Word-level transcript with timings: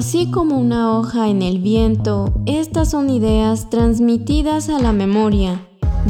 Así 0.00 0.30
como 0.30 0.58
una 0.58 0.96
hoja 0.96 1.28
en 1.28 1.42
el 1.42 1.58
viento, 1.58 2.32
estas 2.46 2.90
son 2.90 3.10
ideas 3.10 3.68
transmitidas 3.68 4.70
a 4.70 4.78
la 4.78 4.94
memoria. 4.94 5.60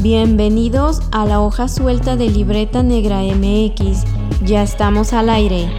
Bienvenidos 0.01 1.01
a 1.11 1.25
la 1.25 1.41
hoja 1.41 1.67
suelta 1.67 2.15
de 2.15 2.29
Libreta 2.29 2.83
Negra 2.83 3.21
MX. 3.21 4.05
Ya 4.45 4.63
estamos 4.63 5.11
al 5.11 5.29
aire. 5.29 5.69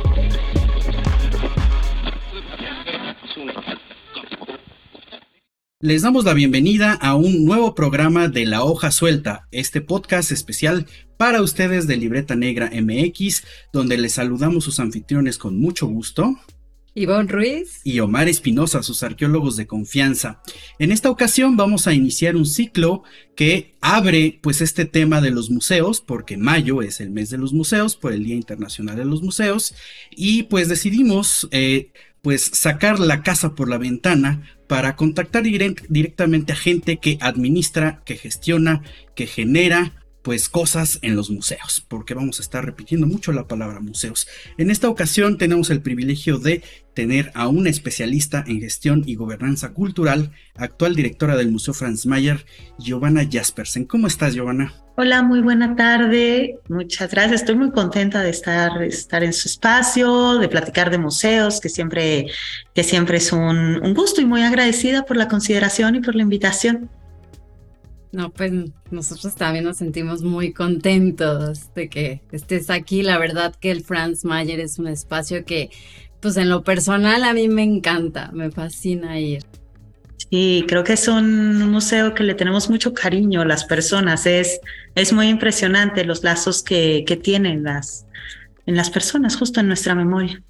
Les 5.81 6.03
damos 6.03 6.26
la 6.26 6.35
bienvenida 6.35 6.92
a 6.92 7.15
un 7.15 7.47
nuevo 7.47 7.74
programa 7.74 8.29
de 8.29 8.44
La 8.44 8.63
Hoja 8.63 8.90
Suelta, 8.90 9.49
este 9.53 9.81
podcast 9.81 10.33
especial 10.33 10.85
para 11.17 11.40
ustedes 11.40 11.87
de 11.87 11.97
Libreta 11.97 12.37
Negra 12.37 12.71
MX, 12.74 13.42
donde 13.72 13.97
les 13.97 14.13
saludamos 14.13 14.65
sus 14.65 14.81
anfitriones 14.81 15.38
con 15.38 15.58
mucho 15.58 15.87
gusto. 15.87 16.37
Ivonne 16.95 17.29
Ruiz 17.29 17.80
y 17.84 18.01
Omar 18.01 18.28
Espinosa, 18.28 18.82
sus 18.82 19.02
arqueólogos 19.02 19.56
de 19.56 19.66
confianza. 19.66 20.42
En 20.78 20.92
esta 20.92 21.10
ocasión 21.10 21.56
vamos 21.56 21.87
a 21.87 21.95
iniciar 21.95 22.37
un 22.37 22.45
ciclo 22.45 23.02
que 23.34 23.77
abre 23.80 24.38
pues 24.42 24.60
este 24.60 24.84
tema 24.84 25.20
de 25.20 25.30
los 25.30 25.50
museos, 25.50 26.00
porque 26.00 26.36
mayo 26.36 26.83
es 26.83 27.00
el 27.00 27.10
mes 27.10 27.30
de 27.30 27.38
los 27.38 27.52
museos, 27.52 27.97
por 27.97 28.12
el 28.12 28.24
Día 28.24 28.34
Internacional 28.34 28.97
de 28.97 29.06
los 29.06 29.23
Museos, 29.23 29.74
y 30.10 30.45
pues 30.45 30.69
decidimos 30.69 31.48
eh, 31.50 31.92
pues 32.20 32.42
sacar 32.42 33.00
la 33.00 33.22
casa 33.22 33.55
por 33.55 33.69
la 33.69 33.78
ventana 33.78 34.42
para 34.69 34.97
contactar 34.97 35.42
directamente 35.42 36.52
a 36.52 36.56
gente 36.56 36.98
que 36.98 37.19
administra, 37.20 38.02
que 38.05 38.16
gestiona, 38.16 38.83
que 39.14 39.27
genera 39.27 40.02
pues 40.22 40.48
cosas 40.48 40.98
en 41.02 41.16
los 41.16 41.30
museos, 41.30 41.84
porque 41.88 42.14
vamos 42.14 42.38
a 42.38 42.42
estar 42.42 42.64
repitiendo 42.64 43.06
mucho 43.06 43.32
la 43.32 43.48
palabra 43.48 43.80
museos. 43.80 44.28
En 44.56 44.70
esta 44.70 44.88
ocasión 44.88 45.36
tenemos 45.36 45.70
el 45.70 45.82
privilegio 45.82 46.38
de 46.38 46.62
tener 46.94 47.32
a 47.34 47.48
una 47.48 47.70
especialista 47.70 48.44
en 48.46 48.60
gestión 48.60 49.02
y 49.06 49.16
gobernanza 49.16 49.72
cultural, 49.72 50.30
actual 50.55 50.94
directora 50.94 51.36
del 51.36 51.50
Museo 51.50 51.74
Franz 51.74 52.06
Mayer, 52.06 52.44
Giovanna 52.78 53.27
Jaspersen. 53.30 53.84
¿Cómo 53.84 54.06
estás, 54.06 54.34
Giovanna? 54.34 54.72
Hola, 54.97 55.22
muy 55.22 55.41
buena 55.41 55.74
tarde. 55.74 56.58
Muchas 56.69 57.10
gracias. 57.10 57.41
Estoy 57.41 57.56
muy 57.56 57.70
contenta 57.70 58.22
de 58.22 58.28
estar, 58.28 58.82
estar 58.82 59.25
en 59.25 59.32
su 59.32 59.48
espacio, 59.48 60.38
de 60.38 60.48
platicar 60.48 60.91
de 60.91 60.98
museos, 60.98 61.60
que 61.60 61.70
siempre, 61.70 62.27
que 62.75 62.84
siempre 62.84 63.16
es 63.16 63.32
un, 63.32 63.80
un 63.82 63.94
gusto 63.94 64.20
y 64.20 64.27
muy 64.27 64.42
agradecida 64.42 65.04
por 65.04 65.16
la 65.16 65.28
consideración 65.28 65.97
y 65.97 66.00
por 66.00 66.14
la 66.14 66.22
invitación. 66.22 66.91
No, 68.12 68.30
pues 68.30 68.52
nosotros 68.91 69.34
también 69.36 69.64
nos 69.64 69.78
sentimos 69.78 70.22
muy 70.22 70.52
contentos 70.52 71.72
de 71.74 71.88
que 71.88 72.20
estés 72.30 72.69
aquí. 72.69 73.02
La 73.02 73.19
verdad 73.19 73.54
que 73.58 73.70
el 73.70 73.82
Franz 73.82 74.24
Mayer 74.24 74.60
es 74.60 74.78
un 74.78 74.86
espacio 74.86 75.46
que, 75.46 75.70
pues 76.20 76.36
en 76.36 76.50
lo 76.50 76.62
personal 76.62 77.24
a 77.24 77.32
mí 77.32 77.48
me 77.48 77.62
encanta, 77.62 78.30
me 78.32 78.50
fascina 78.50 79.19
ir. 79.19 79.44
Sí, 80.30 80.64
creo 80.69 80.84
que 80.84 80.92
es 80.92 81.08
un 81.08 81.70
museo 81.70 82.14
que 82.14 82.22
le 82.22 82.34
tenemos 82.34 82.69
mucho 82.69 82.92
cariño 82.92 83.41
a 83.41 83.44
las 83.46 83.64
personas. 83.64 84.26
Es, 84.26 84.60
es 84.94 85.12
muy 85.12 85.28
impresionante 85.28 86.04
los 86.04 86.22
lazos 86.22 86.62
que, 86.62 87.04
que 87.06 87.16
tienen 87.16 87.64
las, 87.64 88.06
en 88.66 88.76
las 88.76 88.91
personas, 88.91 89.36
justo 89.36 89.60
en 89.60 89.69
nuestra 89.69 89.94
memoria. 89.94 90.42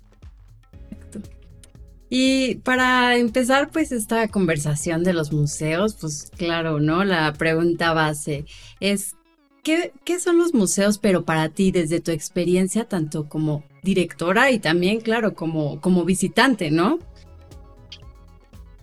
Y 2.14 2.56
para 2.56 3.16
empezar, 3.16 3.70
pues 3.70 3.90
esta 3.90 4.28
conversación 4.28 5.02
de 5.02 5.14
los 5.14 5.32
museos, 5.32 5.96
pues 5.98 6.30
claro, 6.36 6.78
¿no? 6.78 7.04
La 7.04 7.32
pregunta 7.32 7.94
base 7.94 8.44
es, 8.80 9.16
¿qué, 9.62 9.94
¿qué, 10.04 10.20
son 10.20 10.36
los 10.36 10.52
museos, 10.52 10.98
pero 10.98 11.24
para 11.24 11.48
ti, 11.48 11.70
desde 11.70 12.00
tu 12.00 12.10
experiencia, 12.10 12.84
tanto 12.84 13.30
como 13.30 13.64
directora 13.82 14.50
y 14.50 14.58
también, 14.58 15.00
claro, 15.00 15.34
como, 15.34 15.80
como 15.80 16.04
visitante, 16.04 16.70
¿no? 16.70 16.98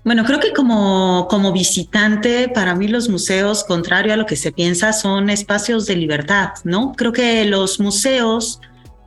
Bueno, 0.03 0.25
creo 0.25 0.39
que 0.39 0.51
como, 0.51 1.27
como 1.29 1.51
visitante, 1.51 2.49
para 2.49 2.73
mí 2.73 2.87
los 2.87 3.09
museos, 3.09 3.63
contrario 3.63 4.13
a 4.13 4.17
lo 4.17 4.25
que 4.25 4.37
se 4.37 4.51
piensa, 4.51 4.91
son 4.91 5.29
espacios 5.29 5.85
de 5.85 5.97
libertad, 5.97 6.53
¿no? 6.63 6.93
Creo 6.93 7.11
que 7.11 7.45
los 7.45 7.79
museos 7.79 8.59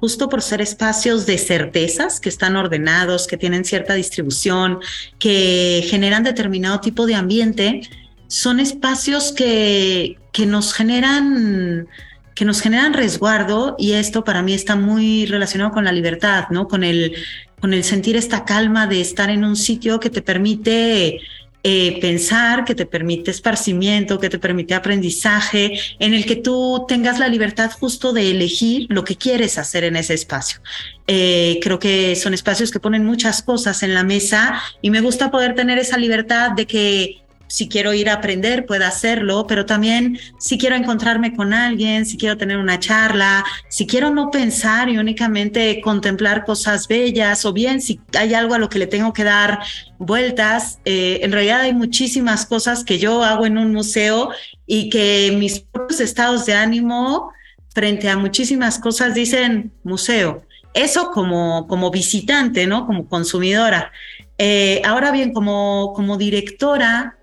justo 0.02 0.28
por 0.28 0.42
ser 0.42 0.60
espacios 0.60 1.26
de 1.26 1.38
certezas 1.38 2.18
que 2.18 2.28
están 2.28 2.56
ordenados, 2.56 3.28
que 3.28 3.36
tienen 3.36 3.64
cierta 3.64 3.94
distribución, 3.94 4.80
que 5.20 5.86
generan 5.88 6.24
determinado 6.24 6.80
tipo 6.80 7.06
de 7.06 7.14
ambiente, 7.14 7.82
son 8.26 8.58
espacios 8.58 9.30
que, 9.30 10.18
que 10.32 10.44
nos 10.44 10.74
generan 10.74 11.86
que 12.34 12.44
nos 12.44 12.60
generan 12.62 12.94
resguardo 12.94 13.76
y 13.78 13.92
esto 13.92 14.24
para 14.24 14.42
mí 14.42 14.54
está 14.54 14.74
muy 14.74 15.26
relacionado 15.26 15.70
con 15.70 15.84
la 15.84 15.92
libertad, 15.92 16.46
¿no? 16.50 16.66
Con 16.66 16.82
el, 16.82 17.14
con 17.60 17.72
el 17.72 17.84
sentir 17.84 18.16
esta 18.16 18.44
calma 18.44 18.88
de 18.88 19.00
estar 19.00 19.30
en 19.30 19.44
un 19.44 19.54
sitio 19.54 20.00
que 20.00 20.10
te 20.10 20.20
permite 20.20 21.20
eh, 21.64 22.00
pensar, 22.00 22.64
que 22.64 22.74
te 22.74 22.86
permite 22.86 23.30
esparcimiento, 23.30 24.18
que 24.18 24.28
te 24.28 24.38
permite 24.38 24.74
aprendizaje, 24.74 25.78
en 26.00 26.12
el 26.12 26.26
que 26.26 26.36
tú 26.36 26.84
tengas 26.88 27.18
la 27.20 27.28
libertad 27.28 27.70
justo 27.70 28.12
de 28.12 28.30
elegir 28.30 28.86
lo 28.88 29.04
que 29.04 29.16
quieres 29.16 29.58
hacer 29.58 29.84
en 29.84 29.96
ese 29.96 30.14
espacio. 30.14 30.60
Eh, 31.06 31.60
creo 31.62 31.78
que 31.78 32.16
son 32.16 32.34
espacios 32.34 32.70
que 32.70 32.80
ponen 32.80 33.04
muchas 33.04 33.42
cosas 33.42 33.82
en 33.82 33.94
la 33.94 34.02
mesa 34.02 34.60
y 34.80 34.90
me 34.90 35.00
gusta 35.00 35.30
poder 35.30 35.54
tener 35.54 35.78
esa 35.78 35.98
libertad 35.98 36.52
de 36.52 36.66
que 36.66 37.22
si 37.52 37.68
quiero 37.68 37.92
ir 37.92 38.08
a 38.08 38.14
aprender, 38.14 38.64
puedo 38.64 38.86
hacerlo, 38.86 39.46
pero 39.46 39.66
también 39.66 40.18
si 40.38 40.56
quiero 40.56 40.74
encontrarme 40.74 41.36
con 41.36 41.52
alguien, 41.52 42.06
si 42.06 42.16
quiero 42.16 42.38
tener 42.38 42.56
una 42.56 42.80
charla, 42.80 43.44
si 43.68 43.86
quiero 43.86 44.08
no 44.08 44.30
pensar 44.30 44.88
y 44.88 44.96
únicamente 44.96 45.82
contemplar 45.82 46.46
cosas 46.46 46.88
bellas, 46.88 47.44
o 47.44 47.52
bien 47.52 47.82
si 47.82 48.00
hay 48.18 48.32
algo 48.32 48.54
a 48.54 48.58
lo 48.58 48.70
que 48.70 48.78
le 48.78 48.86
tengo 48.86 49.12
que 49.12 49.24
dar 49.24 49.58
vueltas, 49.98 50.78
eh, 50.86 51.20
en 51.22 51.30
realidad 51.30 51.60
hay 51.60 51.74
muchísimas 51.74 52.46
cosas 52.46 52.84
que 52.84 52.98
yo 52.98 53.22
hago 53.22 53.44
en 53.44 53.58
un 53.58 53.70
museo 53.70 54.30
y 54.66 54.88
que 54.88 55.36
mis 55.38 55.60
propios 55.60 56.00
estados 56.00 56.46
de 56.46 56.54
ánimo 56.54 57.32
frente 57.74 58.08
a 58.08 58.16
muchísimas 58.16 58.78
cosas 58.78 59.12
dicen 59.12 59.72
museo. 59.84 60.46
Eso 60.72 61.10
como, 61.10 61.66
como 61.68 61.90
visitante, 61.90 62.66
¿no? 62.66 62.86
Como 62.86 63.08
consumidora. 63.08 63.92
Eh, 64.38 64.80
ahora 64.86 65.12
bien, 65.12 65.34
como, 65.34 65.92
como 65.94 66.16
directora, 66.16 67.18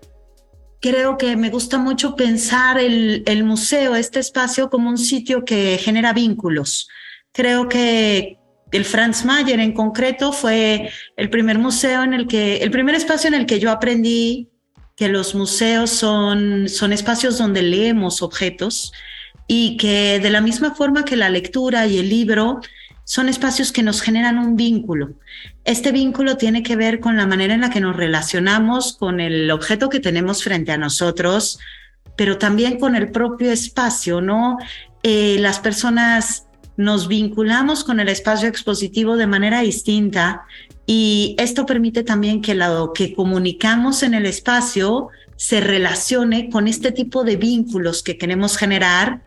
creo 0.80 1.18
que 1.18 1.36
me 1.36 1.50
gusta 1.50 1.78
mucho 1.78 2.16
pensar 2.16 2.78
el, 2.78 3.44
museo, 3.44 3.94
este 3.94 4.18
espacio, 4.18 4.70
como 4.70 4.88
un 4.88 4.98
sitio 4.98 5.44
que 5.44 5.78
genera 5.78 6.12
vínculos. 6.12 6.88
Creo 7.32 7.68
que 7.68 8.38
el 8.72 8.84
Franz 8.84 9.24
Mayer 9.24 9.60
en 9.60 9.72
concreto 9.72 10.32
fue 10.32 10.90
el 11.16 11.30
primer 11.30 11.58
museo 11.58 12.02
en 12.02 12.14
el 12.14 12.26
que, 12.26 12.58
el 12.58 12.70
primer 12.70 12.94
espacio 12.94 13.28
en 13.28 13.34
el 13.34 13.46
que 13.46 13.60
yo 13.60 13.70
aprendí 13.70 14.48
que 14.96 15.08
los 15.08 15.34
museos 15.34 15.90
son, 15.90 16.68
son 16.68 16.92
espacios 16.92 17.38
donde 17.38 17.62
leemos 17.62 18.22
objetos 18.22 18.92
y 19.46 19.76
que 19.76 20.20
de 20.20 20.30
la 20.30 20.40
misma 20.40 20.74
forma 20.74 21.04
que 21.04 21.16
la 21.16 21.30
lectura 21.30 21.86
y 21.86 21.98
el 21.98 22.08
libro 22.08 22.60
son 23.04 23.28
espacios 23.28 23.72
que 23.72 23.82
nos 23.82 24.02
generan 24.02 24.38
un 24.38 24.56
vínculo. 24.56 25.14
Este 25.64 25.92
vínculo 25.92 26.36
tiene 26.36 26.62
que 26.62 26.76
ver 26.76 27.00
con 27.00 27.16
la 27.16 27.26
manera 27.26 27.54
en 27.54 27.60
la 27.60 27.70
que 27.70 27.80
nos 27.80 27.96
relacionamos 27.96 28.96
con 28.96 29.20
el 29.20 29.50
objeto 29.50 29.88
que 29.88 30.00
tenemos 30.00 30.44
frente 30.44 30.72
a 30.72 30.78
nosotros, 30.78 31.58
pero 32.16 32.38
también 32.38 32.78
con 32.78 32.96
el 32.96 33.10
propio 33.10 33.50
espacio, 33.50 34.20
¿no? 34.20 34.58
Eh, 35.02 35.38
las 35.40 35.58
personas 35.58 36.46
nos 36.76 37.08
vinculamos 37.08 37.84
con 37.84 38.00
el 38.00 38.08
espacio 38.08 38.48
expositivo 38.48 39.16
de 39.16 39.26
manera 39.26 39.60
distinta 39.60 40.44
y 40.86 41.36
esto 41.38 41.66
permite 41.66 42.02
también 42.02 42.42
que 42.42 42.54
lo 42.54 42.92
que 42.92 43.14
comunicamos 43.14 44.02
en 44.02 44.14
el 44.14 44.26
espacio 44.26 45.08
se 45.36 45.60
relacione 45.60 46.50
con 46.50 46.68
este 46.68 46.92
tipo 46.92 47.24
de 47.24 47.36
vínculos 47.36 48.02
que 48.02 48.18
queremos 48.18 48.56
generar 48.56 49.22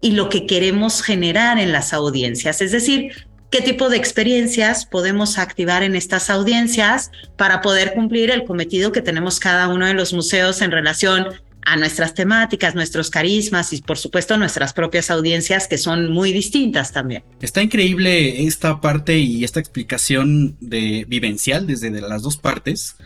y 0.00 0.12
lo 0.12 0.28
que 0.28 0.46
queremos 0.46 1.02
generar 1.02 1.58
en 1.58 1.72
las 1.72 1.92
audiencias. 1.92 2.60
Es 2.60 2.72
decir, 2.72 3.12
qué 3.50 3.60
tipo 3.60 3.88
de 3.88 3.96
experiencias 3.96 4.86
podemos 4.86 5.38
activar 5.38 5.82
en 5.82 5.96
estas 5.96 6.30
audiencias 6.30 7.10
para 7.36 7.60
poder 7.60 7.94
cumplir 7.94 8.30
el 8.30 8.44
cometido 8.44 8.92
que 8.92 9.02
tenemos 9.02 9.40
cada 9.40 9.68
uno 9.68 9.86
de 9.86 9.94
los 9.94 10.12
museos 10.12 10.60
en 10.60 10.70
relación 10.70 11.28
a 11.62 11.76
nuestras 11.76 12.14
temáticas, 12.14 12.76
nuestros 12.76 13.10
carismas 13.10 13.72
y 13.72 13.82
por 13.82 13.98
supuesto 13.98 14.36
nuestras 14.36 14.72
propias 14.72 15.10
audiencias 15.10 15.66
que 15.66 15.78
son 15.78 16.12
muy 16.12 16.32
distintas 16.32 16.92
también. 16.92 17.24
Está 17.40 17.60
increíble 17.60 18.46
esta 18.46 18.80
parte 18.80 19.18
y 19.18 19.42
esta 19.42 19.58
explicación 19.58 20.56
de 20.60 21.04
vivencial 21.08 21.66
desde 21.66 21.90
las 22.00 22.22
dos 22.22 22.36
partes 22.36 22.96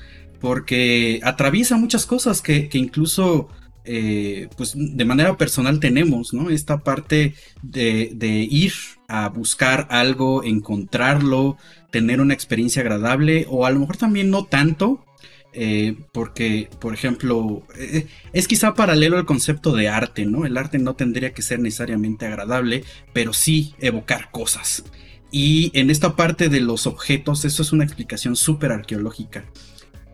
porque 0.40 1.20
atraviesa 1.22 1.76
muchas 1.76 2.04
cosas 2.04 2.42
que, 2.42 2.69
que 2.69 2.76
incluso 2.76 3.48
eh, 3.84 4.48
pues 4.56 4.74
de 4.76 5.04
manera 5.04 5.36
personal 5.36 5.80
tenemos, 5.80 6.34
¿no? 6.34 6.50
Esta 6.50 6.78
parte 6.78 7.34
de, 7.62 8.46
ir 8.50 8.72
a 9.08 9.28
buscar 9.28 9.86
algo, 9.90 10.44
encontrarlo, 10.44 11.56
tener 11.90 12.20
una 12.20 12.34
experiencia 12.34 12.82
agradable 12.82 13.46
o 13.48 13.66
a 13.66 13.70
lo 13.70 13.80
mejor 13.80 13.96
también 13.96 14.30
no 14.30 14.44
tanto, 14.44 15.04
eh, 15.52 15.96
porque, 16.12 16.68
por 16.80 16.94
ejemplo, 16.94 17.62
eh, 17.76 18.06
es 18.32 18.46
quizá 18.46 18.74
paralelo 18.74 19.16
al 19.18 19.26
concepto 19.26 19.74
de 19.74 19.88
arte, 19.88 20.26
¿no? 20.26 20.46
El 20.46 20.56
arte 20.56 20.78
no 20.78 20.94
tendría 20.94 21.32
que 21.32 21.42
ser 21.42 21.58
necesariamente 21.58 22.26
agradable, 22.26 22.84
pero 23.12 23.32
sí 23.32 23.74
evocar 23.80 24.30
cosas. 24.30 24.84
Y 25.32 25.70
en 25.74 25.90
esta 25.90 26.16
parte 26.16 26.48
de 26.48 26.60
los 26.60 26.86
objetos, 26.86 27.44
eso 27.44 27.62
es 27.62 27.72
una 27.72 27.84
explicación 27.84 28.36
súper 28.36 28.72
arqueológica. 28.72 29.44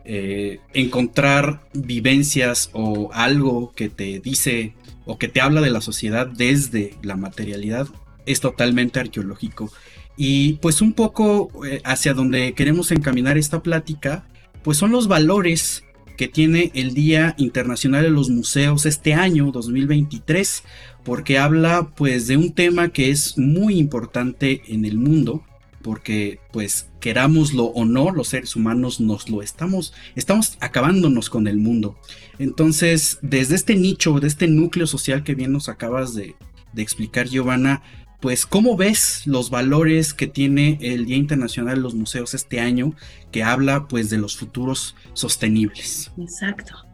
Eh, 0.08 0.60
encontrar 0.72 1.68
vivencias 1.74 2.70
o 2.72 3.10
algo 3.12 3.72
que 3.74 3.88
te 3.88 4.20
dice 4.20 4.74
o 5.04 5.18
que 5.18 5.26
te 5.26 5.40
habla 5.40 5.60
de 5.60 5.70
la 5.70 5.80
sociedad 5.80 6.28
desde 6.28 6.94
la 7.02 7.16
materialidad 7.16 7.88
es 8.24 8.38
totalmente 8.38 9.00
arqueológico. 9.00 9.72
Y 10.16 10.54
pues 10.54 10.80
un 10.80 10.92
poco 10.92 11.50
eh, 11.66 11.80
hacia 11.84 12.14
donde 12.14 12.52
queremos 12.52 12.92
encaminar 12.92 13.36
esta 13.36 13.64
plática, 13.64 14.28
pues 14.62 14.78
son 14.78 14.92
los 14.92 15.08
valores 15.08 15.82
que 16.16 16.28
tiene 16.28 16.70
el 16.74 16.94
Día 16.94 17.34
Internacional 17.36 18.04
de 18.04 18.10
los 18.10 18.30
Museos 18.30 18.86
este 18.86 19.12
año 19.14 19.50
2023, 19.50 20.62
porque 21.04 21.38
habla 21.38 21.90
pues 21.96 22.28
de 22.28 22.36
un 22.36 22.52
tema 22.52 22.90
que 22.90 23.10
es 23.10 23.36
muy 23.36 23.76
importante 23.78 24.62
en 24.68 24.84
el 24.84 24.98
mundo, 24.98 25.44
porque 25.86 26.40
pues 26.50 26.88
querámoslo 26.98 27.66
o 27.66 27.84
no, 27.84 28.10
los 28.10 28.26
seres 28.26 28.56
humanos 28.56 28.98
nos 28.98 29.30
lo 29.30 29.40
estamos, 29.40 29.92
estamos 30.16 30.58
acabándonos 30.58 31.30
con 31.30 31.46
el 31.46 31.58
mundo. 31.58 31.96
Entonces, 32.40 33.20
desde 33.22 33.54
este 33.54 33.76
nicho, 33.76 34.18
de 34.18 34.26
este 34.26 34.48
núcleo 34.48 34.88
social 34.88 35.22
que 35.22 35.36
bien 35.36 35.52
nos 35.52 35.68
acabas 35.68 36.12
de, 36.16 36.34
explicar, 36.76 37.28
Giovanna, 37.28 37.84
pues 38.20 38.46
cómo 38.46 38.76
ves 38.76 39.28
los 39.28 39.48
valores 39.48 40.12
que 40.12 40.26
tiene 40.26 40.76
el 40.80 41.06
Día 41.06 41.18
Internacional 41.18 41.76
de 41.76 41.82
los 41.82 41.94
Museos 41.94 42.34
este 42.34 42.58
año, 42.58 42.92
que 43.30 43.44
habla 43.44 43.86
pues 43.86 44.10
de 44.10 44.18
los 44.18 44.36
futuros 44.36 44.96
sostenibles. 45.12 46.10
Exacto. 46.18 46.85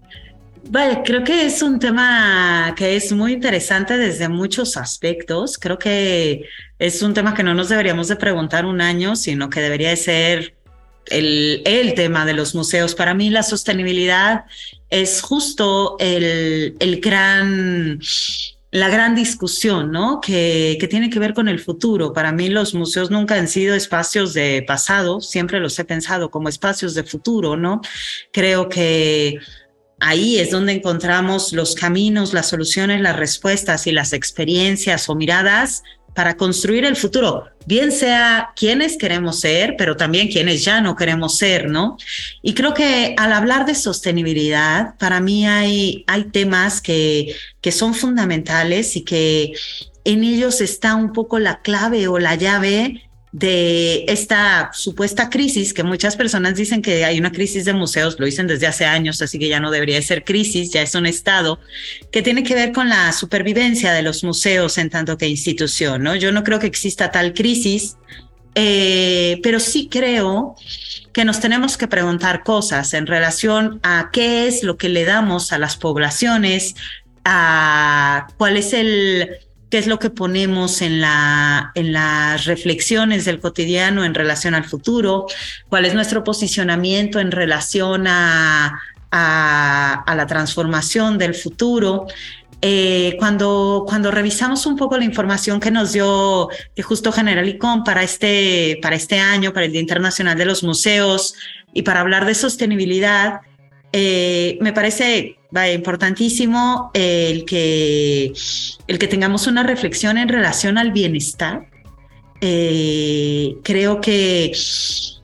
Vale, 0.68 1.02
creo 1.04 1.24
que 1.24 1.44
es 1.44 1.60
un 1.60 1.78
tema 1.78 2.74
que 2.76 2.96
es 2.96 3.12
muy 3.12 3.32
interesante 3.32 3.96
desde 3.98 4.28
muchos 4.28 4.76
aspectos. 4.76 5.58
Creo 5.58 5.78
que 5.78 6.46
es 6.78 7.02
un 7.02 7.14
tema 7.14 7.34
que 7.34 7.42
no 7.42 7.52
nos 7.54 7.68
deberíamos 7.68 8.08
de 8.08 8.16
preguntar 8.16 8.64
un 8.64 8.80
año, 8.80 9.16
sino 9.16 9.50
que 9.50 9.60
debería 9.60 9.90
de 9.90 9.96
ser 9.96 10.54
el, 11.06 11.62
el 11.64 11.94
tema 11.94 12.24
de 12.24 12.34
los 12.34 12.54
museos. 12.54 12.94
Para 12.94 13.12
mí 13.12 13.28
la 13.28 13.42
sostenibilidad 13.42 14.44
es 14.88 15.20
justo 15.20 15.96
el, 15.98 16.76
el 16.78 17.00
gran 17.00 18.00
la 18.72 18.88
gran 18.88 19.14
discusión, 19.14 19.92
¿no? 19.92 20.18
Que, 20.22 20.78
que, 20.80 20.88
tiene 20.88 21.10
que 21.10 21.18
ver 21.18 21.34
con 21.34 21.46
el 21.46 21.60
futuro. 21.60 22.14
Para 22.14 22.32
mí 22.32 22.48
los 22.48 22.72
museos 22.72 23.10
nunca 23.10 23.34
han 23.34 23.46
sido 23.46 23.74
espacios 23.74 24.32
de 24.32 24.64
pasado, 24.66 25.20
siempre 25.20 25.60
los 25.60 25.78
he 25.78 25.84
pensado 25.84 26.30
como 26.30 26.48
espacios 26.48 26.94
de 26.94 27.04
futuro, 27.04 27.54
¿no? 27.54 27.82
Creo 28.32 28.70
que 28.70 29.38
ahí 30.02 30.38
es 30.38 30.50
donde 30.50 30.72
encontramos 30.72 31.52
los 31.52 31.74
caminos, 31.74 32.34
las 32.34 32.48
soluciones, 32.48 33.00
las 33.00 33.16
respuestas 33.16 33.86
y 33.86 33.92
las 33.92 34.12
experiencias 34.12 35.08
o 35.08 35.14
miradas 35.14 35.82
para 36.12 36.36
construir 36.36 36.84
el 36.84 36.96
futuro, 36.96 37.44
bien 37.64 37.90
sea 37.90 38.50
quienes 38.54 38.98
queremos 38.98 39.40
ser, 39.40 39.76
pero 39.78 39.96
también 39.96 40.28
quienes 40.28 40.62
ya 40.62 40.80
no 40.82 40.94
queremos 40.94 41.38
ser, 41.38 41.70
¿no? 41.70 41.96
Y 42.42 42.52
creo 42.52 42.74
que 42.74 43.14
al 43.16 43.32
hablar 43.32 43.64
de 43.64 43.74
sostenibilidad, 43.74 44.94
para 44.98 45.20
mí 45.20 45.46
hay, 45.46 46.04
hay 46.06 46.24
temas 46.24 46.82
que, 46.82 47.34
que 47.62 47.72
son 47.72 47.94
fundamentales 47.94 48.96
y 48.96 49.04
que 49.04 49.52
en 50.04 50.24
ellos 50.24 50.60
está 50.60 50.96
un 50.96 51.12
poco 51.12 51.38
la 51.38 51.62
clave 51.62 52.08
o 52.08 52.18
la 52.18 52.34
llave 52.34 53.08
de 53.32 54.04
esta 54.08 54.70
supuesta 54.74 55.30
crisis, 55.30 55.72
que 55.72 55.82
muchas 55.82 56.16
personas 56.16 56.54
dicen 56.54 56.82
que 56.82 57.06
hay 57.06 57.18
una 57.18 57.32
crisis 57.32 57.64
de 57.64 57.72
museos, 57.72 58.16
lo 58.18 58.26
dicen 58.26 58.46
desde 58.46 58.66
hace 58.66 58.84
años, 58.84 59.22
así 59.22 59.38
que 59.38 59.48
ya 59.48 59.58
no 59.58 59.70
debería 59.70 60.00
ser 60.02 60.22
crisis, 60.22 60.70
ya 60.70 60.82
es 60.82 60.94
un 60.94 61.06
estado, 61.06 61.58
que 62.10 62.20
tiene 62.20 62.42
que 62.42 62.54
ver 62.54 62.72
con 62.72 62.90
la 62.90 63.10
supervivencia 63.12 63.94
de 63.94 64.02
los 64.02 64.22
museos 64.22 64.76
en 64.76 64.90
tanto 64.90 65.16
que 65.16 65.26
institución, 65.28 66.02
¿no? 66.02 66.14
Yo 66.14 66.30
no 66.30 66.44
creo 66.44 66.58
que 66.58 66.66
exista 66.66 67.10
tal 67.10 67.32
crisis, 67.32 67.96
eh, 68.54 69.40
pero 69.42 69.60
sí 69.60 69.88
creo 69.90 70.54
que 71.14 71.24
nos 71.24 71.40
tenemos 71.40 71.78
que 71.78 71.88
preguntar 71.88 72.42
cosas 72.44 72.92
en 72.92 73.06
relación 73.06 73.80
a 73.82 74.10
qué 74.12 74.46
es 74.46 74.62
lo 74.62 74.76
que 74.76 74.90
le 74.90 75.06
damos 75.06 75.52
a 75.52 75.58
las 75.58 75.78
poblaciones, 75.78 76.74
a 77.24 78.26
cuál 78.36 78.58
es 78.58 78.74
el 78.74 79.38
qué 79.72 79.78
es 79.78 79.86
lo 79.86 79.98
que 79.98 80.10
ponemos 80.10 80.82
en, 80.82 81.00
la, 81.00 81.72
en 81.74 81.94
las 81.94 82.44
reflexiones 82.44 83.24
del 83.24 83.40
cotidiano 83.40 84.04
en 84.04 84.12
relación 84.12 84.54
al 84.54 84.64
futuro, 84.64 85.24
cuál 85.70 85.86
es 85.86 85.94
nuestro 85.94 86.22
posicionamiento 86.24 87.20
en 87.20 87.30
relación 87.30 88.06
a, 88.06 88.78
a, 89.10 90.14
la 90.14 90.26
transformación 90.26 91.16
del 91.16 91.34
futuro. 91.34 92.06
Eh, 92.60 93.16
cuando, 93.18 93.86
cuando 93.88 94.10
revisamos 94.10 94.66
un 94.66 94.76
poco 94.76 94.98
la 94.98 95.06
información 95.06 95.58
que 95.58 95.70
nos 95.70 95.94
dio 95.94 96.50
que 96.76 96.82
justo 96.82 97.10
General 97.10 97.48
ICOM 97.48 97.82
para 97.82 98.02
este, 98.02 98.78
para 98.82 98.94
este 98.94 99.20
año, 99.20 99.54
para 99.54 99.64
el 99.64 99.72
Día 99.72 99.80
Internacional 99.80 100.36
de 100.36 100.44
los 100.44 100.62
Museos 100.62 101.34
y 101.72 101.80
para 101.80 102.00
hablar 102.00 102.26
de 102.26 102.34
sostenibilidad, 102.34 103.40
eh, 103.92 104.58
me 104.60 104.72
parece 104.72 105.36
importantísimo 105.74 106.90
el 106.94 107.44
que, 107.44 108.32
el 108.86 108.98
que 108.98 109.06
tengamos 109.06 109.46
una 109.46 109.62
reflexión 109.62 110.16
en 110.18 110.28
relación 110.28 110.78
al 110.78 110.92
bienestar. 110.92 111.68
Eh, 112.40 113.56
creo 113.62 114.00
que 114.00 114.52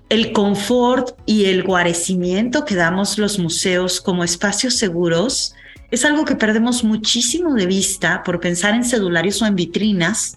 el 0.08 0.32
confort 0.32 1.18
y 1.26 1.46
el 1.46 1.62
guarecimiento 1.62 2.64
que 2.64 2.74
damos 2.74 3.18
los 3.18 3.38
museos 3.38 4.00
como 4.00 4.22
espacios 4.24 4.74
seguros 4.74 5.54
es 5.90 6.04
algo 6.04 6.24
que 6.24 6.36
perdemos 6.36 6.84
muchísimo 6.84 7.54
de 7.54 7.66
vista 7.66 8.22
por 8.22 8.40
pensar 8.40 8.74
en 8.74 8.84
cedularios 8.84 9.40
o 9.40 9.46
en 9.46 9.56
vitrinas. 9.56 10.36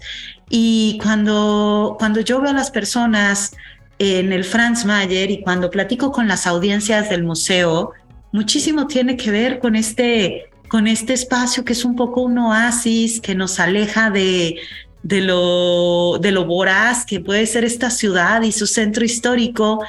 Y 0.49 0.97
cuando, 1.03 1.97
cuando 1.99 2.21
yo 2.21 2.39
veo 2.41 2.51
a 2.51 2.53
las 2.53 2.71
personas 2.71 3.51
en 3.99 4.31
el 4.31 4.43
Franz 4.43 4.85
Mayer 4.85 5.29
y 5.29 5.41
cuando 5.41 5.69
platico 5.69 6.11
con 6.11 6.27
las 6.27 6.47
audiencias 6.47 7.09
del 7.09 7.23
museo, 7.23 7.91
muchísimo 8.31 8.87
tiene 8.87 9.17
que 9.17 9.31
ver 9.31 9.59
con 9.59 9.75
este, 9.75 10.49
con 10.67 10.87
este 10.87 11.13
espacio 11.13 11.65
que 11.65 11.73
es 11.73 11.85
un 11.85 11.95
poco 11.95 12.21
un 12.21 12.37
oasis 12.37 13.19
que 13.21 13.35
nos 13.35 13.59
aleja 13.59 14.09
de, 14.09 14.59
de, 15.03 15.21
lo, 15.21 16.17
de 16.19 16.31
lo 16.31 16.45
voraz 16.45 17.05
que 17.05 17.19
puede 17.19 17.45
ser 17.45 17.65
esta 17.65 17.89
ciudad 17.89 18.41
y 18.43 18.51
su 18.51 18.67
centro 18.67 19.03
histórico. 19.03 19.83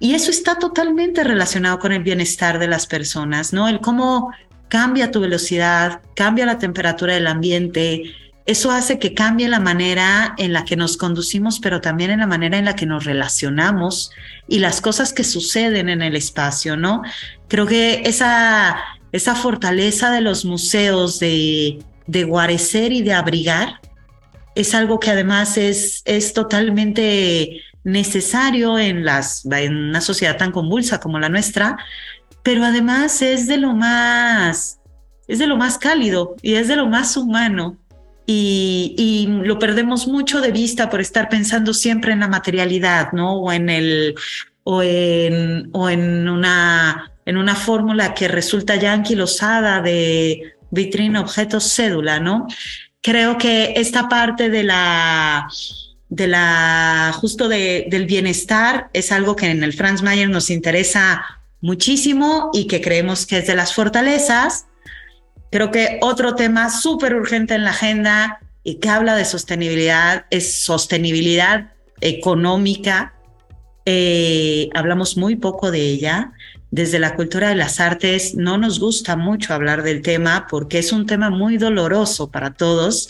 Y 0.00 0.14
eso 0.14 0.30
está 0.30 0.58
totalmente 0.58 1.24
relacionado 1.24 1.78
con 1.78 1.92
el 1.92 2.02
bienestar 2.02 2.58
de 2.58 2.68
las 2.68 2.86
personas, 2.86 3.52
¿no? 3.52 3.68
El 3.68 3.80
cómo 3.80 4.32
cambia 4.68 5.10
tu 5.10 5.20
velocidad, 5.20 6.02
cambia 6.14 6.46
la 6.46 6.58
temperatura 6.58 7.14
del 7.14 7.28
ambiente, 7.28 8.12
eso 8.46 8.70
hace 8.70 8.98
que 8.98 9.14
cambie 9.14 9.48
la 9.48 9.60
manera 9.60 10.34
en 10.36 10.52
la 10.52 10.64
que 10.64 10.76
nos 10.76 10.96
conducimos, 10.98 11.60
pero 11.60 11.80
también 11.80 12.10
en 12.10 12.20
la 12.20 12.26
manera 12.26 12.58
en 12.58 12.66
la 12.66 12.76
que 12.76 12.84
nos 12.84 13.04
relacionamos 13.04 14.10
y 14.48 14.58
las 14.58 14.82
cosas 14.82 15.14
que 15.14 15.24
suceden 15.24 15.88
en 15.88 16.02
el 16.02 16.14
espacio, 16.14 16.76
¿no? 16.76 17.02
Creo 17.48 17.66
que 17.66 18.02
esa, 18.04 18.76
esa 19.12 19.34
fortaleza 19.34 20.10
de 20.10 20.20
los 20.20 20.44
museos 20.44 21.18
de, 21.20 21.78
de 22.06 22.24
guarecer 22.24 22.92
y 22.92 23.02
de 23.02 23.14
abrigar 23.14 23.80
es 24.54 24.74
algo 24.74 25.00
que 25.00 25.10
además 25.10 25.56
es, 25.56 26.02
es 26.04 26.34
totalmente 26.34 27.62
necesario 27.82 28.78
en, 28.78 29.06
las, 29.06 29.44
en 29.46 29.76
una 29.76 30.00
sociedad 30.02 30.36
tan 30.36 30.52
convulsa 30.52 31.00
como 31.00 31.18
la 31.18 31.30
nuestra, 31.30 31.78
pero 32.42 32.64
además 32.64 33.22
es 33.22 33.46
de 33.46 33.56
lo 33.56 33.74
más, 33.74 34.80
es 35.28 35.38
de 35.38 35.46
lo 35.46 35.56
más 35.56 35.78
cálido 35.78 36.36
y 36.42 36.54
es 36.54 36.68
de 36.68 36.76
lo 36.76 36.86
más 36.86 37.16
humano 37.16 37.78
y, 38.26 39.26
lo 39.42 39.58
perdemos 39.58 40.06
mucho 40.06 40.40
de 40.40 40.52
vista 40.52 40.88
por 40.88 41.00
estar 41.00 41.28
pensando 41.28 41.74
siempre 41.74 42.12
en 42.12 42.20
la 42.20 42.28
materialidad, 42.28 43.12
¿no? 43.12 43.36
O 43.36 43.52
en 43.52 43.68
el 43.68 44.14
o 44.62 44.82
en, 44.82 45.68
o 45.72 45.90
en 45.90 46.28
una 46.28 47.12
en 47.26 47.36
una 47.36 47.54
fórmula 47.54 48.14
que 48.14 48.28
resulta 48.28 48.76
ya 48.76 48.92
anquilosada 48.92 49.80
de 49.80 50.54
vitrina, 50.70 51.20
objetos, 51.20 51.72
cédula, 51.74 52.20
¿no? 52.20 52.46
Creo 53.00 53.38
que 53.38 53.74
esta 53.76 54.08
parte 54.08 54.50
de 54.50 54.64
la 54.64 55.48
de 56.08 56.28
la 56.28 57.12
justo 57.14 57.48
de, 57.48 57.86
del 57.90 58.06
bienestar 58.06 58.88
es 58.92 59.10
algo 59.10 59.36
que 59.36 59.50
en 59.50 59.64
el 59.64 59.72
Franz 59.72 60.02
Mayer 60.02 60.30
nos 60.30 60.50
interesa 60.50 61.24
muchísimo 61.60 62.50
y 62.52 62.66
que 62.66 62.80
creemos 62.80 63.26
que 63.26 63.38
es 63.38 63.46
de 63.46 63.54
las 63.54 63.74
fortalezas 63.74 64.66
Creo 65.54 65.70
que 65.70 66.00
otro 66.02 66.34
tema 66.34 66.68
súper 66.68 67.14
urgente 67.14 67.54
en 67.54 67.62
la 67.62 67.70
agenda 67.70 68.40
y 68.64 68.80
que 68.80 68.88
habla 68.88 69.14
de 69.14 69.24
sostenibilidad 69.24 70.26
es 70.30 70.52
sostenibilidad 70.52 71.74
económica. 72.00 73.14
Eh, 73.86 74.68
hablamos 74.74 75.16
muy 75.16 75.36
poco 75.36 75.70
de 75.70 75.78
ella. 75.78 76.32
Desde 76.72 76.98
la 76.98 77.14
cultura 77.14 77.50
de 77.50 77.54
las 77.54 77.78
artes 77.78 78.34
no 78.34 78.58
nos 78.58 78.80
gusta 78.80 79.14
mucho 79.14 79.54
hablar 79.54 79.84
del 79.84 80.02
tema 80.02 80.48
porque 80.50 80.80
es 80.80 80.90
un 80.90 81.06
tema 81.06 81.30
muy 81.30 81.56
doloroso 81.56 82.32
para 82.32 82.54
todos. 82.54 83.08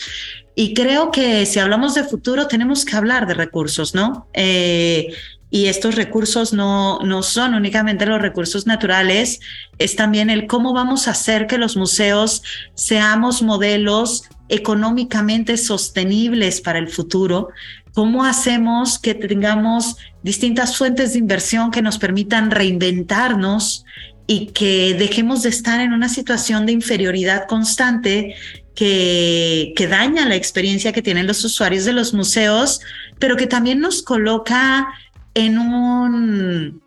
Y 0.53 0.75
creo 0.75 1.09
que 1.09 1.47
si 1.47 1.57
hablamos 1.57 1.95
de 1.95 2.03
futuro 2.03 2.45
tenemos 2.45 2.85
que 2.85 2.95
hablar 2.95 3.25
de 3.25 3.33
recursos, 3.33 3.95
¿no? 3.95 4.27
Eh, 4.33 5.15
y 5.55 5.67
estos 5.67 5.95
recursos 5.95 6.51
no, 6.51 6.99
no 6.99 7.23
son 7.23 7.53
únicamente 7.53 8.05
los 8.05 8.21
recursos 8.21 8.67
naturales, 8.67 9.39
es 9.77 9.95
también 9.95 10.29
el 10.29 10.47
cómo 10.47 10.73
vamos 10.73 11.07
a 11.07 11.11
hacer 11.11 11.47
que 11.47 11.57
los 11.57 11.77
museos 11.77 12.43
seamos 12.73 13.41
modelos 13.41 14.23
económicamente 14.49 15.55
sostenibles 15.55 16.59
para 16.59 16.77
el 16.77 16.89
futuro. 16.89 17.51
¿Cómo 17.93 18.25
hacemos 18.25 18.99
que 18.99 19.15
tengamos 19.15 19.95
distintas 20.23 20.75
fuentes 20.75 21.13
de 21.13 21.19
inversión 21.19 21.71
que 21.71 21.81
nos 21.81 21.99
permitan 21.99 22.51
reinventarnos 22.51 23.85
y 24.27 24.47
que 24.47 24.93
dejemos 24.99 25.43
de 25.43 25.51
estar 25.51 25.79
en 25.79 25.93
una 25.93 26.09
situación 26.09 26.65
de 26.65 26.73
inferioridad 26.73 27.47
constante 27.47 28.35
que, 28.75 29.71
que, 29.77 29.87
daña 29.87 30.27
la 30.27 30.35
experiencia 30.35 30.91
que 30.91 31.01
tienen 31.01 31.27
los 31.27 31.45
usuarios 31.45 31.85
de 31.85 31.93
los 31.93 32.13
museos, 32.13 32.81
pero 33.19 33.37
que 33.37 33.47
también 33.47 33.79
nos 33.79 34.03
coloca 34.03 34.89
en 35.35 35.59
un, 35.59 36.81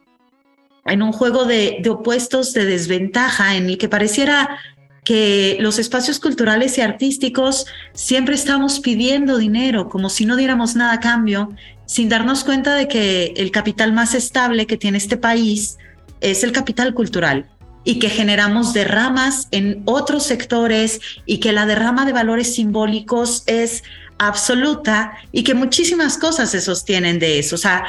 en 0.84 1.02
un 1.02 1.12
juego 1.12 1.44
de, 1.44 1.78
de 1.80 1.90
opuestos 1.90 2.52
de 2.52 2.64
desventaja 2.64 3.54
en 3.54 3.68
el 3.68 3.78
que 3.78 3.88
pareciera 3.88 4.58
que 5.04 5.56
los 5.60 5.78
espacios 5.78 6.20
culturales 6.20 6.76
y 6.76 6.82
artísticos 6.82 7.66
siempre 7.94 8.34
estamos 8.34 8.80
pidiendo 8.80 9.38
dinero, 9.38 9.88
como 9.88 10.10
si 10.10 10.26
no 10.26 10.36
diéramos 10.36 10.76
nada 10.76 10.94
a 10.94 11.00
cambio, 11.00 11.48
sin 11.86 12.10
darnos 12.10 12.44
cuenta 12.44 12.74
de 12.74 12.88
que 12.88 13.32
el 13.38 13.50
capital 13.50 13.94
más 13.94 14.14
estable 14.14 14.66
que 14.66 14.76
tiene 14.76 14.98
este 14.98 15.16
país 15.16 15.78
es 16.20 16.44
el 16.44 16.52
capital 16.52 16.92
cultural 16.92 17.46
y 17.84 17.98
que 17.98 18.10
generamos 18.10 18.74
derramas 18.74 19.48
en 19.50 19.80
otros 19.86 20.24
sectores 20.24 21.00
y 21.24 21.38
que 21.38 21.52
la 21.52 21.64
derrama 21.64 22.04
de 22.04 22.12
valores 22.12 22.54
simbólicos 22.54 23.44
es 23.46 23.84
absoluta 24.18 25.12
y 25.32 25.42
que 25.42 25.54
muchísimas 25.54 26.18
cosas 26.18 26.50
se 26.50 26.60
sostienen 26.60 27.18
de 27.18 27.38
eso. 27.38 27.54
O 27.54 27.58
sea, 27.58 27.86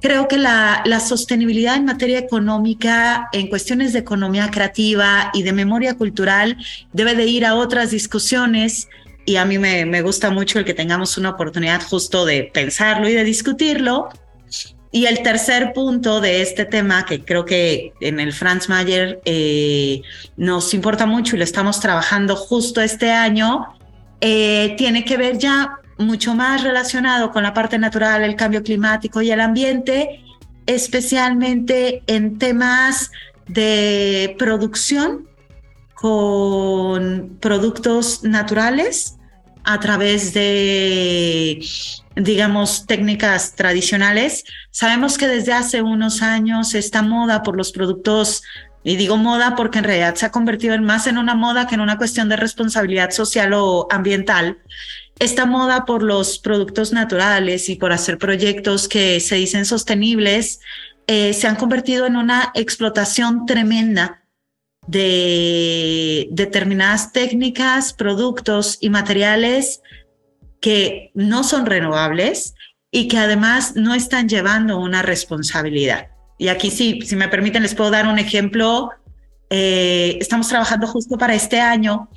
creo 0.00 0.28
que 0.28 0.38
la, 0.38 0.82
la, 0.84 1.00
sostenibilidad 1.00 1.76
en 1.76 1.84
materia 1.84 2.18
económica, 2.18 3.28
en 3.32 3.48
cuestiones 3.48 3.92
de 3.92 4.00
economía 4.00 4.50
creativa 4.50 5.30
y 5.32 5.42
de 5.42 5.52
memoria 5.52 5.94
cultural, 5.94 6.56
debe 6.92 7.14
de 7.14 7.26
ir 7.26 7.44
a 7.46 7.54
otras 7.54 7.90
discusiones. 7.90 8.88
Y 9.26 9.36
a 9.36 9.44
mí 9.44 9.58
me, 9.58 9.84
me 9.84 10.02
gusta 10.02 10.30
mucho 10.30 10.58
el 10.58 10.64
que 10.64 10.74
tengamos 10.74 11.18
una 11.18 11.30
oportunidad 11.30 11.82
justo 11.82 12.24
de 12.24 12.50
pensarlo 12.52 13.08
y 13.08 13.12
de 13.12 13.24
discutirlo. 13.24 14.08
Y 14.92 15.06
el 15.06 15.22
tercer 15.22 15.72
punto 15.72 16.20
de 16.20 16.42
este 16.42 16.64
tema, 16.64 17.04
que 17.04 17.24
creo 17.24 17.44
que 17.44 17.92
en 18.00 18.18
el 18.18 18.32
Franz 18.32 18.68
Mayer 18.68 19.20
eh, 19.24 20.02
nos 20.36 20.74
importa 20.74 21.06
mucho 21.06 21.36
y 21.36 21.38
lo 21.38 21.44
estamos 21.44 21.78
trabajando 21.78 22.34
justo 22.34 22.80
este 22.80 23.12
año, 23.12 23.68
eh, 24.20 24.74
tiene 24.76 25.04
que 25.04 25.16
ver 25.16 25.38
ya 25.38 25.78
mucho 26.00 26.34
más 26.34 26.62
relacionado 26.62 27.30
con 27.30 27.42
la 27.42 27.54
parte 27.54 27.78
natural, 27.78 28.22
el 28.22 28.36
cambio 28.36 28.62
climático 28.62 29.22
y 29.22 29.30
el 29.30 29.40
ambiente, 29.40 30.24
especialmente 30.66 32.02
en 32.06 32.38
temas 32.38 33.10
de 33.46 34.34
producción 34.38 35.28
con 35.94 37.36
productos 37.40 38.24
naturales 38.24 39.16
a 39.64 39.78
través 39.80 40.32
de, 40.32 41.62
digamos, 42.16 42.86
técnicas 42.86 43.54
tradicionales. 43.54 44.44
Sabemos 44.70 45.18
que 45.18 45.28
desde 45.28 45.52
hace 45.52 45.82
unos 45.82 46.22
años 46.22 46.74
esta 46.74 47.02
moda 47.02 47.42
por 47.42 47.56
los 47.56 47.72
productos, 47.72 48.42
y 48.82 48.96
digo 48.96 49.18
moda 49.18 49.56
porque 49.56 49.78
en 49.78 49.84
realidad 49.84 50.14
se 50.14 50.24
ha 50.24 50.30
convertido 50.30 50.74
en 50.74 50.84
más 50.84 51.06
en 51.06 51.18
una 51.18 51.34
moda 51.34 51.66
que 51.66 51.74
en 51.74 51.82
una 51.82 51.98
cuestión 51.98 52.30
de 52.30 52.36
responsabilidad 52.36 53.10
social 53.10 53.52
o 53.52 53.86
ambiental, 53.90 54.58
esta 55.20 55.44
moda 55.46 55.84
por 55.84 56.02
los 56.02 56.38
productos 56.38 56.92
naturales 56.92 57.68
y 57.68 57.76
por 57.76 57.92
hacer 57.92 58.18
proyectos 58.18 58.88
que 58.88 59.20
se 59.20 59.36
dicen 59.36 59.66
sostenibles 59.66 60.60
eh, 61.06 61.34
se 61.34 61.46
han 61.46 61.56
convertido 61.56 62.06
en 62.06 62.16
una 62.16 62.50
explotación 62.54 63.44
tremenda 63.44 64.24
de 64.86 66.26
determinadas 66.30 67.12
técnicas, 67.12 67.92
productos 67.92 68.78
y 68.80 68.88
materiales 68.88 69.82
que 70.60 71.10
no 71.14 71.44
son 71.44 71.66
renovables 71.66 72.54
y 72.90 73.06
que 73.06 73.18
además 73.18 73.74
no 73.76 73.94
están 73.94 74.28
llevando 74.28 74.78
una 74.78 75.02
responsabilidad. 75.02 76.08
Y 76.38 76.48
aquí 76.48 76.70
sí, 76.70 77.02
si 77.02 77.14
me 77.14 77.28
permiten, 77.28 77.62
les 77.62 77.74
puedo 77.74 77.90
dar 77.90 78.06
un 78.06 78.18
ejemplo. 78.18 78.90
Eh, 79.50 80.16
estamos 80.18 80.48
trabajando 80.48 80.86
justo 80.86 81.18
para 81.18 81.34
este 81.34 81.60
año 81.60 82.08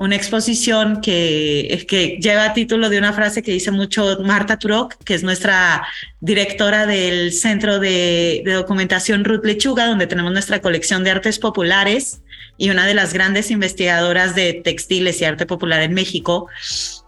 una 0.00 0.16
exposición 0.16 1.02
que, 1.02 1.84
que 1.86 2.18
lleva 2.22 2.54
título 2.54 2.88
de 2.88 2.96
una 2.96 3.12
frase 3.12 3.42
que 3.42 3.52
dice 3.52 3.70
mucho 3.70 4.18
Marta 4.24 4.58
Turok, 4.58 4.94
que 5.04 5.12
es 5.12 5.22
nuestra 5.22 5.86
directora 6.20 6.86
del 6.86 7.34
Centro 7.34 7.78
de, 7.78 8.42
Documentación 8.46 9.26
Ruth 9.26 9.44
Lechuga, 9.44 9.86
donde 9.86 10.06
tenemos 10.06 10.32
nuestra 10.32 10.62
colección 10.62 11.04
de 11.04 11.10
artes 11.10 11.38
populares 11.38 12.22
y 12.56 12.70
una 12.70 12.86
de 12.86 12.94
las 12.94 13.12
grandes 13.12 13.50
investigadoras 13.50 14.34
de 14.34 14.62
textiles 14.64 15.20
y 15.20 15.26
arte 15.26 15.44
popular 15.44 15.82
en 15.82 15.92
México. 15.92 16.48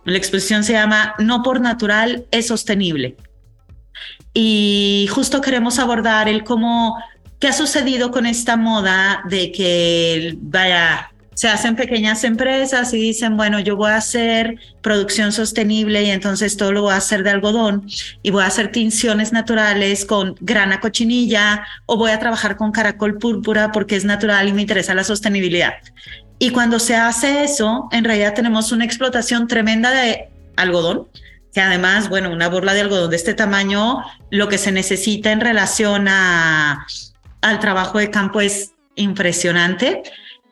La 0.05 0.19
exposición 0.19 0.63
se 0.63 0.75
llama 0.75 1.15
No 1.19 1.43
por 1.43 1.63
natural 1.63 2.27
es 2.31 2.49
sostenible. 2.49 3.17
Y 4.35 5.09
justo 5.11 5.41
queremos 5.41 5.79
abordar 5.79 6.29
el 6.29 6.45
cómo, 6.45 7.03
qué 7.39 7.49
ha 7.49 7.53
sucedido 7.55 8.11
con 8.11 8.27
esta 8.27 8.59
moda 8.59 9.23
de 9.31 9.51
que 9.51 10.37
vaya 10.43 11.12
se 11.35 11.49
hacen 11.49 11.77
pequeñas 11.77 12.25
empresas 12.25 12.93
y 12.93 12.99
dicen, 12.99 13.37
bueno, 13.37 13.59
yo 13.59 13.77
voy 13.77 13.91
a 13.91 13.97
hacer 13.97 14.57
producción 14.83 15.33
sostenible 15.33 16.03
y 16.03 16.11
entonces 16.11 16.57
todo 16.57 16.73
lo 16.73 16.83
voy 16.83 16.93
a 16.93 16.97
hacer 16.97 17.23
de 17.23 17.31
algodón 17.31 17.87
y 18.23 18.31
voy 18.31 18.43
a 18.43 18.47
hacer 18.47 18.71
tinciones 18.71 19.33
naturales 19.33 20.05
con 20.05 20.35
grana 20.41 20.81
cochinilla 20.81 21.67
o 21.87 21.97
voy 21.97 22.11
a 22.11 22.19
trabajar 22.19 22.57
con 22.57 22.73
caracol 22.73 23.19
púrpura 23.19 23.73
porque 23.73 23.97
es 23.97 24.05
natural 24.05 24.49
y 24.49 24.53
me 24.53 24.63
interesa 24.63 24.95
la 24.95 25.05
sostenibilidad. 25.05 25.73
Y 26.39 26.51
cuando 26.51 26.79
se 26.79 26.97
hace 26.97 27.45
eso, 27.45 27.89
en 27.93 28.05
realidad 28.05 28.35
tenemos 28.35 28.73
una 28.73 28.85
explotación 28.85 29.47
tremenda 29.47 29.91
de 29.91 30.29
algodón, 30.57 31.09
que 31.55 31.61
además, 31.61 32.09
bueno, 32.09 32.31
una 32.31 32.49
borla 32.49 32.75
de 32.75 32.81
algodón 32.81 33.11
de 33.11 33.17
este 33.17 33.35
tamaño, 33.35 34.03
lo 34.31 34.49
que 34.49 34.59
se 34.59 34.73
necesita 34.73 35.33
en 35.33 35.41
relación 35.41 36.09
a, 36.09 36.87
al 37.43 37.59
trabajo 37.61 37.99
de 37.99 38.11
campo 38.11 38.41
es 38.41 38.73
impresionante 38.97 40.03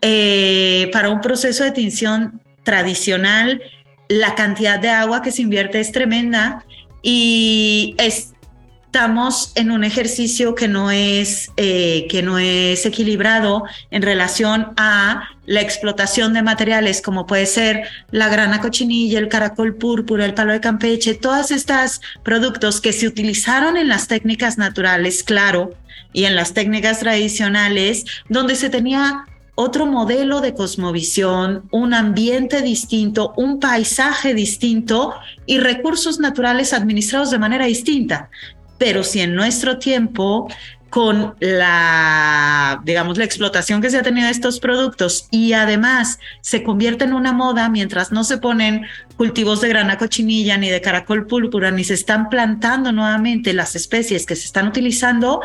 eh, 0.03 0.91
para 0.93 1.11
un 1.11 1.21
proceso 1.21 1.65
de 1.65 1.73
tinción 1.73 2.41
tradicional, 2.63 3.63
la 4.09 4.35
cantidad 4.35 4.79
de 4.79 4.91
agua 4.91 5.23
que 5.23 5.33
se 5.33 5.43
invierte 5.43 5.81
es 5.81 5.93
tremenda 5.93 6.65
y 7.03 7.95
estamos 7.99 9.53
en 9.55 9.71
un 9.71 9.85
ejercicio 9.85 10.57
que 10.57 10.67
no 10.67 10.91
es, 10.91 11.53
eh, 11.57 12.09
que 12.11 12.23
no 12.23 12.39
es 12.39 12.85
equilibrado 12.85 13.63
en 13.93 14.03
relación 14.03 14.73
a 14.77 15.29
la 15.47 15.61
explotación 15.61 16.33
de 16.33 16.43
materiales 16.43 17.01
como 17.01 17.27
puede 17.27 17.47
ser 17.47 17.85
la 18.11 18.29
grana 18.29 18.61
cochinilla, 18.61 19.21
el 19.21 19.29
caracol 19.29 19.77
púrpura, 19.77 20.25
el 20.25 20.35
palo 20.35 20.53
de 20.53 20.61
Campeche, 20.61 21.15
todos 21.15 21.53
estos 21.53 22.01
productos 22.25 22.81
que 22.81 22.93
se 22.93 23.07
utilizaron 23.07 23.77
en 23.77 23.89
las 23.89 24.09
técnicas 24.09 24.59
naturales, 24.59 25.23
claro, 25.23 25.73
y 26.13 26.25
en 26.25 26.35
las 26.35 26.53
técnicas 26.53 26.99
tradicionales, 26.99 28.05
donde 28.29 28.57
se 28.57 28.71
tenía 28.71 29.25
otro 29.61 29.85
modelo 29.85 30.41
de 30.41 30.55
cosmovisión, 30.55 31.69
un 31.71 31.93
ambiente 31.93 32.63
distinto, 32.63 33.35
un 33.37 33.61
paisaje 33.61 34.33
distinto 34.33 35.15
y 35.45 35.59
recursos 35.59 36.19
naturales 36.19 36.73
administrados 36.73 37.31
de 37.31 37.39
manera 37.39 37.67
distinta. 37.67 38.31
Pero 38.79 39.05
si 39.05 39.21
en 39.21 39.35
nuestro 39.35 39.79
tiempo 39.79 40.49
con 40.89 41.35
la, 41.41 42.81
digamos, 42.85 43.19
la 43.19 43.25
explotación 43.25 43.83
que 43.83 43.91
se 43.91 43.99
ha 43.99 44.03
tenido 44.03 44.27
de 44.27 44.33
estos 44.33 44.61
productos 44.61 45.29
y 45.31 45.53
además 45.53 46.19
se 46.41 46.63
convierte 46.63 47.05
en 47.05 47.13
una 47.13 47.33
moda 47.33 47.69
mientras 47.69 48.13
no 48.13 48.25
se 48.25 48.39
ponen 48.39 48.87
cultivos 49.19 49.61
de 49.61 49.69
grana 49.69 49.99
cochinilla 49.99 50.57
ni 50.57 50.71
de 50.71 50.81
caracol 50.81 51.27
púrpura 51.27 51.71
ni 51.71 51.85
se 51.85 51.95
están 51.95 52.31
plantando 52.31 52.93
nuevamente 52.93 53.53
las 53.53 53.77
especies 53.77 54.25
que 54.25 54.37
se 54.37 54.47
están 54.47 54.67
utilizando, 54.67 55.43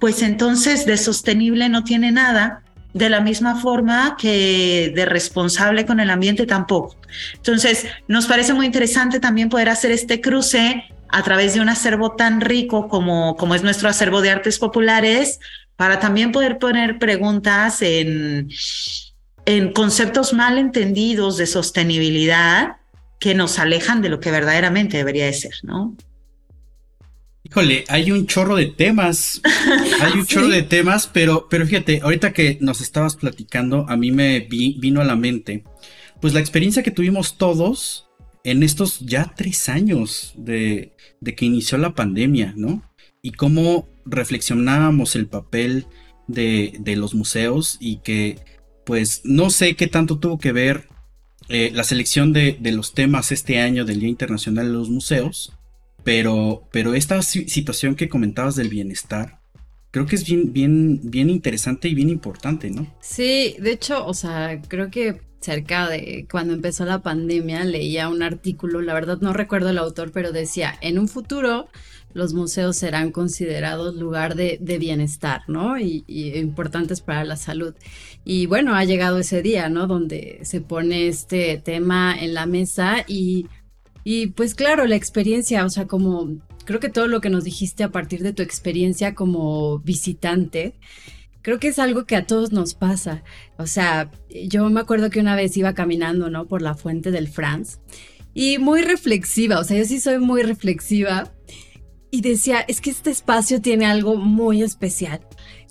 pues 0.00 0.22
entonces 0.22 0.86
de 0.86 0.96
sostenible 0.96 1.68
no 1.68 1.84
tiene 1.84 2.10
nada 2.10 2.62
de 2.92 3.08
la 3.08 3.20
misma 3.20 3.56
forma 3.56 4.16
que 4.18 4.92
de 4.94 5.04
responsable 5.04 5.86
con 5.86 6.00
el 6.00 6.10
ambiente 6.10 6.46
tampoco. 6.46 6.96
Entonces, 7.34 7.86
nos 8.08 8.26
parece 8.26 8.52
muy 8.52 8.66
interesante 8.66 9.20
también 9.20 9.48
poder 9.48 9.68
hacer 9.68 9.90
este 9.92 10.20
cruce 10.20 10.84
a 11.08 11.22
través 11.22 11.54
de 11.54 11.60
un 11.60 11.68
acervo 11.68 12.12
tan 12.12 12.40
rico 12.40 12.88
como, 12.88 13.36
como 13.36 13.54
es 13.54 13.62
nuestro 13.62 13.88
acervo 13.88 14.20
de 14.20 14.30
artes 14.30 14.58
populares, 14.58 15.38
para 15.76 15.98
también 15.98 16.30
poder 16.30 16.58
poner 16.58 16.98
preguntas 16.98 17.80
en, 17.82 18.48
en 19.46 19.72
conceptos 19.72 20.32
mal 20.32 20.58
entendidos 20.58 21.36
de 21.36 21.46
sostenibilidad 21.46 22.76
que 23.18 23.34
nos 23.34 23.58
alejan 23.58 24.02
de 24.02 24.08
lo 24.08 24.20
que 24.20 24.30
verdaderamente 24.30 24.96
debería 24.96 25.26
de 25.26 25.32
ser, 25.32 25.54
¿no? 25.62 25.96
Híjole, 27.50 27.84
hay 27.88 28.12
un 28.12 28.26
chorro 28.26 28.54
de 28.54 28.66
temas. 28.66 29.40
Hay 30.00 30.12
un 30.20 30.24
chorro 30.24 30.48
de 30.48 30.62
temas, 30.62 31.10
pero, 31.12 31.48
pero 31.50 31.66
fíjate, 31.66 32.00
ahorita 32.00 32.32
que 32.32 32.58
nos 32.60 32.80
estabas 32.80 33.16
platicando, 33.16 33.86
a 33.88 33.96
mí 33.96 34.12
me 34.12 34.40
vino 34.48 35.00
a 35.00 35.04
la 35.04 35.16
mente, 35.16 35.64
pues 36.20 36.32
la 36.32 36.40
experiencia 36.40 36.84
que 36.84 36.92
tuvimos 36.92 37.36
todos 37.38 38.08
en 38.44 38.62
estos 38.62 39.00
ya 39.00 39.34
tres 39.36 39.68
años 39.68 40.32
de, 40.36 40.92
de 41.20 41.34
que 41.34 41.44
inició 41.44 41.76
la 41.76 41.94
pandemia, 41.94 42.54
¿no? 42.56 42.82
Y 43.20 43.32
cómo 43.32 43.88
reflexionábamos 44.06 45.16
el 45.16 45.26
papel 45.26 45.86
de, 46.28 46.74
de 46.78 46.94
los 46.94 47.14
museos 47.14 47.78
y 47.80 47.96
que, 47.96 48.38
pues, 48.86 49.22
no 49.24 49.50
sé 49.50 49.74
qué 49.74 49.88
tanto 49.88 50.20
tuvo 50.20 50.38
que 50.38 50.52
ver 50.52 50.88
eh, 51.48 51.72
la 51.74 51.82
selección 51.82 52.32
de, 52.32 52.56
de 52.60 52.70
los 52.70 52.94
temas 52.94 53.32
este 53.32 53.58
año 53.58 53.84
del 53.84 53.98
Día 53.98 54.08
Internacional 54.08 54.68
de 54.68 54.72
los 54.72 54.88
Museos 54.88 55.52
pero, 56.04 56.68
pero 56.72 56.94
esta 56.94 57.22
situación 57.22 57.94
que 57.94 58.08
comentabas 58.08 58.56
del 58.56 58.68
bienestar, 58.68 59.40
creo 59.90 60.06
que 60.06 60.16
es 60.16 60.24
bien, 60.24 60.52
bien, 60.52 61.00
bien 61.04 61.30
interesante 61.30 61.88
y 61.88 61.94
bien 61.94 62.10
importante, 62.10 62.70
¿no? 62.70 62.86
Sí, 63.00 63.56
de 63.58 63.72
hecho, 63.72 64.06
o 64.06 64.14
sea, 64.14 64.60
creo 64.68 64.90
que 64.90 65.20
cerca 65.40 65.88
de 65.88 66.26
cuando 66.30 66.52
empezó 66.52 66.84
la 66.84 67.02
pandemia 67.02 67.64
leía 67.64 68.08
un 68.08 68.22
artículo, 68.22 68.82
la 68.82 68.94
verdad 68.94 69.18
no 69.20 69.32
recuerdo 69.32 69.70
el 69.70 69.78
autor, 69.78 70.12
pero 70.12 70.32
decía, 70.32 70.74
en 70.80 70.98
un 70.98 71.08
futuro 71.08 71.68
los 72.12 72.34
museos 72.34 72.76
serán 72.76 73.12
considerados 73.12 73.94
lugar 73.94 74.34
de, 74.34 74.58
bienestar, 74.60 75.42
¿no? 75.46 75.78
Y, 75.78 76.04
y, 76.08 76.36
importantes 76.38 77.00
para 77.00 77.24
la 77.24 77.36
salud. 77.36 77.74
Y 78.24 78.46
bueno, 78.46 78.74
ha 78.74 78.84
llegado 78.84 79.18
ese 79.18 79.42
día, 79.42 79.68
¿no? 79.68 79.86
Donde 79.86 80.40
se 80.42 80.60
pone 80.60 81.06
este 81.06 81.58
tema 81.58 82.16
en 82.18 82.34
la 82.34 82.46
mesa 82.46 83.04
y, 83.06 83.46
y 84.12 84.26
pues 84.26 84.56
claro, 84.56 84.88
la 84.88 84.96
experiencia, 84.96 85.64
o 85.64 85.70
sea, 85.70 85.86
como 85.86 86.40
creo 86.64 86.80
que 86.80 86.88
todo 86.88 87.06
lo 87.06 87.20
que 87.20 87.30
nos 87.30 87.44
dijiste 87.44 87.84
a 87.84 87.92
partir 87.92 88.24
de 88.24 88.32
tu 88.32 88.42
experiencia 88.42 89.14
como 89.14 89.78
visitante, 89.78 90.74
creo 91.42 91.60
que 91.60 91.68
es 91.68 91.78
algo 91.78 92.06
que 92.06 92.16
a 92.16 92.26
todos 92.26 92.50
nos 92.50 92.74
pasa. 92.74 93.22
O 93.56 93.68
sea, 93.68 94.10
yo 94.28 94.68
me 94.68 94.80
acuerdo 94.80 95.10
que 95.10 95.20
una 95.20 95.36
vez 95.36 95.56
iba 95.56 95.74
caminando, 95.74 96.28
¿no? 96.28 96.48
Por 96.48 96.60
la 96.60 96.74
fuente 96.74 97.12
del 97.12 97.28
Franz 97.28 97.78
y 98.34 98.58
muy 98.58 98.82
reflexiva, 98.82 99.60
o 99.60 99.62
sea, 99.62 99.78
yo 99.78 99.84
sí 99.84 100.00
soy 100.00 100.18
muy 100.18 100.42
reflexiva 100.42 101.32
y 102.10 102.22
decía, 102.22 102.62
es 102.66 102.80
que 102.80 102.90
este 102.90 103.10
espacio 103.10 103.60
tiene 103.60 103.86
algo 103.86 104.16
muy 104.16 104.64
especial. 104.64 105.20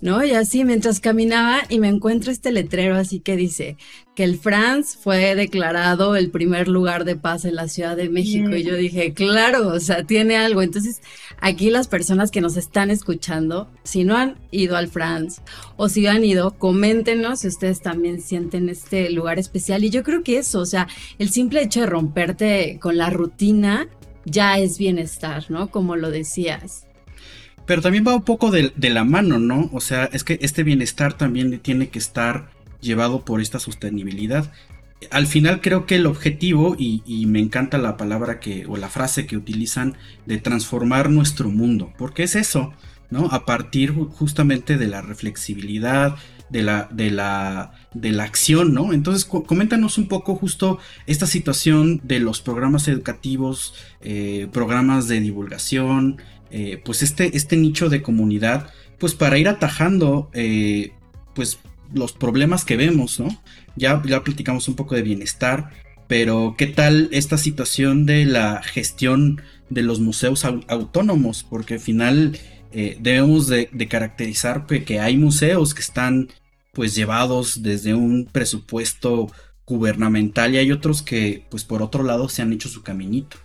¿No? 0.02 0.24
Y 0.24 0.32
así 0.32 0.64
mientras 0.64 1.00
caminaba 1.00 1.62
y 1.68 1.78
me 1.78 1.88
encuentro 1.88 2.32
este 2.32 2.52
letrero 2.52 2.96
así 2.96 3.20
que 3.20 3.36
dice 3.36 3.76
que 4.14 4.24
el 4.24 4.38
France 4.38 4.98
fue 5.00 5.34
declarado 5.34 6.16
el 6.16 6.30
primer 6.30 6.68
lugar 6.68 7.04
de 7.04 7.16
paz 7.16 7.44
en 7.44 7.54
la 7.54 7.68
Ciudad 7.68 7.96
de 7.96 8.08
México. 8.08 8.54
Y 8.54 8.64
yo 8.64 8.74
dije, 8.74 9.14
claro, 9.14 9.68
o 9.68 9.80
sea, 9.80 10.04
tiene 10.04 10.36
algo. 10.36 10.62
Entonces, 10.62 11.00
aquí 11.40 11.70
las 11.70 11.88
personas 11.88 12.30
que 12.30 12.40
nos 12.40 12.56
están 12.56 12.90
escuchando, 12.90 13.70
si 13.82 14.04
no 14.04 14.16
han 14.16 14.36
ido 14.50 14.76
al 14.76 14.88
France 14.88 15.40
o 15.76 15.88
si 15.88 16.06
han 16.06 16.24
ido, 16.24 16.58
coméntenos 16.58 17.40
si 17.40 17.48
ustedes 17.48 17.80
también 17.80 18.20
sienten 18.20 18.68
este 18.68 19.10
lugar 19.10 19.38
especial. 19.38 19.84
Y 19.84 19.90
yo 19.90 20.02
creo 20.02 20.22
que 20.22 20.38
eso, 20.38 20.60
o 20.60 20.66
sea, 20.66 20.88
el 21.18 21.30
simple 21.30 21.62
hecho 21.62 21.80
de 21.80 21.86
romperte 21.86 22.78
con 22.80 22.96
la 22.96 23.10
rutina 23.10 23.88
ya 24.24 24.58
es 24.58 24.76
bienestar, 24.76 25.50
¿no? 25.50 25.70
Como 25.70 25.96
lo 25.96 26.10
decías. 26.10 26.86
Pero 27.70 27.82
también 27.82 28.04
va 28.04 28.16
un 28.16 28.24
poco 28.24 28.50
de, 28.50 28.72
la 28.76 29.04
mano, 29.04 29.38
¿no? 29.38 29.70
O 29.72 29.80
sea, 29.80 30.06
es 30.06 30.24
que 30.24 30.40
este 30.42 30.64
bienestar 30.64 31.12
también 31.12 31.56
tiene 31.60 31.88
que 31.88 32.00
estar 32.00 32.50
llevado 32.80 33.24
por 33.24 33.40
esta 33.40 33.60
sostenibilidad. 33.60 34.50
Al 35.12 35.28
final 35.28 35.60
creo 35.60 35.86
que 35.86 35.94
el 35.94 36.06
objetivo, 36.06 36.74
y, 36.76 37.26
me 37.28 37.38
encanta 37.38 37.78
la 37.78 37.96
palabra 37.96 38.40
que, 38.40 38.66
o 38.66 38.76
la 38.76 38.88
frase 38.88 39.24
que 39.24 39.36
utilizan, 39.36 39.94
de 40.26 40.38
transformar 40.38 41.10
nuestro 41.10 41.48
mundo, 41.48 41.92
porque 41.96 42.24
es 42.24 42.34
eso, 42.34 42.72
¿no? 43.08 43.26
A 43.26 43.46
partir 43.46 43.92
justamente 43.92 44.76
de 44.76 44.88
la 44.88 45.00
reflexibilidad, 45.00 46.16
de 46.48 46.64
la, 46.64 46.88
de 46.90 47.12
la, 47.12 47.72
de 47.94 48.10
la 48.10 48.24
acción, 48.24 48.74
¿no? 48.74 48.92
Entonces, 48.92 49.24
coméntanos 49.24 49.96
un 49.96 50.08
poco 50.08 50.34
justo 50.34 50.80
esta 51.06 51.28
situación 51.28 52.00
de 52.02 52.18
los 52.18 52.40
programas 52.40 52.88
educativos, 52.88 53.74
eh, 54.00 54.48
programas 54.52 55.06
de 55.06 55.20
divulgación, 55.20 56.20
eh, 56.50 56.80
pues 56.84 57.02
este, 57.02 57.36
este 57.36 57.56
nicho 57.56 57.88
de 57.88 58.02
comunidad, 58.02 58.70
pues 58.98 59.14
para 59.14 59.38
ir 59.38 59.48
atajando 59.48 60.30
eh, 60.32 60.92
pues 61.34 61.58
los 61.92 62.12
problemas 62.12 62.64
que 62.64 62.76
vemos, 62.76 63.20
¿no? 63.20 63.28
Ya, 63.76 64.02
ya 64.04 64.22
platicamos 64.22 64.68
un 64.68 64.76
poco 64.76 64.94
de 64.94 65.02
bienestar, 65.02 65.70
pero 66.06 66.54
¿qué 66.58 66.66
tal 66.66 67.08
esta 67.12 67.38
situación 67.38 68.04
de 68.06 68.24
la 68.24 68.62
gestión 68.62 69.42
de 69.68 69.82
los 69.82 70.00
museos 70.00 70.44
autónomos? 70.44 71.46
Porque 71.48 71.74
al 71.74 71.80
final 71.80 72.38
eh, 72.72 72.96
debemos 73.00 73.48
de, 73.48 73.68
caracterizar 73.88 74.66
que 74.66 75.00
hay 75.00 75.16
museos 75.16 75.74
que 75.74 75.80
están 75.80 76.28
pues 76.72 76.94
llevados 76.94 77.62
desde 77.62 77.94
un 77.94 78.28
presupuesto 78.30 79.28
gubernamental 79.66 80.54
y 80.54 80.58
hay 80.58 80.72
otros 80.72 81.02
que 81.02 81.44
pues 81.50 81.64
por 81.64 81.82
otro 81.82 82.02
lado 82.02 82.28
se 82.28 82.42
han 82.42 82.52
hecho 82.52 82.68
su 82.68 82.82
caminito. 82.82 83.36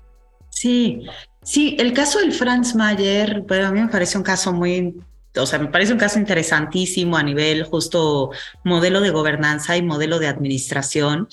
Sí, 0.50 1.02
Sí, 1.46 1.76
el 1.80 1.94
caso 1.94 2.18
del 2.20 2.34
Franz 2.34 2.74
Mayer, 2.74 3.42
bueno, 3.42 3.68
a 3.68 3.72
mí 3.72 3.80
me 3.80 3.88
parece 3.88 4.18
un 4.18 4.24
caso 4.24 4.52
muy, 4.52 4.96
o 5.38 5.46
sea, 5.46 5.60
me 5.60 5.68
parece 5.68 5.94
un 5.94 6.00
caso 6.00 6.18
interesantísimo 6.18 7.18
a 7.18 7.24
nivel 7.24 7.64
justo 7.66 8.32
modelo 8.64 9.00
de 9.00 9.12
gobernanza 9.12 9.78
y 9.78 9.84
modelo 9.84 10.18
de 10.18 10.28
administración. 10.28 11.30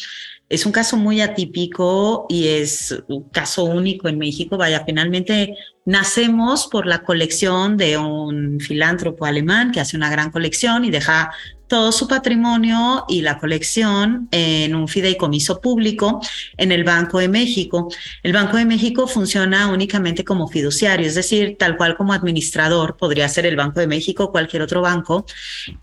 Es 0.49 0.67
un 0.67 0.73
caso 0.73 0.97
muy 0.97 1.21
atípico 1.21 2.27
y 2.29 2.49
es 2.49 2.95
un 3.09 3.29
caso 3.31 3.65
único 3.65 4.09
en 4.09 4.19
México. 4.19 4.59
Vaya, 4.59 4.85
finalmente 4.85 5.57
nacemos 5.85 6.67
por 6.67 6.87
la 6.87 7.03
colección 7.05 7.77
de 7.77 7.97
un 7.97 8.61
filántropo 8.61 9.25
alemán 9.25 9.73
que 9.73 9.81
hace 9.81 9.97
una 9.97 10.11
gran 10.11 10.31
colección 10.31 10.85
y 10.85 10.91
deja 10.91 11.33
todo 11.73 11.91
su 11.91 12.07
patrimonio 12.07 13.07
y 13.09 13.23
la 13.23 13.39
colección 13.39 14.29
en 14.31 14.75
un 14.75 14.89
fideicomiso 14.89 15.59
público 15.59 16.21
en 16.59 16.71
el 16.71 16.85
Banco 16.85 17.19
de 17.19 17.29
México. 17.29 17.89
El 18.23 18.35
Banco 18.35 18.59
de 18.59 18.67
México 18.67 19.07
funciona 19.07 19.69
únicamente 19.69 20.23
como 20.23 20.49
fiduciario, 20.49 21.07
es 21.07 21.15
decir, 21.15 21.57
tal 21.59 21.79
cual 21.79 21.97
como 21.97 22.13
administrador, 22.13 22.99
podría 22.99 23.27
ser 23.27 23.47
el 23.47 23.57
Banco 23.57 23.81
de 23.81 23.87
México 23.87 24.25
o 24.25 24.31
cualquier 24.31 24.61
otro 24.61 24.83
banco. 24.83 25.25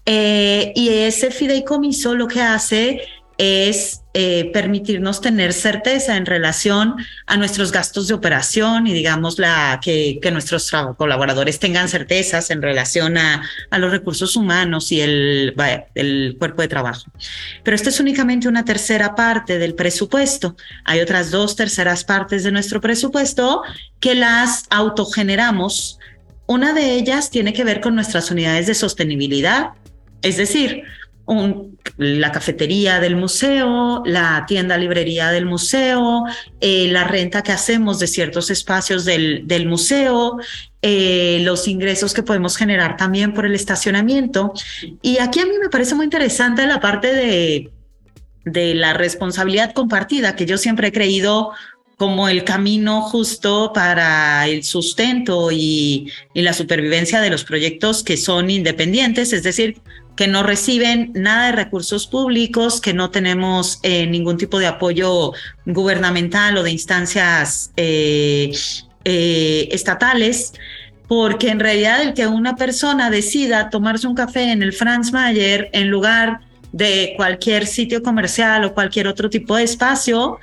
Eh, 0.06 0.74
y 0.76 0.90
ese 0.90 1.32
fideicomiso 1.32 2.14
lo 2.14 2.28
que 2.28 2.44
hace 2.44 3.02
es 3.40 4.02
eh, 4.14 4.52
permitirnos 4.52 5.22
tener 5.22 5.54
certeza 5.54 6.18
en 6.18 6.26
relación 6.26 6.96
a 7.26 7.38
nuestros 7.38 7.72
gastos 7.72 8.10
de 8.10 8.14
operación 8.14 8.86
y 8.86 8.94
digamos 8.94 9.40
la, 9.40 9.80
que, 9.82 10.20
nuestros 10.30 10.70
colaboradores 10.98 11.58
tengan 11.58 11.88
certezas 11.88 12.50
en 12.52 12.62
relación 12.62 13.18
a, 13.18 13.42
los 13.78 13.92
recursos 13.92 14.36
humanos 14.36 14.92
y 14.92 15.00
el, 15.00 15.56
el 15.96 16.36
cuerpo 16.38 16.64
de 16.64 16.68
trabajo. 16.68 17.10
Pero 17.64 17.76
esto 17.76 17.88
es 17.88 18.02
únicamente 18.02 18.50
una 18.50 18.66
tercera 18.66 19.16
parte 19.16 19.58
del 19.58 19.74
presupuesto. 19.74 20.58
Hay 20.84 21.00
otras 21.00 21.32
dos 21.32 21.56
terceras 21.56 22.04
partes 22.04 22.44
de 22.44 22.52
nuestro 22.52 22.82
presupuesto 22.82 23.62
que 24.02 24.16
las 24.16 24.66
autogeneramos. 24.70 25.98
Una 26.46 26.74
de 26.74 26.96
ellas 26.96 27.30
tiene 27.30 27.54
que 27.54 27.64
ver 27.64 27.80
con 27.80 27.96
nuestras 27.96 28.32
unidades 28.32 28.68
de 28.68 28.76
sostenibilidad, 28.76 29.70
es 30.22 30.36
decir, 30.36 30.84
la 31.98 32.32
cafetería 32.32 33.00
del 33.00 33.16
museo, 33.16 34.02
la 34.06 34.46
tienda 34.48 34.78
librería 34.78 35.30
del 35.30 35.46
museo, 35.46 36.24
eh, 36.60 36.88
la 36.90 37.04
renta 37.04 37.44
que 37.44 37.52
hacemos 37.52 38.00
de 38.00 38.08
ciertos 38.08 38.50
espacios 38.50 39.06
del, 39.06 39.44
del 39.46 39.68
museo, 39.68 40.38
eh, 40.82 41.42
los 41.44 41.68
ingresos 41.68 42.14
que 42.14 42.24
podemos 42.24 42.58
generar 42.58 42.98
también 42.98 43.34
por 43.34 43.46
el 43.46 43.54
estacionamiento. 43.54 44.54
Y 45.02 45.20
aquí 45.20 45.40
a 45.40 45.46
mí 45.46 45.52
me 45.62 45.70
parece 45.70 45.94
muy 45.94 46.06
interesante 46.06 46.66
la 46.66 46.80
parte 46.80 47.14
de, 47.14 47.70
de 48.46 48.74
la 48.74 48.94
responsabilidad 48.94 49.74
compartida, 49.74 50.36
que 50.36 50.46
yo 50.46 50.58
siempre 50.58 50.88
he 50.88 50.92
creído 50.92 51.52
como 51.98 52.30
el 52.30 52.46
camino 52.46 53.02
justo 53.02 53.74
para 53.74 54.48
el 54.48 54.64
sustento 54.64 55.52
y, 55.52 56.10
y, 56.34 56.42
la 56.44 56.54
supervivencia 56.54 57.20
de 57.20 57.30
los 57.30 57.44
proyectos 57.44 58.04
que 58.06 58.16
son 58.16 58.50
independientes, 58.50 59.34
es 59.34 59.44
decir, 59.44 59.82
que 60.20 60.28
no 60.28 60.44
reciben 60.44 61.14
nada 61.16 61.46
de 61.46 61.52
recursos 61.54 62.06
públicos, 62.06 62.82
que 62.82 62.94
no 62.94 63.10
tenemos 63.10 63.80
eh, 63.84 64.06
ningún 64.06 64.36
tipo 64.36 64.60
de 64.60 64.68
apoyo 64.68 65.32
gubernamental 65.66 66.58
o 66.58 66.64
de 66.64 66.72
instancias 66.72 67.72
eh, 67.78 68.52
eh, 69.06 69.70
estatales, 69.72 70.52
porque 71.08 71.48
en 71.48 71.62
realidad 71.62 72.02
el 72.02 72.14
que 72.14 72.28
una 72.28 72.58
persona 72.58 73.10
decida 73.10 73.70
tomarse 73.70 74.08
un 74.08 74.14
café 74.14 74.52
en 74.52 74.62
el 74.62 74.74
Franz 74.74 75.14
Mayer 75.14 75.70
en 75.72 75.90
lugar 75.90 76.42
de 76.74 77.14
cualquier 77.16 77.66
sitio 77.66 78.04
comercial 78.04 78.66
o 78.66 78.74
cualquier 78.74 79.08
otro 79.08 79.30
tipo 79.30 79.56
de 79.56 79.64
espacio, 79.64 80.38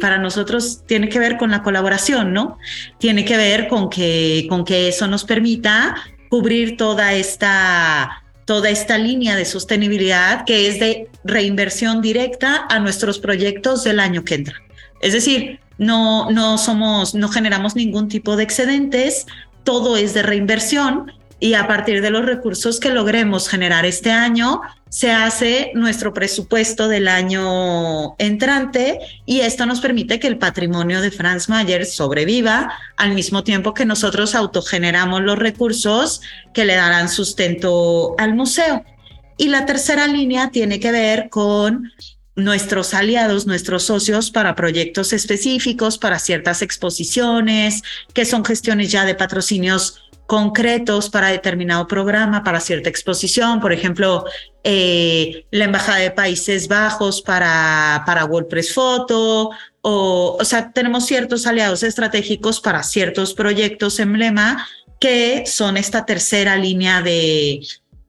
para 0.00 0.18
nosotros 0.18 0.82
tiene 0.84 1.08
que 1.08 1.20
ver 1.20 1.36
con 1.36 1.52
la 1.52 1.62
colaboración, 1.62 2.32
¿no? 2.32 2.58
Tiene 2.98 3.24
que 3.24 3.36
ver 3.36 3.68
con 3.68 3.88
que, 3.88 4.46
con 4.48 4.64
que 4.64 4.88
eso 4.88 5.06
nos 5.06 5.22
permita 5.22 5.94
cubrir 6.28 6.76
toda 6.76 7.12
esta 7.12 8.21
toda 8.44 8.70
esta 8.70 8.98
línea 8.98 9.36
de 9.36 9.44
sostenibilidad 9.44 10.44
que 10.44 10.68
es 10.68 10.80
de 10.80 11.08
reinversión 11.24 12.02
directa 12.02 12.66
a 12.68 12.78
nuestros 12.78 13.18
proyectos 13.18 13.84
del 13.84 14.00
año 14.00 14.24
que 14.24 14.34
entra. 14.34 14.54
Es 15.00 15.12
decir, 15.12 15.60
no, 15.78 16.30
no 16.30 16.58
somos, 16.58 17.14
no 17.14 17.28
generamos 17.28 17.74
ningún 17.76 18.08
tipo 18.08 18.36
de 18.36 18.44
excedentes, 18.44 19.26
todo 19.64 19.96
es 19.96 20.14
de 20.14 20.22
reinversión 20.22 21.12
y 21.42 21.54
a 21.54 21.66
partir 21.66 22.02
de 22.02 22.10
los 22.10 22.24
recursos 22.24 22.78
que 22.78 22.90
logremos 22.90 23.48
generar 23.48 23.84
este 23.84 24.12
año, 24.12 24.60
se 24.88 25.10
hace 25.10 25.72
nuestro 25.74 26.14
presupuesto 26.14 26.86
del 26.86 27.08
año 27.08 28.14
entrante 28.18 29.00
y 29.26 29.40
esto 29.40 29.66
nos 29.66 29.80
permite 29.80 30.20
que 30.20 30.28
el 30.28 30.38
patrimonio 30.38 31.00
de 31.00 31.10
Franz 31.10 31.48
Mayer 31.48 31.84
sobreviva 31.84 32.72
al 32.96 33.14
mismo 33.14 33.42
tiempo 33.42 33.74
que 33.74 33.84
nosotros 33.84 34.36
autogeneramos 34.36 35.20
los 35.22 35.36
recursos 35.36 36.20
que 36.54 36.64
le 36.64 36.76
darán 36.76 37.08
sustento 37.08 38.14
al 38.18 38.36
museo. 38.36 38.84
Y 39.36 39.48
la 39.48 39.66
tercera 39.66 40.06
línea 40.06 40.50
tiene 40.52 40.78
que 40.78 40.92
ver 40.92 41.28
con 41.28 41.90
nuestros 42.36 42.94
aliados, 42.94 43.48
nuestros 43.48 43.82
socios 43.82 44.30
para 44.30 44.54
proyectos 44.54 45.12
específicos, 45.12 45.98
para 45.98 46.20
ciertas 46.20 46.62
exposiciones, 46.62 47.82
que 48.14 48.26
son 48.26 48.44
gestiones 48.44 48.92
ya 48.92 49.04
de 49.04 49.16
patrocinios 49.16 50.02
concretos 50.32 51.10
para 51.10 51.28
determinado 51.28 51.86
programa, 51.86 52.42
para 52.42 52.58
cierta 52.58 52.88
exposición, 52.88 53.60
por 53.60 53.70
ejemplo, 53.70 54.24
eh, 54.64 55.44
la 55.50 55.66
Embajada 55.66 55.98
de 55.98 56.10
Países 56.10 56.68
Bajos 56.68 57.20
para, 57.20 58.02
para 58.06 58.24
WordPress 58.24 58.72
Photo, 58.72 59.50
o, 59.82 60.38
o 60.40 60.44
sea, 60.46 60.72
tenemos 60.72 61.04
ciertos 61.04 61.46
aliados 61.46 61.82
estratégicos 61.82 62.62
para 62.62 62.82
ciertos 62.82 63.34
proyectos 63.34 64.00
emblema 64.00 64.66
que 64.98 65.44
son 65.44 65.76
esta 65.76 66.06
tercera 66.06 66.56
línea 66.56 67.02
de, 67.02 67.60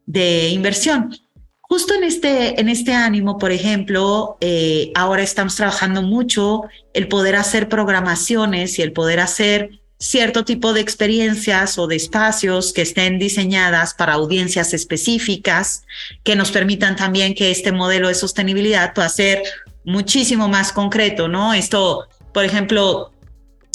de 0.05 0.47
inversión. 0.47 1.13
Justo 1.59 1.93
en 1.93 2.05
este, 2.05 2.57
en 2.57 2.69
este 2.69 2.93
ánimo, 2.93 3.37
por 3.37 3.51
ejemplo, 3.51 4.37
eh, 4.39 4.93
ahora 4.95 5.23
estamos 5.23 5.57
trabajando 5.57 6.01
mucho 6.01 6.61
el 6.93 7.09
poder 7.09 7.35
hacer 7.35 7.67
programaciones 7.67 8.79
y 8.79 8.81
el 8.81 8.93
poder 8.93 9.19
hacer 9.19 9.82
cierto 10.03 10.43
tipo 10.43 10.73
de 10.73 10.81
experiencias 10.81 11.77
o 11.77 11.87
de 11.87 11.95
espacios 11.95 12.73
que 12.73 12.81
estén 12.81 13.19
diseñadas 13.19 13.93
para 13.93 14.13
audiencias 14.13 14.73
específicas, 14.73 15.85
que 16.23 16.35
nos 16.35 16.51
permitan 16.51 16.97
también 16.97 17.33
que 17.33 17.51
este 17.51 17.71
modelo 17.71 18.09
de 18.09 18.13
sostenibilidad 18.13 18.93
pueda 18.93 19.07
ser 19.07 19.43
muchísimo 19.85 20.49
más 20.49 20.73
concreto, 20.73 21.29
¿no? 21.29 21.53
Esto, 21.53 22.09
por 22.33 22.43
ejemplo, 22.43 23.13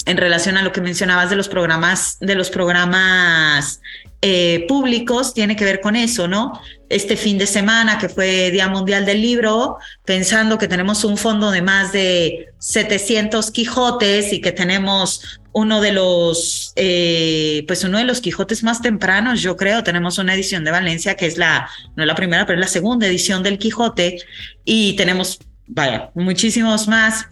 en 0.05 0.19
relación 0.19 0.59
a 0.59 0.63
lo 0.63 0.71
que 0.71 0.83
mencionabas 0.83 1.31
de 1.31 1.37
los 1.37 1.49
programas, 1.49 2.19
de 2.21 2.35
los 2.35 2.51
programas 2.51 3.81
eh, 4.21 4.67
públicos, 4.69 5.33
tiene 5.33 5.57
que 5.57 5.65
ver 5.65 5.81
con 5.81 5.97
eso, 5.97 6.29
¿no? 6.29 6.61
Este 6.91 7.17
fin 7.17 7.39
de 7.39 7.47
semana, 7.47 7.99
que 7.99 8.11
fue 8.11 8.51
Día 8.51 8.69
Mundial 8.69 9.07
del 9.07 9.23
Libro, 9.23 9.79
pensando 10.05 10.59
que 10.59 10.69
tenemos 10.69 11.05
un 11.05 11.17
fondo 11.17 11.51
de 11.51 11.63
más 11.63 11.93
de 11.93 12.49
700 12.59 13.51
Quijotes 13.51 14.33
y 14.35 14.43
que 14.43 14.53
tenemos 14.53 15.38
uno 15.53 15.81
de 15.81 15.93
los, 15.93 16.73
eh, 16.77 17.65
pues 17.67 17.85
uno 17.85 17.99
de 17.99 18.05
los 18.05 18.21
Quijotes 18.21 18.63
más 18.63 18.83
tempranos, 18.83 19.41
yo 19.41 19.57
creo, 19.57 19.83
tenemos 19.83 20.19
una 20.19 20.35
edición 20.35 20.65
de 20.65 20.71
Valencia 20.71 21.17
que 21.17 21.27
es 21.27 21.39
la, 21.39 21.69
no 21.97 22.05
la 22.05 22.15
primera, 22.15 22.47
pero 22.47 22.59
es 22.59 22.65
la 22.65 22.71
segunda 22.71 23.07
edición 23.07 23.43
del 23.43 23.59
Quijote. 23.59 24.19
Y 24.65 24.95
tenemos, 24.97 25.39
vaya, 25.67 26.11
muchísimos 26.15 26.89
más 26.89 27.27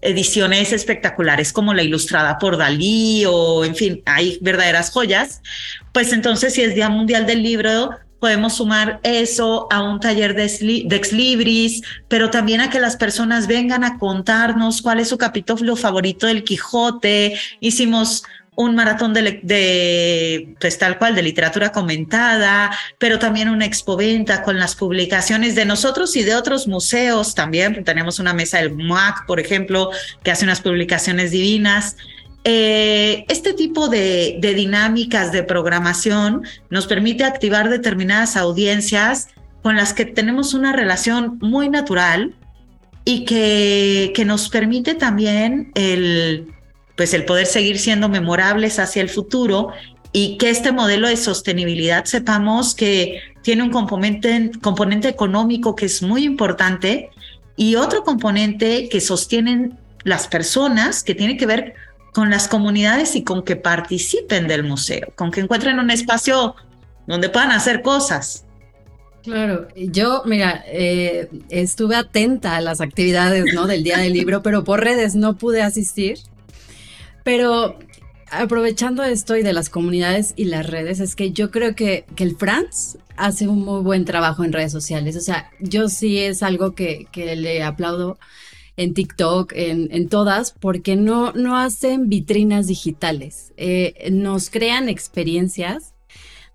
ediciones 0.00 0.72
espectaculares 0.72 1.52
como 1.52 1.74
la 1.74 1.82
ilustrada 1.82 2.38
por 2.38 2.56
Dalí 2.56 3.24
o 3.26 3.64
en 3.64 3.74
fin, 3.74 4.02
hay 4.06 4.38
verdaderas 4.40 4.90
joyas, 4.90 5.40
pues 5.92 6.12
entonces 6.12 6.54
si 6.54 6.62
es 6.62 6.74
Día 6.74 6.88
Mundial 6.88 7.26
del 7.26 7.42
Libro, 7.42 7.90
podemos 8.24 8.54
sumar 8.54 9.00
eso 9.02 9.68
a 9.70 9.82
un 9.82 10.00
taller 10.00 10.34
de, 10.34 11.02
libris, 11.12 11.82
pero 12.08 12.30
también 12.30 12.62
a 12.62 12.70
que 12.70 12.80
las 12.80 12.96
personas 12.96 13.46
vengan 13.46 13.84
a 13.84 13.98
contarnos 13.98 14.80
cuál 14.80 15.00
es 15.00 15.10
su 15.10 15.18
capítulo 15.18 15.76
favorito 15.76 16.26
del 16.26 16.42
Quijote. 16.42 17.38
Hicimos 17.60 18.22
un 18.56 18.76
maratón 18.76 19.12
de, 19.12 20.54
pues 20.58 20.78
tal 20.78 20.96
cual, 20.96 21.14
de 21.14 21.22
literatura 21.22 21.70
comentada, 21.70 22.74
pero 22.96 23.18
también 23.18 23.50
una 23.50 23.66
expoventa 23.66 24.42
con 24.42 24.58
las 24.58 24.74
publicaciones 24.74 25.54
de 25.54 25.66
nosotros 25.66 26.16
y 26.16 26.22
de 26.22 26.34
otros 26.34 26.66
museos 26.66 27.34
también. 27.34 27.84
Tenemos 27.84 28.20
una 28.20 28.32
mesa 28.32 28.56
del 28.56 28.74
MUAC, 28.74 29.26
por 29.26 29.38
ejemplo, 29.38 29.90
que 30.22 30.30
hace 30.30 30.44
unas 30.44 30.62
publicaciones 30.62 31.30
divinas. 31.30 31.98
Eh, 32.44 33.24
este 33.28 33.54
tipo 33.54 33.88
de, 33.88 34.36
de 34.40 34.54
dinámicas 34.54 35.32
de 35.32 35.42
programación 35.42 36.42
nos 36.68 36.86
permite 36.86 37.24
activar 37.24 37.70
determinadas 37.70 38.36
audiencias 38.36 39.28
con 39.62 39.76
las 39.76 39.94
que 39.94 40.04
tenemos 40.04 40.52
una 40.52 40.74
relación 40.74 41.38
muy 41.40 41.70
natural 41.70 42.34
y 43.04 43.24
que, 43.24 44.12
que 44.14 44.24
nos 44.24 44.48
permite 44.48 44.94
también 44.94 45.72
el 45.74 46.48
pues 46.96 47.12
el 47.12 47.24
poder 47.24 47.46
seguir 47.46 47.78
siendo 47.78 48.08
memorables 48.08 48.78
hacia 48.78 49.02
el 49.02 49.08
futuro 49.08 49.70
y 50.12 50.36
que 50.38 50.50
este 50.50 50.70
modelo 50.70 51.08
de 51.08 51.16
sostenibilidad 51.16 52.04
sepamos 52.04 52.74
que 52.74 53.20
tiene 53.42 53.64
un 53.64 53.70
componente, 53.70 54.52
componente 54.62 55.08
económico 55.08 55.74
que 55.74 55.86
es 55.86 56.02
muy 56.02 56.24
importante 56.24 57.10
y 57.56 57.74
otro 57.74 58.04
componente 58.04 58.88
que 58.88 59.00
sostienen 59.00 59.76
las 60.04 60.28
personas 60.28 61.02
que 61.02 61.16
tiene 61.16 61.36
que 61.36 61.46
ver 61.46 61.74
con 62.14 62.30
las 62.30 62.46
comunidades 62.46 63.16
y 63.16 63.24
con 63.24 63.42
que 63.42 63.56
participen 63.56 64.46
del 64.46 64.62
museo, 64.62 65.12
con 65.16 65.32
que 65.32 65.40
encuentren 65.40 65.80
un 65.80 65.90
espacio 65.90 66.54
donde 67.08 67.28
puedan 67.28 67.50
hacer 67.50 67.82
cosas. 67.82 68.44
Claro, 69.24 69.66
yo, 69.74 70.22
mira, 70.24 70.62
eh, 70.68 71.28
estuve 71.48 71.96
atenta 71.96 72.56
a 72.56 72.60
las 72.60 72.80
actividades 72.80 73.52
¿no? 73.52 73.66
del 73.66 73.82
Día 73.82 73.98
del 73.98 74.12
Libro, 74.12 74.42
pero 74.42 74.62
por 74.62 74.84
redes 74.84 75.16
no 75.16 75.36
pude 75.36 75.60
asistir. 75.60 76.18
Pero 77.24 77.78
aprovechando 78.30 79.02
esto 79.02 79.36
y 79.36 79.42
de 79.42 79.52
las 79.52 79.68
comunidades 79.68 80.34
y 80.36 80.44
las 80.44 80.66
redes, 80.66 81.00
es 81.00 81.16
que 81.16 81.32
yo 81.32 81.50
creo 81.50 81.74
que, 81.74 82.04
que, 82.14 82.22
el 82.22 82.36
Franz 82.36 82.98
hace 83.16 83.48
un 83.48 83.64
muy 83.64 83.82
buen 83.82 84.04
trabajo 84.04 84.44
en 84.44 84.52
redes 84.52 84.70
sociales. 84.70 85.16
O 85.16 85.20
sea, 85.20 85.50
yo 85.58 85.88
sí 85.88 86.18
es 86.18 86.44
algo 86.44 86.76
que, 86.76 87.08
que 87.10 87.34
le 87.34 87.64
aplaudo 87.64 88.18
en 88.76 88.94
TikTok, 88.94 89.52
en, 89.54 89.88
en, 89.90 90.08
todas, 90.08 90.52
porque 90.52 90.96
no, 90.96 91.32
no 91.32 91.56
hacen 91.56 92.08
vitrinas 92.08 92.66
digitales. 92.66 93.52
Eh, 93.56 94.08
nos 94.10 94.50
crean 94.50 94.88
experiencias 94.88 95.94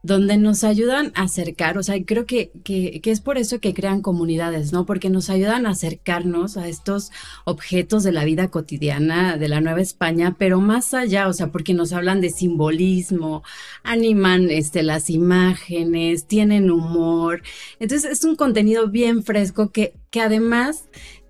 donde 0.01 0.37
nos 0.37 0.63
ayudan 0.63 1.11
a 1.15 1.23
acercar, 1.23 1.77
o 1.77 1.83
sea, 1.83 1.95
creo 2.05 2.25
que, 2.25 2.51
que, 2.63 3.01
es 3.03 3.19
por 3.19 3.37
eso 3.37 3.59
que 3.59 3.73
crean 3.73 4.01
comunidades, 4.01 4.71
¿no? 4.71 4.85
Porque 4.85 5.09
nos 5.09 5.29
ayudan 5.29 5.65
a 5.65 5.71
acercarnos 5.71 6.55
a 6.55 6.69
estos 6.69 7.11
objetos 7.43 8.03
de 8.03 8.13
la 8.13 8.23
vida 8.23 8.47
cotidiana 8.47 9.35
de 9.35 9.49
la 9.49 9.59
Nueva 9.59 9.81
España, 9.81 10.37
pero 10.39 10.61
más 10.61 10.93
allá, 10.93 11.27
o 11.27 11.33
sea, 11.33 11.51
porque 11.51 11.73
nos 11.73 11.91
hablan 11.91 12.21
de 12.21 12.29
simbolismo, 12.29 13.43
animan 13.83 14.49
este, 14.49 14.83
las 14.83 15.09
imágenes, 15.09 16.27
tienen 16.27 16.71
humor. 16.71 17.41
Entonces 17.79 18.09
es 18.09 18.23
un 18.23 18.37
contenido 18.37 18.87
bien 18.87 19.23
fresco 19.23 19.71
que, 19.71 19.95
que 20.11 20.21
además 20.21 20.85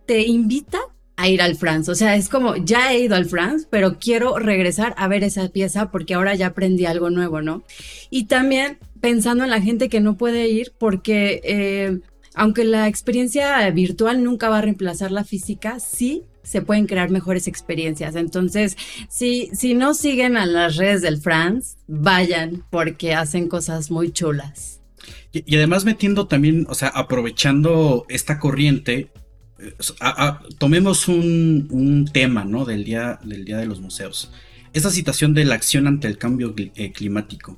te 0.10 0.26
invita 0.26 0.80
a 1.18 1.30
ir 1.30 1.40
al 1.40 1.56
France. 1.56 1.92
O 1.92 1.94
sea, 1.94 2.16
es 2.16 2.30
como, 2.30 2.56
ya 2.56 2.92
he 2.92 3.02
ido 3.02 3.16
al 3.16 3.26
France, 3.28 3.68
pero 3.70 4.00
quiero 4.00 4.40
regresar 4.40 4.96
a 4.98 5.08
ver 5.08 5.24
esa 5.24 5.48
pieza 5.50 5.92
porque 5.92 6.16
ahora 6.16 6.34
ya 6.34 6.48
aprendí 6.48 6.88
algo 6.88 7.12
nuevo, 7.12 7.44
¿no? 7.44 7.62
Y 8.10 8.24
también 8.24 8.80
pensando 9.02 9.44
en 9.44 9.52
la 9.52 9.62
gente 9.62 9.88
que 9.88 10.00
no 10.00 10.18
puede 10.18 10.50
ir 10.50 10.74
porque 10.80 11.42
eh, 11.44 12.00
aunque 12.34 12.64
la 12.64 12.88
experiencia 12.88 13.70
virtual 13.70 14.24
nunca 14.24 14.50
va 14.50 14.58
a 14.58 14.62
reemplazar 14.62 15.12
la 15.12 15.24
física, 15.24 15.80
sí 15.80 16.24
se 16.42 16.64
pueden 16.64 16.88
crear 16.88 17.12
mejores 17.12 17.48
experiencias. 17.48 18.16
Entonces, 18.16 18.78
si, 19.10 19.52
si 19.54 19.76
no 19.76 19.94
siguen 19.94 20.38
a 20.38 20.48
las 20.48 20.76
redes 20.76 21.04
del 21.04 21.22
France, 21.22 21.78
vayan 21.86 22.66
porque 22.72 23.14
hacen 23.14 23.48
cosas 23.48 23.92
muy 23.92 24.12
chulas. 24.12 24.82
Y, 25.32 25.44
y 25.46 25.58
además 25.58 25.86
metiendo 25.86 26.26
también, 26.26 26.66
o 26.68 26.74
sea, 26.74 26.88
aprovechando 26.88 28.08
esta 28.10 28.40
corriente, 28.40 29.12
tomemos 30.58 31.08
un, 31.08 32.10
tema 32.12 32.46
¿no? 32.46 32.66
del, 32.66 32.84
día, 32.84 33.20
del 33.24 33.46
Día 33.46 33.58
de 33.58 33.66
los 33.66 33.82
Museos. 33.82 34.32
Esa 34.74 34.92
situación 34.92 35.34
de 35.34 35.46
la 35.46 35.56
acción 35.56 35.88
ante 35.88 36.08
el 36.08 36.18
cambio 36.18 36.54
eh, 36.58 36.92
climático. 36.92 37.58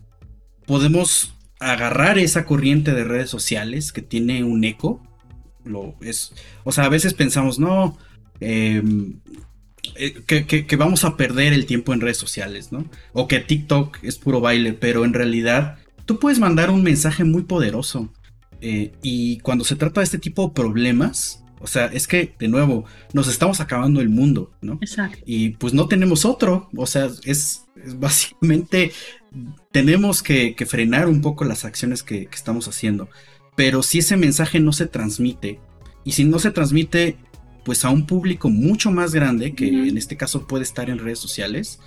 Podemos 0.65 1.33
agarrar 1.59 2.17
esa 2.17 2.45
corriente 2.45 2.93
de 2.93 3.03
redes 3.03 3.29
sociales 3.29 3.91
que 3.91 4.01
tiene 4.01 4.43
un 4.43 4.63
eco. 4.63 5.01
Lo 5.63 5.95
es, 6.01 6.33
o 6.63 6.71
sea, 6.71 6.85
a 6.85 6.89
veces 6.89 7.13
pensamos, 7.13 7.59
no, 7.59 7.97
em, 8.39 9.19
eh, 9.95 10.23
que, 10.25 10.75
vamos 10.75 11.03
a 11.03 11.17
perder 11.17 11.53
el 11.53 11.65
tiempo 11.65 11.93
en 11.93 12.01
redes 12.01 12.17
sociales, 12.17 12.71
¿no? 12.71 12.89
O 13.13 13.27
que 13.27 13.39
TikTok 13.39 13.99
es 14.03 14.17
puro 14.17 14.41
baile, 14.41 14.73
pero 14.73 15.05
en 15.05 15.13
realidad 15.13 15.77
tú 16.05 16.17
puedes 16.17 16.39
mandar 16.39 16.71
un 16.71 16.81
mensaje 16.81 17.23
muy 17.23 17.43
poderoso. 17.43 18.11
Eh, 18.61 18.93
y 19.01 19.39
cuando 19.39 19.63
se 19.63 19.75
trata 19.75 20.01
de 20.01 20.05
este 20.05 20.19
tipo 20.19 20.47
de 20.47 20.53
problemas, 20.53 21.40
o 21.61 21.67
sea, 21.67 21.85
es 21.85 22.07
que, 22.07 22.33
de 22.39 22.47
nuevo, 22.47 22.85
nos 23.13 23.27
estamos 23.27 23.59
acabando 23.59 24.01
el 24.01 24.09
mundo, 24.09 24.51
¿no? 24.61 24.79
Exacto. 24.81 25.19
Y 25.25 25.49
pues 25.51 25.73
no 25.73 25.87
tenemos 25.87 26.25
otro. 26.25 26.69
O 26.75 26.87
sea, 26.87 27.09
es, 27.23 27.65
básicamente, 27.95 28.91
tenemos 29.71 30.23
que, 30.23 30.55
frenar 30.67 31.07
un 31.07 31.21
poco 31.21 31.45
las 31.45 31.63
acciones 31.65 32.03
que, 32.03 32.27
estamos 32.33 32.67
haciendo. 32.67 33.09
Pero 33.55 33.83
si 33.83 33.99
ese 33.99 34.17
mensaje 34.17 34.59
no 34.59 34.73
se 34.73 34.87
transmite, 34.87 35.59
y 36.03 36.13
si 36.13 36.23
no 36.23 36.39
se 36.39 36.49
transmite, 36.49 37.17
pues 37.63 37.85
a 37.85 37.89
un 37.89 38.07
público 38.07 38.49
mucho 38.49 38.89
más 38.89 39.13
grande, 39.13 39.53
que 39.53 39.67
en 39.67 39.97
este 39.97 40.17
caso 40.17 40.47
puede 40.47 40.63
estar 40.63 40.89
en 40.89 40.97
redes 40.97 41.19
sociales, 41.19 41.79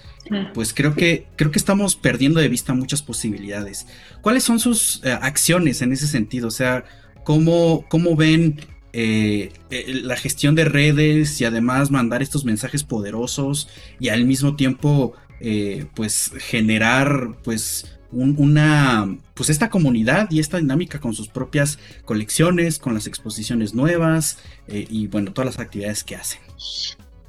pues 0.55 0.73
creo 0.73 0.95
que, 0.95 1.27
creo 1.35 1.51
que 1.51 1.59
estamos 1.59 1.97
perdiendo 1.97 2.39
de 2.39 2.49
vista 2.49 2.75
muchas 2.75 3.03
posibilidades. 3.03 3.87
¿Cuáles 4.21 4.45
son 4.45 4.61
sus 4.61 5.03
eh, 5.05 5.11
acciones 5.11 5.83
en 5.83 5.93
ese 5.93 6.07
sentido? 6.07 6.47
O 6.47 6.53
sea, 6.53 6.85
¿cómo, 7.25 7.85
cómo 7.89 8.15
ven 8.15 8.61
eh, 8.97 9.53
eh, 9.71 10.01
la 10.05 10.17
gestión 10.17 10.55
de 10.55 10.65
redes 10.65 11.41
y 11.41 11.45
además 11.45 11.91
mandar 11.91 12.23
estos 12.23 12.45
mensajes 12.45 12.85
poderosos 12.85 13.69
y 13.99 14.11
al 14.11 14.25
mismo 14.25 14.55
tiempo 14.55 15.15
eh, 15.41 15.87
pues 15.95 16.31
generar 16.39 17.37
pues 17.43 17.99
una, 18.13 19.19
pues 19.35 19.51
esta 19.51 19.69
comunidad 19.69 20.31
y 20.31 20.39
esta 20.39 20.59
dinámica 20.59 21.01
con 21.01 21.15
sus 21.15 21.29
propias 21.29 21.79
colecciones, 22.05 22.79
con 22.79 22.95
las 22.95 23.07
exposiciones 23.07 23.75
nuevas 23.75 24.39
eh, 24.69 24.87
y 24.89 25.09
bueno, 25.09 25.33
todas 25.33 25.57
las 25.57 25.59
actividades 25.59 26.05
que 26.05 26.17
hacen. 26.17 26.41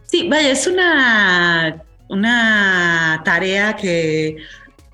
Sí, 0.06 0.30
vaya, 0.30 0.52
es 0.52 0.68
una, 0.68 1.84
una 2.10 3.22
tarea 3.26 3.76
que, 3.76 4.38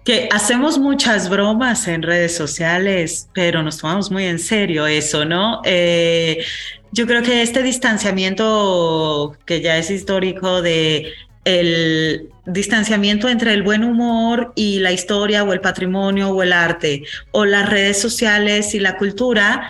que 0.04 0.30
hacemos 0.32 0.80
muchas 0.80 1.30
bromas 1.30 1.88
en 1.88 2.02
redes 2.02 2.36
sociales, 2.36 3.30
pero 3.34 3.62
nos 3.62 3.78
tomamos 3.78 4.12
muy 4.12 4.26
en 4.26 4.40
serio 4.40 4.88
eso, 4.88 5.26
¿no? 5.26 5.62
Eh, 5.64 6.44
yo 6.92 7.08
creo 7.08 7.22
que 7.22 7.42
este 7.42 7.64
distanciamiento 7.64 9.38
que 9.46 9.62
ya 9.62 9.78
es 9.78 9.92
histórico 9.92 10.62
de 10.62 11.14
el 11.46 12.30
distanciamiento 12.46 13.28
entre 13.30 13.54
el 13.54 13.64
buen 13.64 13.84
humor 13.84 14.54
y 14.56 14.80
la 14.80 14.92
historia 14.92 15.44
o 15.44 15.54
el 15.54 15.62
patrimonio 15.62 16.30
o 16.30 16.44
el 16.44 16.54
arte 16.54 17.04
o 17.32 17.46
las 17.46 17.70
redes 17.70 18.00
sociales 18.00 18.76
y 18.76 18.80
la 18.80 18.98
cultura 18.98 19.70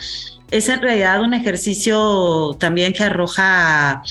es 0.50 0.68
en 0.68 0.82
realidad 0.82 1.22
un 1.22 1.34
ejercicio 1.34 2.58
también 2.60 2.92
que 2.92 3.04
arroja 3.04 4.04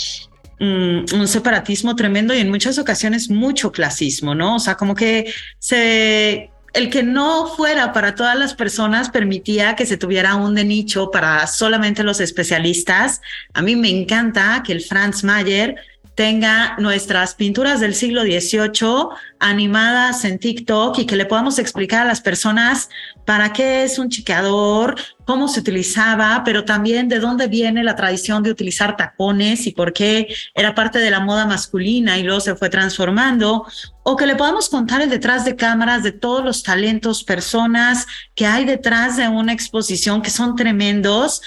un 0.61 1.27
separatismo 1.27 1.97
tremendo 1.97 2.35
y 2.35 2.39
en 2.39 2.51
muchas 2.51 2.79
ocasiones 2.79 3.31
mucho 3.31 3.73
clasismo, 3.73 4.35
¿no? 4.35 4.57
O 4.57 4.59
sea, 4.59 4.77
como 4.77 4.95
que 4.95 5.33
se 5.59 6.51
el 6.73 6.89
que 6.91 7.03
no 7.03 7.49
fuera 7.49 7.93
para 7.93 8.15
todas 8.15 8.39
las 8.39 8.55
personas 8.55 9.11
permitía 9.11 9.75
que 9.75 9.87
se 9.87 9.97
tuviera 9.97 10.37
un 10.37 10.55
nicho 10.55 11.11
para 11.11 11.47
solamente 11.47 12.05
los 12.05 12.21
especialistas. 12.21 13.21
A 13.55 13.63
mí 13.63 13.75
me 13.75 13.89
encanta 13.89 14.63
que 14.65 14.73
el 14.73 14.81
Franz 14.81 15.25
Mayer 15.25 15.77
tenga 16.21 16.77
nuestras 16.79 17.35
pinturas 17.35 17.81
del 17.81 17.95
siglo 17.95 18.25
XVIII 18.25 19.09
animadas 19.39 20.27
en 20.27 20.39
TikTok 20.39 20.99
y 20.99 21.07
que 21.07 21.17
le 21.17 21.25
podamos 21.25 21.59
explicar 21.59 22.03
a 22.03 22.09
las 22.09 22.21
personas 22.21 22.91
para 23.25 23.55
qué 23.55 23.85
es 23.85 23.99
un 23.99 24.11
chiqueador, 24.11 24.97
cómo 25.25 25.49
se 25.49 25.61
utilizaba, 25.61 26.43
pero 26.45 26.67
también 26.67 27.09
de 27.09 27.21
dónde 27.21 27.47
viene 27.47 27.83
la 27.83 27.97
tradición 27.97 28.43
de 28.43 28.51
utilizar 28.51 28.99
tacones 28.99 29.67
y 29.67 29.71
por 29.71 29.95
qué 29.95 30.29
era 30.55 30.75
parte 30.75 30.99
de 30.99 31.11
la 31.11 31.21
moda 31.21 31.47
masculina 31.47 32.19
y 32.19 32.23
luego 32.23 32.41
se 32.41 32.55
fue 32.55 32.69
transformando, 32.69 33.65
o 34.03 34.15
que 34.15 34.27
le 34.27 34.37
podamos 34.37 34.69
contar 34.69 35.01
el 35.01 35.09
detrás 35.09 35.47
de 35.47 35.57
cámaras 35.57 36.03
de 36.03 36.13
todos 36.13 36.45
los 36.45 36.63
talentos, 36.63 37.25
personas 37.25 38.07
que 38.35 38.45
hay 38.45 38.67
detrás 38.67 39.17
de 39.17 39.27
una 39.27 39.55
exposición 39.55 40.21
que 40.21 40.29
son 40.29 40.55
tremendos, 40.55 41.41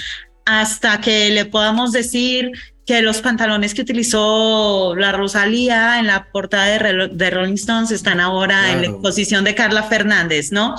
hasta 0.46 1.00
que 1.00 1.30
le 1.30 1.46
podamos 1.46 1.92
decir 1.92 2.52
que 2.86 3.02
los 3.02 3.22
pantalones 3.22 3.74
que 3.74 3.82
utilizó 3.82 4.96
la 4.96 5.12
Rosalía 5.14 6.00
en 6.00 6.08
la 6.08 6.28
portada 6.32 6.66
de, 6.68 7.30
Rolling 7.30 7.54
Stones 7.54 7.92
están 7.92 8.20
ahora 8.20 8.72
en 8.72 8.82
la 8.82 8.88
exposición 8.88 9.44
de 9.46 9.56
Carla 9.56 9.84
Fernández, 9.84 10.52
¿no? 10.52 10.76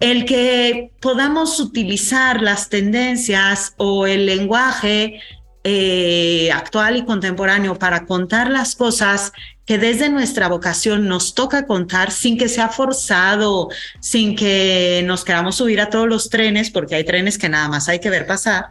El 0.00 0.24
que 0.24 0.92
podamos 1.00 1.60
utilizar 1.60 2.42
las 2.42 2.68
tendencias 2.68 3.74
o 3.76 4.06
el 4.06 4.26
lenguaje 4.26 5.20
eh, 5.64 6.50
actual 6.52 6.96
y 6.96 7.04
contemporáneo 7.04 7.78
para 7.78 8.06
contar 8.06 8.50
las 8.50 8.76
cosas 8.76 9.32
que 9.66 9.78
desde 9.78 10.08
nuestra 10.08 10.48
vocación 10.48 11.08
nos 11.08 11.34
toca 11.34 11.66
contar 11.66 12.12
sin 12.12 12.38
que 12.38 12.48
sea 12.48 12.68
forzado, 12.68 13.68
sin 14.00 14.36
que 14.36 15.02
nos 15.04 15.24
queramos 15.24 15.56
subir 15.56 15.80
a 15.80 15.90
todos 15.90 16.08
los 16.08 16.30
trenes, 16.30 16.70
porque 16.70 16.94
hay 16.94 17.04
trenes 17.04 17.36
que 17.36 17.48
nada 17.48 17.68
más 17.68 17.88
hay 17.88 17.98
que 17.98 18.10
ver 18.10 18.26
pasar 18.26 18.70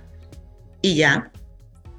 y 0.81 0.95
ya 0.95 1.31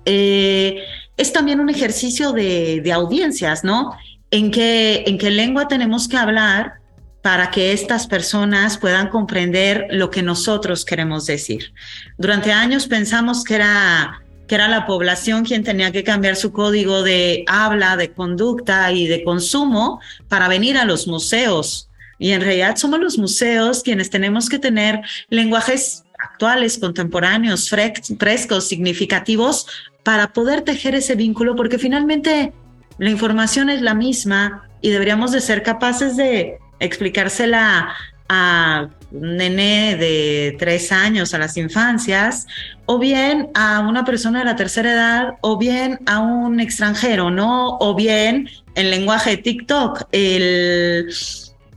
eh, 0.07 0.85
es 1.17 1.33
también 1.33 1.61
un 1.61 1.69
ejercicio 1.69 2.33
de, 2.33 2.91
audiencias, 2.93 3.65
¿no? 3.65 3.97
En 4.31 4.51
qué, 4.51 5.05
en 5.07 5.19
qué 5.19 5.31
lengua 5.31 5.69
tenemos 5.69 6.09
que 6.09 6.17
hablar 6.17 6.81
para 7.23 7.51
que 7.51 7.73
estas 7.73 8.07
personas 8.07 8.79
puedan 8.79 9.09
comprender 9.09 9.89
lo 9.91 10.11
que 10.11 10.23
nosotros 10.23 10.85
queremos 10.85 11.27
decir. 11.27 11.73
Durante 12.19 12.53
años 12.53 12.87
pensamos 12.87 13.43
que 13.43 13.57
era, 13.57 14.23
que 14.47 14.55
era 14.55 14.69
la 14.69 14.87
población 14.87 15.45
quien 15.45 15.65
tenía 15.65 15.91
que 15.91 16.05
cambiar 16.05 16.37
su 16.37 16.53
código 16.53 17.03
de 17.03 17.45
habla, 17.49 17.97
de 17.97 18.13
conducta 18.13 18.93
y 18.93 19.09
de 19.09 19.25
consumo 19.25 20.01
para 20.29 20.47
venir 20.47 20.79
a 20.79 20.85
los 20.85 21.09
museos. 21.09 21.89
Y 22.19 22.31
en 22.31 22.43
realidad 22.43 22.77
somos 22.77 23.01
los 23.01 23.19
museos 23.19 23.83
quienes 23.83 24.09
tenemos 24.09 24.49
que 24.49 24.61
tener 24.61 25.01
lenguajes 25.29 26.05
actuales, 26.19 26.79
contemporáneos, 26.79 27.69
frescos, 27.69 28.69
significativos, 28.69 29.67
para 30.07 30.33
poder 30.33 30.63
tejer 30.63 30.95
ese 30.95 31.17
vínculo, 31.17 31.57
porque 31.57 31.81
finalmente 31.81 32.53
la 32.97 33.11
información 33.11 33.71
es 33.71 33.83
la 33.83 33.93
misma 33.93 34.69
y 34.81 34.91
deberíamos 34.91 35.33
de 35.33 35.41
ser 35.41 35.65
capaces 35.65 36.17
de 36.17 36.59
explicársela 36.79 37.89
a 38.29 38.89
un 39.11 39.37
nene 39.37 39.97
de 39.97 40.55
tres 40.61 40.93
años 40.93 41.35
a 41.35 41.39
las 41.39 41.57
infancias, 41.57 42.47
o 42.85 43.01
bien 43.01 43.49
a 43.55 43.81
una 43.81 44.05
persona 44.05 44.39
de 44.39 44.45
la 44.45 44.55
tercera 44.55 44.93
edad, 44.93 45.29
o 45.41 45.59
bien 45.59 45.99
a 46.07 46.21
un 46.21 46.61
extranjero, 46.61 47.33
¿no? 47.33 47.77
O 47.81 47.97
bien 47.97 48.49
en 48.77 48.91
lenguaje 48.91 49.31
de 49.31 49.37
TikTok. 49.39 50.05
El, 50.13 51.13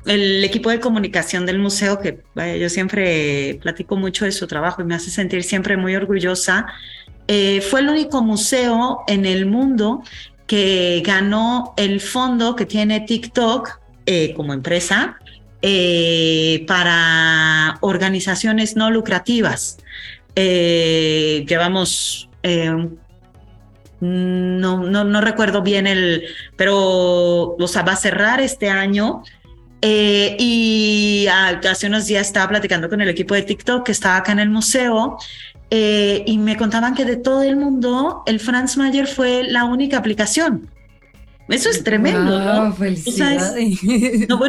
el 0.05 0.43
equipo 0.43 0.69
de 0.69 0.79
comunicación 0.79 1.47
del 1.47 1.57
museo, 1.57 1.99
que 1.99 2.19
yo 2.59 2.69
siempre 2.69 3.57
platico 3.61 3.95
mucho 3.95 4.25
de 4.25 4.31
su 4.31 4.45
trabajo 4.45 4.83
y 4.83 4.85
me 4.85 4.93
hace 4.93 5.09
sentir 5.09 5.43
siempre 5.43 5.77
muy 5.77 5.95
orgullosa, 5.95 6.67
eh, 7.31 7.61
fue 7.61 7.81
el 7.81 7.89
único 7.89 8.23
museo 8.23 9.03
en 9.05 9.27
el 9.27 9.45
mundo 9.45 10.01
que 10.47 11.03
ganó 11.05 11.75
el 11.77 12.01
fondo 12.01 12.55
que 12.55 12.65
tiene 12.65 13.01
TikTok 13.01 13.79
eh, 14.07 14.33
como 14.33 14.51
empresa 14.51 15.19
eh, 15.61 16.65
para 16.67 17.77
organizaciones 17.81 18.75
no 18.75 18.89
lucrativas. 18.89 19.77
llevamos, 20.35 22.29
no, 23.99 24.83
no, 24.83 25.03
no, 25.03 25.21
recuerdo 25.21 25.61
bien 25.61 25.85
el, 25.85 26.23
pero 26.55 27.55
o 27.59 27.67
sea, 27.67 27.83
va 27.83 27.91
a 27.91 27.95
cerrar 27.97 28.41
este 28.41 28.71
año. 28.71 29.21
y 29.83 31.27
hace 31.27 31.85
unos 31.85 32.07
días 32.07 32.25
estaba 32.25 32.49
platicando 32.49 32.89
con 32.89 33.01
el 33.01 33.09
equipo 33.09 33.35
de 33.35 33.43
TikTok 33.43 33.85
que 33.85 33.91
estaba 33.91 34.17
acá 34.17 34.31
en 34.31 34.39
el 34.39 34.49
museo 34.49 35.19
eh, 35.71 36.23
y 36.25 36.37
me 36.37 36.57
contaban 36.57 36.95
que 36.95 37.05
de 37.05 37.15
todo 37.15 37.43
el 37.43 37.55
mundo 37.55 38.23
el 38.25 38.39
Franz 38.39 38.77
Mayer 38.77 39.07
fue 39.07 39.43
la 39.43 39.65
única 39.65 39.97
aplicación. 39.97 40.69
Eso 41.47 41.69
es 41.69 41.83
tremendo, 41.83 42.39
¿no? 42.39 42.69
no, 42.69 42.75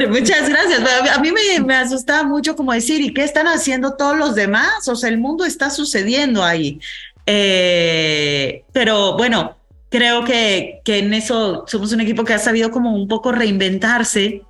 muchas 0.09 0.49
gracias. 0.49 0.83
A 1.15 1.19
mí 1.21 1.33
me, 1.33 1.65
me 1.65 1.75
asustaba 1.75 2.25
mucho 2.25 2.55
como 2.57 2.73
decir, 2.73 3.01
¿y 3.01 3.15
qué 3.15 3.25
están 3.25 3.49
haciendo 3.49 3.97
todos 3.97 4.19
los 4.19 4.35
demás? 4.35 4.87
O 4.87 4.95
sea, 4.95 5.09
el 5.09 5.17
mundo 5.17 5.47
está 5.47 5.71
sucediendo 5.71 6.45
ahí. 6.45 6.79
Eh, 7.25 8.65
pero 8.73 9.17
bueno, 9.17 9.57
creo 9.89 10.25
que, 10.25 10.81
que 10.85 10.99
en 10.99 11.15
eso 11.15 11.65
somos 11.67 11.93
un 11.93 12.03
equipo 12.03 12.25
que 12.25 12.35
ha 12.35 12.39
sabido 12.39 12.71
como 12.71 12.95
un 12.95 13.09
poco 13.09 13.33
reinventarse, 13.33 14.43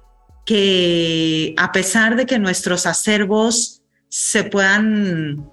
que 0.45 1.55
a 1.57 1.71
pesar 1.71 2.17
de 2.17 2.27
que 2.27 2.41
nuestros 2.41 2.85
acervos 2.85 3.83
se 4.09 4.43
puedan 4.43 5.49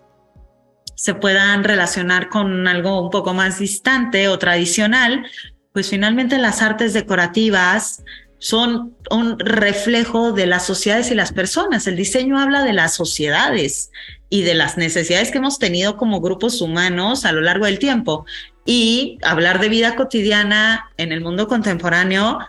se 0.97 1.13
puedan 1.13 1.63
relacionar 1.63 2.27
con 2.27 2.67
algo 2.67 2.99
un 3.01 3.11
poco 3.11 3.35
más 3.35 3.59
distante 3.59 4.27
o 4.29 4.39
tradicional, 4.39 5.27
pues 5.71 5.91
finalmente 5.91 6.39
las 6.39 6.63
artes 6.63 6.93
decorativas 6.93 8.03
son 8.39 8.95
un 9.11 9.37
reflejo 9.37 10.31
de 10.31 10.47
las 10.47 10.65
sociedades 10.65 11.11
y 11.11 11.15
las 11.15 11.31
personas. 11.31 11.85
El 11.85 11.95
diseño 11.95 12.39
habla 12.39 12.63
de 12.63 12.73
las 12.73 12.95
sociedades 12.95 13.91
y 14.29 14.41
de 14.41 14.55
las 14.55 14.77
necesidades 14.77 15.29
que 15.29 15.37
hemos 15.37 15.59
tenido 15.59 15.97
como 15.97 16.19
grupos 16.19 16.61
humanos 16.61 17.25
a 17.25 17.31
lo 17.31 17.41
largo 17.41 17.65
del 17.65 17.77
tiempo. 17.77 18.25
Y 18.65 19.19
hablar 19.23 19.59
de 19.59 19.69
vida 19.69 19.95
cotidiana 19.95 20.89
en 20.97 21.11
el 21.11 21.21
mundo 21.21 21.47
contemporáneo 21.47 22.39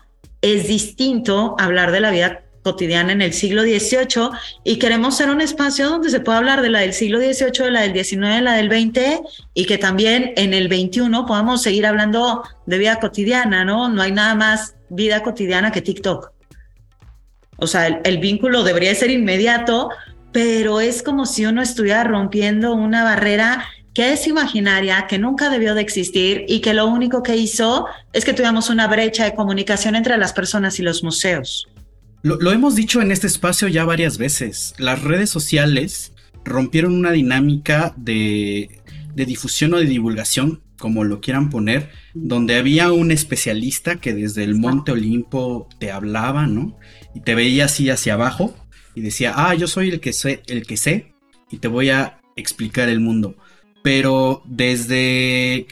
es 0.40 0.68
distinto 0.68 1.54
a 1.58 1.64
hablar 1.64 1.92
de 1.92 2.00
la 2.00 2.10
vida 2.10 2.42
cotidiana 2.68 3.12
en 3.12 3.22
el 3.22 3.32
siglo 3.32 3.62
XVIII 3.62 4.28
y 4.62 4.76
queremos 4.78 5.16
ser 5.16 5.30
un 5.30 5.40
espacio 5.40 5.88
donde 5.88 6.10
se 6.10 6.20
pueda 6.20 6.36
hablar 6.36 6.60
de 6.60 6.68
la 6.68 6.80
del 6.80 6.92
siglo 6.92 7.18
XVIII, 7.18 7.64
de 7.64 7.70
la 7.70 7.80
del 7.80 8.04
XIX, 8.04 8.20
de 8.20 8.40
la 8.42 8.52
del 8.54 8.70
XX 8.70 9.20
y 9.54 9.64
que 9.64 9.78
también 9.78 10.34
en 10.36 10.52
el 10.52 10.66
XXI 10.66 11.08
podamos 11.26 11.62
seguir 11.62 11.86
hablando 11.86 12.42
de 12.66 12.78
vida 12.78 13.00
cotidiana, 13.00 13.64
¿no? 13.64 13.88
No 13.88 14.02
hay 14.02 14.12
nada 14.12 14.34
más 14.34 14.74
vida 14.90 15.22
cotidiana 15.22 15.72
que 15.72 15.80
TikTok. 15.80 16.32
O 17.56 17.66
sea, 17.66 17.86
el, 17.86 18.18
vínculo 18.18 18.62
debería 18.62 18.94
ser 18.94 19.10
inmediato, 19.10 19.88
pero 20.30 20.80
es 20.80 21.02
como 21.02 21.24
si 21.24 21.46
uno 21.46 21.62
estuviera 21.62 22.04
rompiendo 22.04 22.74
una 22.74 23.02
barrera 23.02 23.64
que 23.94 24.12
es 24.12 24.28
imaginaria, 24.28 25.06
que 25.08 25.18
nunca 25.18 25.50
debió 25.50 25.74
de 25.74 25.80
existir 25.80 26.44
y 26.46 26.60
que 26.60 26.74
lo 26.74 26.86
único 26.86 27.22
que 27.22 27.36
hizo 27.36 27.86
es 28.12 28.24
que 28.24 28.32
tuviéramos 28.32 28.70
una 28.70 28.86
brecha 28.86 29.24
de 29.24 29.34
comunicación 29.34 29.96
entre 29.96 30.16
las 30.18 30.32
personas 30.32 30.78
y 30.78 30.82
los 30.82 31.02
museos. 31.02 31.66
Lo, 32.22 32.52
hemos 32.52 32.74
dicho 32.74 33.00
en 33.00 33.12
este 33.12 33.26
espacio 33.26 33.68
ya 33.68 33.84
varias 33.84 34.18
veces. 34.18 34.74
Las 34.78 35.02
redes 35.02 35.30
sociales 35.30 36.12
rompieron 36.44 36.94
una 36.94 37.12
dinámica 37.12 37.94
de, 37.96 38.80
difusión 39.14 39.74
o 39.74 39.78
de 39.78 39.84
divulgación, 39.84 40.62
como 40.78 41.04
lo 41.04 41.20
quieran 41.20 41.50
poner, 41.50 41.90
donde 42.14 42.56
había 42.56 42.92
un 42.92 43.10
especialista 43.10 43.96
que 43.96 44.14
desde 44.14 44.44
el 44.44 44.56
Monte 44.56 44.92
Olimpo 44.92 45.68
te 45.78 45.92
hablaba, 45.92 46.46
¿no? 46.46 46.76
Y 47.14 47.20
te 47.20 47.34
veía 47.34 47.66
así 47.66 47.88
hacia 47.90 48.14
abajo. 48.14 48.54
y 48.94 49.00
decía, 49.00 49.32
ah, 49.36 49.54
yo 49.54 49.68
soy 49.68 49.90
el 49.90 50.00
que 50.00 50.12
sé, 50.12 50.42
el 50.48 50.66
que 50.66 50.76
sé, 50.76 51.12
y 51.52 51.58
te 51.58 51.68
voy 51.68 51.90
a 51.90 52.20
explicar 52.34 52.88
el 52.88 52.98
mundo. 52.98 53.36
Pero 53.82 54.42
desde 54.44 55.66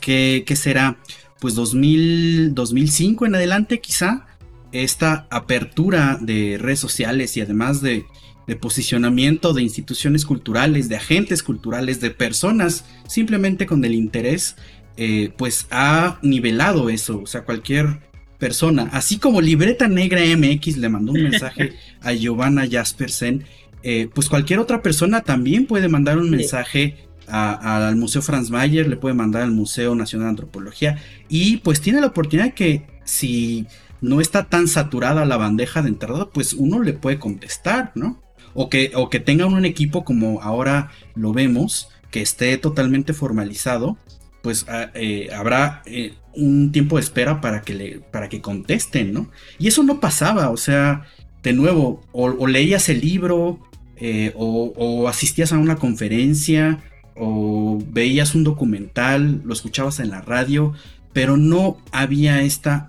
que, 0.00 0.44
será, 0.56 0.98
pues 1.40 1.54
2000, 1.54 2.54
2005 2.54 3.26
en 3.26 3.34
adelante 3.34 3.80
quizá, 3.80 4.26
esta 4.74 5.26
apertura 5.30 6.18
de 6.20 6.58
redes 6.58 6.80
sociales 6.80 7.36
y 7.36 7.40
además 7.40 7.80
de, 7.80 8.04
de 8.46 8.56
posicionamiento 8.56 9.52
de 9.54 9.62
instituciones 9.62 10.24
culturales, 10.24 10.88
de 10.88 10.96
agentes 10.96 11.42
culturales, 11.42 12.00
de 12.00 12.10
personas 12.10 12.84
simplemente 13.06 13.66
con 13.66 13.84
el 13.84 13.94
interés, 13.94 14.56
eh, 14.96 15.32
pues 15.36 15.66
ha 15.70 16.18
nivelado 16.22 16.90
eso. 16.90 17.20
O 17.22 17.26
sea, 17.26 17.44
cualquier 17.44 18.00
persona, 18.38 18.90
así 18.92 19.18
como 19.18 19.40
Libreta 19.40 19.88
Negra 19.88 20.20
MX 20.20 20.76
le 20.78 20.88
mandó 20.88 21.12
un 21.12 21.22
mensaje 21.22 21.74
a 22.00 22.12
Giovanna 22.12 22.68
Jaspersen, 22.68 23.44
eh, 23.82 24.08
pues 24.12 24.28
cualquier 24.28 24.58
otra 24.58 24.82
persona 24.82 25.20
también 25.20 25.66
puede 25.66 25.88
mandar 25.88 26.18
un 26.18 26.30
mensaje 26.30 26.96
al 27.26 27.96
Museo 27.96 28.20
Franz 28.20 28.50
Mayer, 28.50 28.86
le 28.86 28.96
puede 28.96 29.14
mandar 29.14 29.42
al 29.42 29.50
Museo 29.50 29.94
Nacional 29.94 30.26
de 30.26 30.30
Antropología 30.30 30.98
y 31.28 31.58
pues 31.58 31.80
tiene 31.80 32.00
la 32.00 32.08
oportunidad 32.08 32.52
que 32.52 32.86
si 33.04 33.66
no 34.00 34.20
está 34.20 34.44
tan 34.44 34.68
saturada 34.68 35.24
la 35.24 35.36
bandeja 35.36 35.82
de 35.82 35.88
entrada, 35.88 36.30
pues 36.30 36.52
uno 36.52 36.82
le 36.82 36.92
puede 36.92 37.18
contestar, 37.18 37.92
¿no? 37.94 38.22
O 38.52 38.70
que, 38.70 38.92
o 38.94 39.10
que 39.10 39.20
tenga 39.20 39.46
un 39.46 39.64
equipo 39.64 40.04
como 40.04 40.40
ahora 40.42 40.90
lo 41.14 41.32
vemos, 41.32 41.88
que 42.10 42.22
esté 42.22 42.56
totalmente 42.58 43.12
formalizado, 43.12 43.96
pues 44.42 44.66
ah, 44.68 44.90
eh, 44.94 45.30
habrá 45.34 45.82
eh, 45.86 46.14
un 46.34 46.70
tiempo 46.70 46.96
de 46.96 47.02
espera 47.02 47.40
para 47.40 47.62
que, 47.62 47.74
le, 47.74 48.00
para 48.00 48.28
que 48.28 48.40
contesten, 48.40 49.12
¿no? 49.12 49.30
Y 49.58 49.68
eso 49.68 49.82
no 49.82 50.00
pasaba, 50.00 50.50
o 50.50 50.56
sea, 50.56 51.06
de 51.42 51.52
nuevo, 51.52 52.02
o, 52.12 52.46
leías 52.46 52.88
el 52.88 53.00
libro, 53.00 53.58
eh, 53.96 54.32
o, 54.36 55.08
asistías 55.08 55.52
a 55.52 55.58
una 55.58 55.76
conferencia, 55.76 56.82
o 57.16 57.82
veías 57.90 58.34
un 58.34 58.44
documental, 58.44 59.42
lo 59.44 59.52
escuchabas 59.52 60.00
en 60.00 60.10
la 60.10 60.20
radio, 60.20 60.72
pero 61.12 61.36
no 61.36 61.78
había 61.92 62.42
esta 62.42 62.88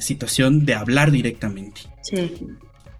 situación 0.00 0.64
de 0.64 0.74
hablar 0.74 1.10
directamente. 1.10 1.82
Sí. 2.02 2.34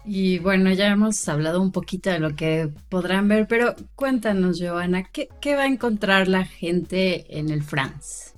Y 0.09 0.39
bueno, 0.39 0.71
ya 0.71 0.87
hemos 0.87 1.27
hablado 1.27 1.61
un 1.61 1.73
poquito 1.73 2.09
de 2.09 2.19
lo 2.19 2.33
que 2.33 2.69
podrán 2.87 3.27
ver, 3.27 3.45
pero 3.45 3.75
cuéntanos, 3.95 4.61
Joana, 4.61 5.03
¿qué, 5.03 5.55
va 5.55 5.63
a 5.63 5.67
encontrar 5.67 6.29
la 6.29 6.45
gente 6.45 7.25
en 7.37 7.49
el 7.49 7.61
France? 7.61 8.31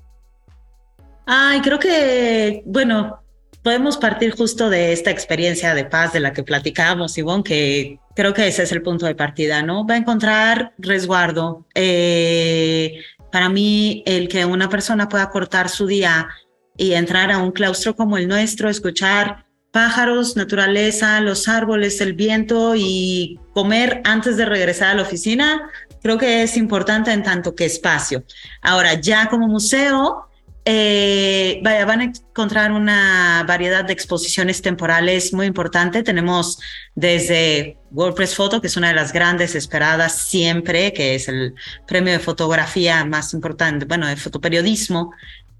Ay, 1.27 1.61
creo 1.61 1.77
que, 1.77 2.63
bueno, 2.65 3.21
podemos 3.61 3.97
partir 3.97 4.31
justo 4.35 4.67
de 4.71 4.93
esta 4.93 5.11
experiencia 5.11 5.75
de 5.75 5.85
paz 5.85 6.11
de 6.11 6.21
la 6.21 6.33
que 6.33 6.41
platicábamos, 6.41 7.15
Ivonne, 7.19 7.43
que 7.43 7.99
creo 8.15 8.33
que 8.33 8.47
ese 8.47 8.63
es 8.63 8.71
el 8.71 8.81
punto 8.81 9.05
de 9.05 9.13
partida, 9.13 9.61
¿no? 9.61 9.85
Va 9.85 9.93
a 9.93 9.97
encontrar 9.97 10.73
resguardo. 10.79 11.67
Eh, 11.75 12.99
para 13.31 13.47
mí, 13.47 14.01
el 14.07 14.27
que 14.27 14.43
una 14.43 14.69
persona 14.69 15.07
pueda 15.07 15.29
cortar 15.29 15.69
su 15.69 15.85
día 15.85 16.29
y 16.79 16.93
entrar 16.93 17.29
a 17.29 17.39
un 17.39 17.51
claustro 17.51 17.93
como 17.93 18.17
el 18.17 18.29
nuestro, 18.29 18.69
escuchar 18.69 19.45
pájaros, 19.71 20.37
naturaleza, 20.37 21.19
los 21.19 21.49
árboles, 21.49 21.99
el 21.99 22.13
viento 22.13 22.73
y 22.73 23.37
comer 23.53 24.01
antes 24.05 24.37
de 24.37 24.45
regresar 24.45 24.91
a 24.91 24.93
la 24.95 25.01
oficina, 25.01 25.69
creo 26.01 26.17
que 26.17 26.41
es 26.41 26.55
importante 26.55 27.11
en 27.11 27.21
tanto 27.21 27.53
que 27.53 27.65
espacio. 27.65 28.23
Ahora, 28.61 28.93
ya 28.93 29.27
como 29.27 29.49
museo, 29.49 30.29
eh, 30.63 31.59
vaya, 31.63 31.83
van 31.85 31.99
a 31.99 32.03
encontrar 32.05 32.71
una 32.71 33.43
variedad 33.45 33.83
de 33.83 33.91
exposiciones 33.91 34.61
temporales 34.61 35.33
muy 35.33 35.47
importante. 35.47 36.01
Tenemos 36.01 36.59
desde 36.95 37.77
WordPress 37.91 38.35
Photo, 38.35 38.61
que 38.61 38.67
es 38.67 38.77
una 38.77 38.87
de 38.87 38.95
las 38.95 39.11
grandes 39.11 39.53
esperadas 39.53 40.17
siempre, 40.29 40.93
que 40.93 41.15
es 41.15 41.27
el 41.27 41.55
premio 41.85 42.13
de 42.13 42.19
fotografía 42.19 43.03
más 43.03 43.33
importante, 43.33 43.85
bueno, 43.85 44.07
de 44.07 44.15
fotoperiodismo 44.15 45.11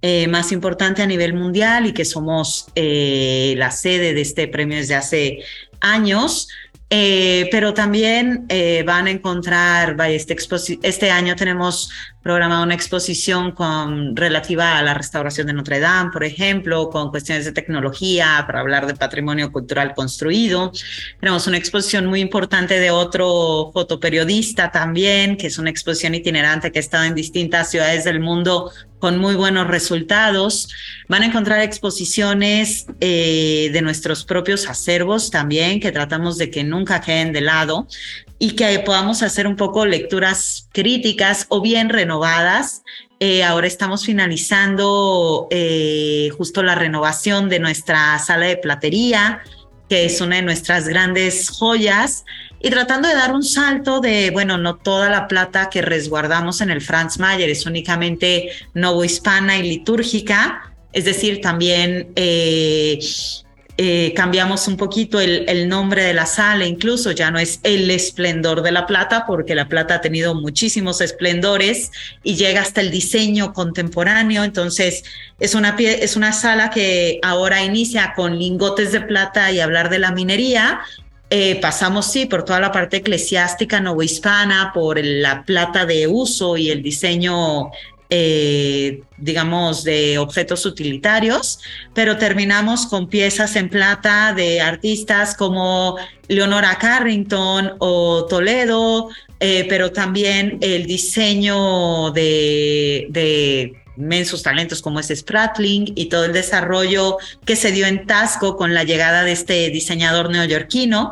eh, 0.01 0.27
más 0.27 0.53
importante 0.53 1.01
a 1.01 1.05
nivel 1.05 1.33
mundial 1.33 1.85
y 1.85 1.93
que 1.93 2.05
somos 2.05 2.67
eh, 2.75 3.53
la 3.57 3.69
sede 3.71 4.13
de 4.13 4.21
este 4.21 4.47
premio 4.47 4.77
desde 4.77 4.95
hace 4.95 5.39
años. 5.81 6.47
Eh, 6.91 7.47
pero 7.51 7.75
también 7.75 8.47
van 8.83 9.05
a 9.05 9.11
encontrar, 9.11 9.95
este, 10.09 10.35
este 10.81 11.11
año 11.11 11.35
tenemos 11.35 11.91
programado 12.21 12.63
una 12.63 12.73
exposición 12.73 13.51
con, 13.51 14.15
relativa 14.15 14.77
a 14.77 14.83
la 14.83 14.93
restauración 14.93 15.47
de 15.47 15.53
Notre 15.53 15.79
Dame, 15.79 16.11
por 16.11 16.23
ejemplo, 16.23 16.89
con 16.89 17.09
cuestiones 17.11 17.45
de 17.45 17.53
tecnología, 17.53 18.43
para 18.45 18.59
hablar 18.59 18.87
de 18.87 18.95
patrimonio 18.95 19.51
cultural 19.51 19.93
construido. 19.93 20.71
Tenemos 21.19 21.47
una 21.47 21.57
exposición 21.57 22.05
muy 22.07 22.19
importante 22.19 22.79
de 22.79 22.91
otro 22.91 23.71
fotoperiodista 23.73 24.71
también, 24.71 25.37
que 25.37 25.47
es 25.47 25.57
una 25.57 25.69
exposición 25.69 26.13
itinerante 26.13 26.71
que 26.71 26.79
ha 26.79 26.81
estado 26.81 27.05
en 27.05 27.15
distintas 27.15 27.71
ciudades 27.71 28.03
del 28.03 28.19
mundo 28.19 28.71
con 28.99 29.17
muy 29.17 29.35
buenos 29.35 29.67
resultados. 29.67 30.67
Van 31.07 31.23
a 31.23 31.27
encontrar 31.27 31.61
exposiciones 31.61 32.85
eh, 32.99 33.69
de 33.71 33.81
nuestros 33.81 34.25
propios 34.25 34.67
acervos 34.67 35.31
también, 35.31 35.79
que 35.79 35.93
tratamos 35.93 36.37
de 36.37 36.51
que 36.51 36.65
nunca 36.65 36.99
queden 36.99 37.31
de 37.31 37.41
lado 37.41 37.87
y 38.39 38.51
que 38.51 38.79
podamos 38.79 39.21
hacer 39.21 39.45
un 39.45 39.57
poco 39.57 39.85
lecturas 39.85 40.69
críticas 40.71 41.45
o 41.49 41.61
bien 41.61 41.89
renovadas. 41.89 42.83
Eh, 43.19 43.43
ahora 43.43 43.67
estamos 43.67 44.05
finalizando 44.05 45.47
eh, 45.51 46.29
justo 46.37 46.63
la 46.63 46.75
renovación 46.75 47.49
de 47.49 47.59
nuestra 47.59 48.17
sala 48.19 48.45
de 48.45 48.55
platería, 48.55 49.41
que 49.89 50.05
es 50.05 50.21
una 50.21 50.37
de 50.37 50.41
nuestras 50.43 50.87
grandes 50.87 51.49
joyas 51.49 52.23
y 52.61 52.69
tratando 52.69 53.09
de 53.09 53.15
dar 53.15 53.33
un 53.33 53.43
salto 53.43 53.99
de, 53.99 54.31
bueno, 54.31 54.57
no 54.57 54.77
toda 54.77 55.09
la 55.09 55.27
plata 55.27 55.69
que 55.69 55.81
resguardamos 55.81 56.61
en 56.61 56.69
el 56.69 56.81
Franz 56.81 57.19
Mayer 57.19 57.49
es 57.49 57.65
únicamente 57.65 58.51
novohispana 58.73 59.57
y 59.57 59.63
litúrgica, 59.63 60.73
es 60.93 61.05
decir, 61.05 61.41
también 61.41 62.11
eh, 62.15 62.99
eh, 63.81 64.11
cambiamos 64.13 64.67
un 64.67 64.75
poquito 64.75 65.21
el, 65.21 65.69
nombre 65.69 66.03
de 66.03 66.13
la 66.13 66.25
sala, 66.25 66.65
incluso 66.65 67.13
ya 67.13 67.31
no 67.31 67.39
es 67.39 67.61
el 67.63 67.89
esplendor 67.89 68.61
de 68.61 68.73
la 68.73 68.85
plata, 68.85 69.23
porque 69.25 69.55
la 69.55 69.69
plata 69.69 69.95
ha 69.95 70.01
tenido 70.01 70.35
muchísimos 70.35 70.99
esplendores 70.99 71.89
y 72.21 72.35
llega 72.35 72.59
hasta 72.59 72.81
el 72.81 72.91
diseño 72.91 73.53
contemporáneo, 73.53 74.43
entonces 74.43 75.05
es 75.39 75.55
una, 75.55 75.77
es 75.79 76.17
una 76.17 76.33
sala 76.33 76.71
que 76.71 77.21
ahora 77.23 77.63
inicia 77.63 78.11
con 78.17 78.37
lingotes 78.37 78.91
de 78.91 78.99
plata 78.99 79.49
y 79.49 79.61
hablar 79.61 79.89
de 79.89 79.99
la 79.99 80.11
minería, 80.11 80.81
eh, 81.29 81.57
pasamos, 81.61 82.11
sí, 82.11 82.25
por 82.25 82.43
toda 82.43 82.59
la 82.59 82.73
parte 82.73 82.97
eclesiástica 82.97 83.79
novohispana, 83.79 84.71
por 84.73 84.99
la 85.01 85.43
plata 85.43 85.85
de 85.85 86.05
uso 86.05 86.57
y 86.57 86.69
el 86.69 86.83
diseño, 86.83 87.71
eh, 88.09 89.01
digamos, 89.17 89.83
de 89.83 90.17
objetos 90.17 90.65
utilitarios, 90.65 91.59
pero 91.93 92.17
terminamos 92.17 92.87
con 92.87 93.07
piezas 93.07 93.55
en 93.55 93.69
plata 93.69 94.33
de 94.33 94.61
artistas 94.61 95.35
como 95.35 95.97
Leonora 96.27 96.77
Carrington 96.79 97.73
o 97.79 98.25
Toledo, 98.25 99.09
eh, 99.39 99.65
pero 99.69 99.91
también 99.91 100.57
el 100.61 100.85
diseño 100.85 102.11
de, 102.11 103.07
de 103.09 103.73
inmensos 103.99 104.41
talentos 104.41 104.81
como 104.81 104.99
es 104.99 105.11
Spratling 105.13 105.91
y 105.95 106.07
todo 106.07 106.25
el 106.25 106.33
desarrollo 106.33 107.17
que 107.45 107.55
se 107.55 107.71
dio 107.71 107.85
en 107.85 108.07
Tasco 108.07 108.55
con 108.55 108.73
la 108.73 108.83
llegada 108.83 109.23
de 109.23 109.33
este 109.33 109.69
diseñador 109.69 110.29
neoyorquino. 110.29 111.11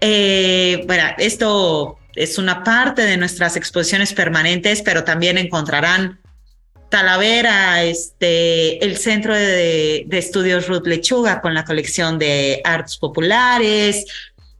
Eh, 0.00 0.84
bueno, 0.86 1.04
esto 1.18 1.98
es 2.14 2.38
una 2.38 2.64
parte 2.64 3.02
de 3.02 3.16
nuestras 3.16 3.56
exposiciones 3.56 4.14
permanentes, 4.14 4.82
pero 4.82 5.04
también 5.04 5.38
encontrarán 5.38 6.20
Talavera, 6.90 7.84
este, 7.84 8.84
el 8.84 8.96
Centro 8.96 9.34
de, 9.34 10.06
Estudios 10.10 10.66
Ruth 10.66 10.86
Lechuga 10.86 11.40
con 11.40 11.54
la 11.54 11.64
colección 11.64 12.18
de 12.18 12.60
artes 12.64 12.96
populares. 12.96 14.04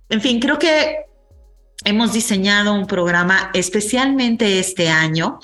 En 0.09 0.21
fin, 0.21 0.40
creo 0.40 0.59
que 0.59 0.97
hemos 1.85 2.12
diseñado 2.12 2.73
un 2.73 2.87
programa 2.87 3.51
especialmente 3.53 4.61
este 4.61 4.88
año 4.88 5.40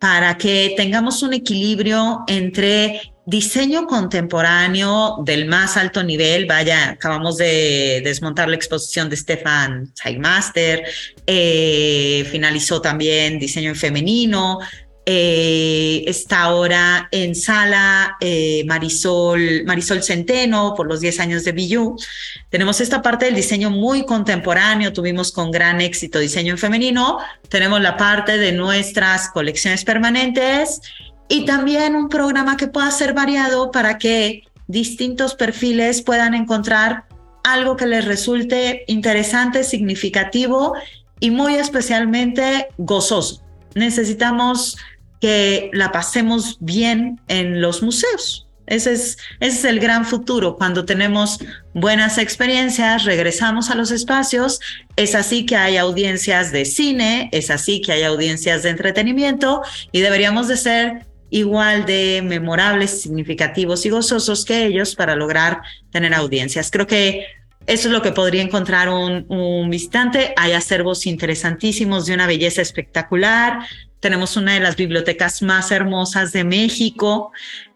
para 0.00 0.38
que 0.38 0.72
tengamos 0.76 1.22
un 1.22 1.34
equilibrio 1.34 2.24
entre 2.26 3.02
diseño 3.26 3.86
contemporáneo 3.86 5.18
del 5.22 5.46
más 5.46 5.76
alto 5.76 6.02
nivel. 6.02 6.46
Vaya, 6.46 6.90
acabamos 6.90 7.36
de 7.36 8.00
desmontar 8.02 8.48
la 8.48 8.56
exposición 8.56 9.10
de 9.10 9.16
Stefan 9.16 9.92
Zeigmaster, 9.94 10.84
eh, 11.26 12.26
finalizó 12.30 12.80
también 12.80 13.38
diseño 13.38 13.68
en 13.68 13.76
femenino, 13.76 14.58
eh, 15.06 16.04
está 16.06 16.42
ahora 16.42 17.08
en 17.10 17.34
sala 17.34 18.16
eh, 18.20 18.64
Marisol, 18.66 19.64
Marisol 19.64 20.02
Centeno 20.02 20.74
por 20.76 20.86
los 20.86 21.00
10 21.00 21.20
años 21.20 21.44
de 21.44 21.52
Billú. 21.52 21.96
Tenemos 22.50 22.80
esta 22.80 23.00
parte 23.02 23.24
del 23.24 23.34
diseño 23.34 23.70
muy 23.70 24.04
contemporáneo, 24.04 24.92
tuvimos 24.92 25.32
con 25.32 25.50
gran 25.50 25.80
éxito 25.80 26.18
diseño 26.18 26.52
en 26.52 26.58
femenino, 26.58 27.18
tenemos 27.48 27.80
la 27.80 27.96
parte 27.96 28.38
de 28.38 28.52
nuestras 28.52 29.30
colecciones 29.30 29.84
permanentes 29.84 30.80
y 31.28 31.44
también 31.44 31.96
un 31.96 32.08
programa 32.08 32.56
que 32.56 32.68
pueda 32.68 32.90
ser 32.90 33.14
variado 33.14 33.70
para 33.70 33.98
que 33.98 34.42
distintos 34.66 35.34
perfiles 35.34 36.02
puedan 36.02 36.34
encontrar 36.34 37.04
algo 37.42 37.76
que 37.76 37.86
les 37.86 38.04
resulte 38.04 38.84
interesante, 38.86 39.64
significativo 39.64 40.74
y 41.20 41.30
muy 41.30 41.54
especialmente 41.54 42.68
gozoso. 42.78 43.42
Necesitamos 43.74 44.76
que 45.20 45.70
la 45.72 45.92
pasemos 45.92 46.56
bien 46.60 47.20
en 47.28 47.60
los 47.60 47.82
museos. 47.82 48.46
Ese 48.66 48.92
es, 48.92 49.18
es 49.40 49.64
el 49.64 49.80
gran 49.80 50.06
futuro. 50.06 50.56
Cuando 50.56 50.84
tenemos 50.84 51.40
buenas 51.74 52.18
experiencias, 52.18 53.04
regresamos 53.04 53.68
a 53.68 53.74
los 53.74 53.90
espacios. 53.90 54.60
Es 54.94 55.16
así 55.16 55.44
que 55.44 55.56
hay 55.56 55.76
audiencias 55.76 56.52
de 56.52 56.64
cine, 56.64 57.28
es 57.32 57.50
así 57.50 57.80
que 57.80 57.92
hay 57.92 58.04
audiencias 58.04 58.62
de 58.62 58.70
entretenimiento 58.70 59.62
y 59.90 60.00
deberíamos 60.00 60.46
de 60.46 60.56
ser 60.56 61.06
igual 61.30 61.84
de 61.84 62.22
memorables, 62.24 63.02
significativos 63.02 63.86
y 63.86 63.90
gozosos 63.90 64.44
que 64.44 64.66
ellos 64.66 64.94
para 64.94 65.16
lograr 65.16 65.62
tener 65.90 66.14
audiencias. 66.14 66.70
Creo 66.70 66.86
que 66.86 67.26
eso 67.66 67.88
es 67.88 67.92
lo 67.92 68.02
que 68.02 68.12
podría 68.12 68.42
encontrar 68.42 68.88
un, 68.88 69.26
un 69.28 69.70
visitante. 69.70 70.32
Hay 70.36 70.52
acervos 70.52 71.06
interesantísimos 71.06 72.06
de 72.06 72.14
una 72.14 72.26
belleza 72.26 72.62
espectacular. 72.62 73.60
Tenemos 74.00 74.36
una 74.36 74.54
de 74.54 74.60
las 74.60 74.76
bibliotecas 74.76 75.42
más 75.42 75.70
hermosas 75.70 76.32
de 76.32 76.44
México. 76.44 77.32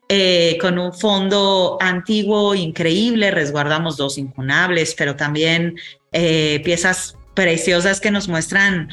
Eh, 0.08 0.58
con 0.60 0.78
un 0.78 0.92
fondo 0.92 1.78
antiguo 1.80 2.54
increíble, 2.54 3.30
resguardamos 3.30 3.96
dos 3.96 4.18
incunables, 4.18 4.94
pero 4.94 5.16
también 5.16 5.76
eh, 6.12 6.60
piezas 6.62 7.16
preciosas 7.32 8.00
que 8.00 8.10
nos 8.10 8.28
muestran 8.28 8.90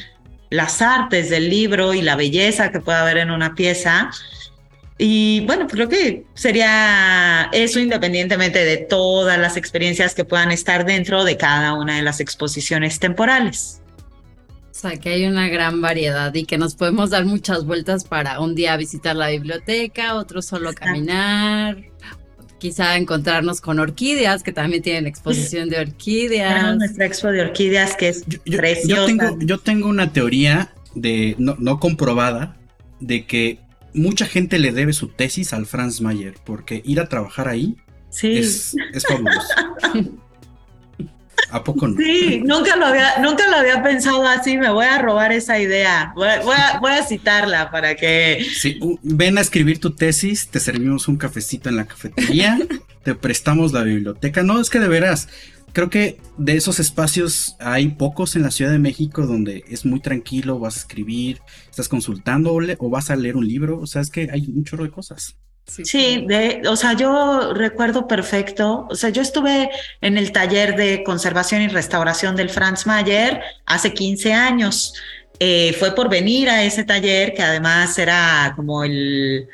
las 0.48 0.80
artes 0.80 1.28
del 1.28 1.50
libro 1.50 1.92
y 1.92 2.00
la 2.00 2.16
belleza 2.16 2.72
que 2.72 2.80
puede 2.80 2.98
haber 2.98 3.18
en 3.18 3.30
una 3.30 3.54
pieza. 3.54 4.10
Y 4.98 5.44
bueno, 5.46 5.66
creo 5.66 5.88
que 5.88 6.24
sería 6.34 7.48
eso 7.52 7.80
independientemente 7.80 8.64
de 8.64 8.76
todas 8.76 9.38
las 9.38 9.56
experiencias 9.56 10.14
que 10.14 10.24
puedan 10.24 10.52
estar 10.52 10.84
dentro 10.84 11.24
de 11.24 11.36
cada 11.36 11.74
una 11.74 11.96
de 11.96 12.02
las 12.02 12.20
exposiciones 12.20 12.98
temporales. 12.98 13.80
O 14.70 14.74
sea, 14.74 14.96
que 14.96 15.10
hay 15.10 15.26
una 15.26 15.48
gran 15.48 15.80
variedad 15.80 16.34
y 16.34 16.44
que 16.44 16.56
nos 16.56 16.74
podemos 16.74 17.10
dar 17.10 17.24
muchas 17.24 17.66
vueltas 17.66 18.04
para 18.04 18.40
un 18.40 18.54
día 18.54 18.76
visitar 18.76 19.14
la 19.14 19.28
biblioteca, 19.28 20.14
otro 20.14 20.40
solo 20.40 20.72
caminar, 20.72 21.76
quizá 22.58 22.96
encontrarnos 22.96 23.60
con 23.60 23.80
orquídeas, 23.80 24.42
que 24.42 24.52
también 24.52 24.82
tienen 24.82 25.06
exposición 25.06 25.68
de 25.68 25.80
orquídeas. 25.80 26.76
nuestra 26.76 27.06
expo 27.06 27.28
de 27.28 27.42
orquídeas 27.42 27.96
que 27.96 28.08
es 28.08 28.24
yo, 28.44 28.56
preciosa. 28.56 29.06
tengo, 29.06 29.38
yo 29.40 29.58
tengo 29.58 29.88
una 29.88 30.12
teoría 30.12 30.72
de 30.94 31.34
no, 31.38 31.56
no 31.58 31.80
comprobada 31.80 32.56
de 33.00 33.26
que 33.26 33.58
mucha 33.94 34.26
gente 34.26 34.58
le 34.58 34.72
debe 34.72 34.92
su 34.92 35.08
tesis 35.08 35.52
al 35.52 35.66
Franz 35.66 36.00
Mayer, 36.00 36.34
porque 36.44 36.82
ir 36.84 37.00
a 37.00 37.08
trabajar 37.08 37.48
ahí 37.48 37.76
sí. 38.10 38.38
es, 38.38 38.74
es 38.92 39.04
fabuloso. 39.04 39.48
¿A 41.50 41.62
poco 41.62 41.86
no? 41.86 41.96
Sí, 41.98 42.40
nunca 42.44 42.76
lo 42.76 42.86
había, 42.86 43.18
nunca 43.18 43.46
lo 43.50 43.56
había 43.56 43.82
pensado 43.82 44.26
así. 44.26 44.56
Me 44.56 44.70
voy 44.70 44.86
a 44.86 44.98
robar 44.98 45.32
esa 45.32 45.58
idea. 45.58 46.12
Voy, 46.16 46.28
voy, 46.42 46.56
a, 46.56 46.78
voy 46.80 46.92
a, 46.92 47.04
citarla 47.04 47.70
para 47.70 47.94
que. 47.94 48.46
Sí, 48.54 48.80
ven 49.02 49.36
a 49.36 49.42
escribir 49.42 49.78
tu 49.78 49.94
tesis, 49.94 50.48
te 50.48 50.60
servimos 50.60 51.08
un 51.08 51.16
cafecito 51.16 51.68
en 51.68 51.76
la 51.76 51.84
cafetería, 51.84 52.58
te 53.04 53.14
prestamos 53.14 53.72
la 53.72 53.82
biblioteca. 53.82 54.42
No, 54.42 54.60
es 54.60 54.70
que 54.70 54.80
de 54.80 54.88
veras, 54.88 55.28
creo 55.72 55.90
que 55.90 56.18
de 56.38 56.56
esos 56.56 56.80
espacios 56.80 57.56
hay 57.58 57.88
pocos 57.88 58.36
en 58.36 58.42
la 58.42 58.50
Ciudad 58.50 58.70
de 58.70 58.78
México 58.78 59.26
donde 59.26 59.64
es 59.68 59.84
muy 59.84 60.00
tranquilo, 60.00 60.58
vas 60.58 60.76
a 60.76 60.80
escribir, 60.80 61.40
estás 61.70 61.88
consultando 61.88 62.52
o, 62.52 62.60
le, 62.60 62.76
o 62.78 62.90
vas 62.90 63.10
a 63.10 63.16
leer 63.16 63.36
un 63.36 63.46
libro. 63.46 63.78
O 63.78 63.86
sea, 63.86 64.02
es 64.02 64.10
que 64.10 64.28
hay 64.32 64.46
un 64.54 64.64
chorro 64.64 64.84
de 64.84 64.90
cosas. 64.90 65.36
Sí, 65.66 65.84
sí 65.84 66.24
de, 66.26 66.62
o 66.68 66.76
sea, 66.76 66.94
yo 66.94 67.54
recuerdo 67.54 68.08
perfecto, 68.08 68.86
o 68.90 68.94
sea, 68.96 69.10
yo 69.10 69.22
estuve 69.22 69.70
en 70.00 70.18
el 70.18 70.32
taller 70.32 70.74
de 70.74 71.04
conservación 71.04 71.62
y 71.62 71.68
restauración 71.68 72.34
del 72.34 72.50
Franz 72.50 72.86
Mayer 72.86 73.40
hace 73.66 73.94
15 73.94 74.32
años. 74.32 74.94
Eh, 75.38 75.74
fue 75.78 75.94
por 75.94 76.08
venir 76.08 76.48
a 76.50 76.64
ese 76.64 76.84
taller, 76.84 77.34
que 77.34 77.42
además 77.42 77.98
era 77.98 78.52
como 78.56 78.84
el, 78.84 79.48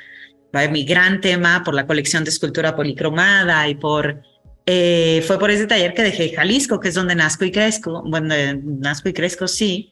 mi 0.71 0.85
gran 0.85 1.21
tema 1.21 1.63
por 1.65 1.75
la 1.75 1.87
colección 1.87 2.25
de 2.25 2.31
escultura 2.31 2.75
policromada 2.75 3.69
y 3.69 3.75
por... 3.75 4.23
Eh, 4.71 5.25
fue 5.27 5.39
por 5.39 5.51
ese 5.51 5.67
taller 5.67 5.95
que 5.95 6.03
dejé 6.03 6.35
Jalisco, 6.35 6.79
que 6.79 6.89
es 6.89 6.95
donde 6.95 7.15
nazco 7.15 7.47
y 7.47 7.51
crezco, 7.51 8.03
bueno, 8.05 8.35
nazco 8.63 9.09
y 9.09 9.15
crezco, 9.15 9.49
sí. 9.49 9.91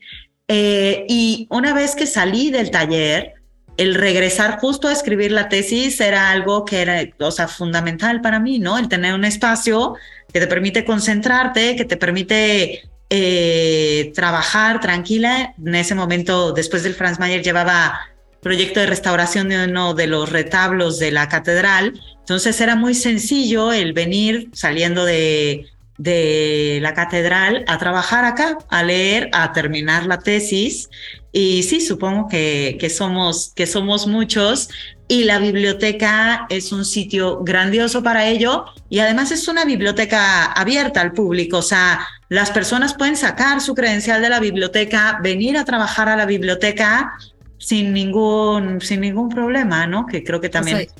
Eh, 0.48 1.06
y 1.08 1.46
una 1.48 1.72
vez 1.72 1.96
que 1.96 2.06
salí 2.06 2.50
del 2.50 2.70
taller, 2.70 3.32
el 3.78 3.94
regresar 3.94 4.58
justo 4.58 4.88
a 4.88 4.92
escribir 4.92 5.32
la 5.32 5.48
tesis 5.48 5.98
era 5.98 6.30
algo 6.30 6.66
que 6.66 6.82
era, 6.82 7.08
o 7.20 7.30
sea, 7.30 7.48
fundamental 7.48 8.20
para 8.20 8.38
mí, 8.38 8.58
¿no? 8.58 8.76
El 8.76 8.90
tener 8.90 9.14
un 9.14 9.24
espacio 9.24 9.94
que 10.30 10.40
te 10.40 10.46
permite 10.46 10.84
concentrarte, 10.84 11.74
que 11.74 11.86
te 11.86 11.96
permite 11.96 12.82
eh, 13.08 14.12
trabajar 14.14 14.80
tranquila. 14.80 15.54
En 15.58 15.74
ese 15.74 15.94
momento, 15.94 16.52
después 16.52 16.82
del 16.82 16.92
Franz 16.92 17.18
Mayer, 17.18 17.42
llevaba 17.42 17.98
proyecto 18.46 18.78
de 18.78 18.86
restauración 18.86 19.48
de 19.48 19.64
uno 19.64 19.92
de 19.94 20.06
los 20.06 20.30
retablos 20.30 21.00
de 21.00 21.10
la 21.10 21.28
catedral. 21.28 22.00
Entonces 22.20 22.60
era 22.60 22.76
muy 22.76 22.94
sencillo 22.94 23.72
el 23.72 23.92
venir 23.92 24.50
saliendo 24.52 25.04
de, 25.04 25.66
de 25.98 26.78
la 26.80 26.94
catedral 26.94 27.64
a 27.66 27.76
trabajar 27.78 28.24
acá, 28.24 28.56
a 28.68 28.84
leer, 28.84 29.30
a 29.32 29.52
terminar 29.52 30.06
la 30.06 30.20
tesis. 30.20 30.88
Y 31.32 31.64
sí, 31.64 31.80
supongo 31.80 32.28
que, 32.28 32.76
que, 32.78 32.88
somos, 32.88 33.52
que 33.56 33.66
somos 33.66 34.06
muchos 34.06 34.68
y 35.08 35.24
la 35.24 35.40
biblioteca 35.40 36.46
es 36.48 36.70
un 36.70 36.84
sitio 36.84 37.40
grandioso 37.42 38.04
para 38.04 38.28
ello 38.28 38.66
y 38.88 39.00
además 39.00 39.32
es 39.32 39.48
una 39.48 39.64
biblioteca 39.64 40.44
abierta 40.52 41.00
al 41.00 41.12
público, 41.12 41.58
o 41.58 41.62
sea, 41.62 42.06
las 42.28 42.50
personas 42.50 42.94
pueden 42.94 43.16
sacar 43.16 43.60
su 43.60 43.74
credencial 43.74 44.22
de 44.22 44.28
la 44.28 44.40
biblioteca, 44.40 45.18
venir 45.20 45.58
a 45.58 45.64
trabajar 45.64 46.08
a 46.08 46.16
la 46.16 46.26
biblioteca 46.26 47.12
sin 47.58 47.92
ningún, 47.92 48.80
sin 48.80 49.00
ningún 49.00 49.28
problema, 49.28 49.86
¿no? 49.86 50.06
Que 50.06 50.22
creo 50.22 50.40
que 50.40 50.48
también 50.48 50.76
o 50.76 50.80
sea, 50.80 50.86
es 50.86 50.94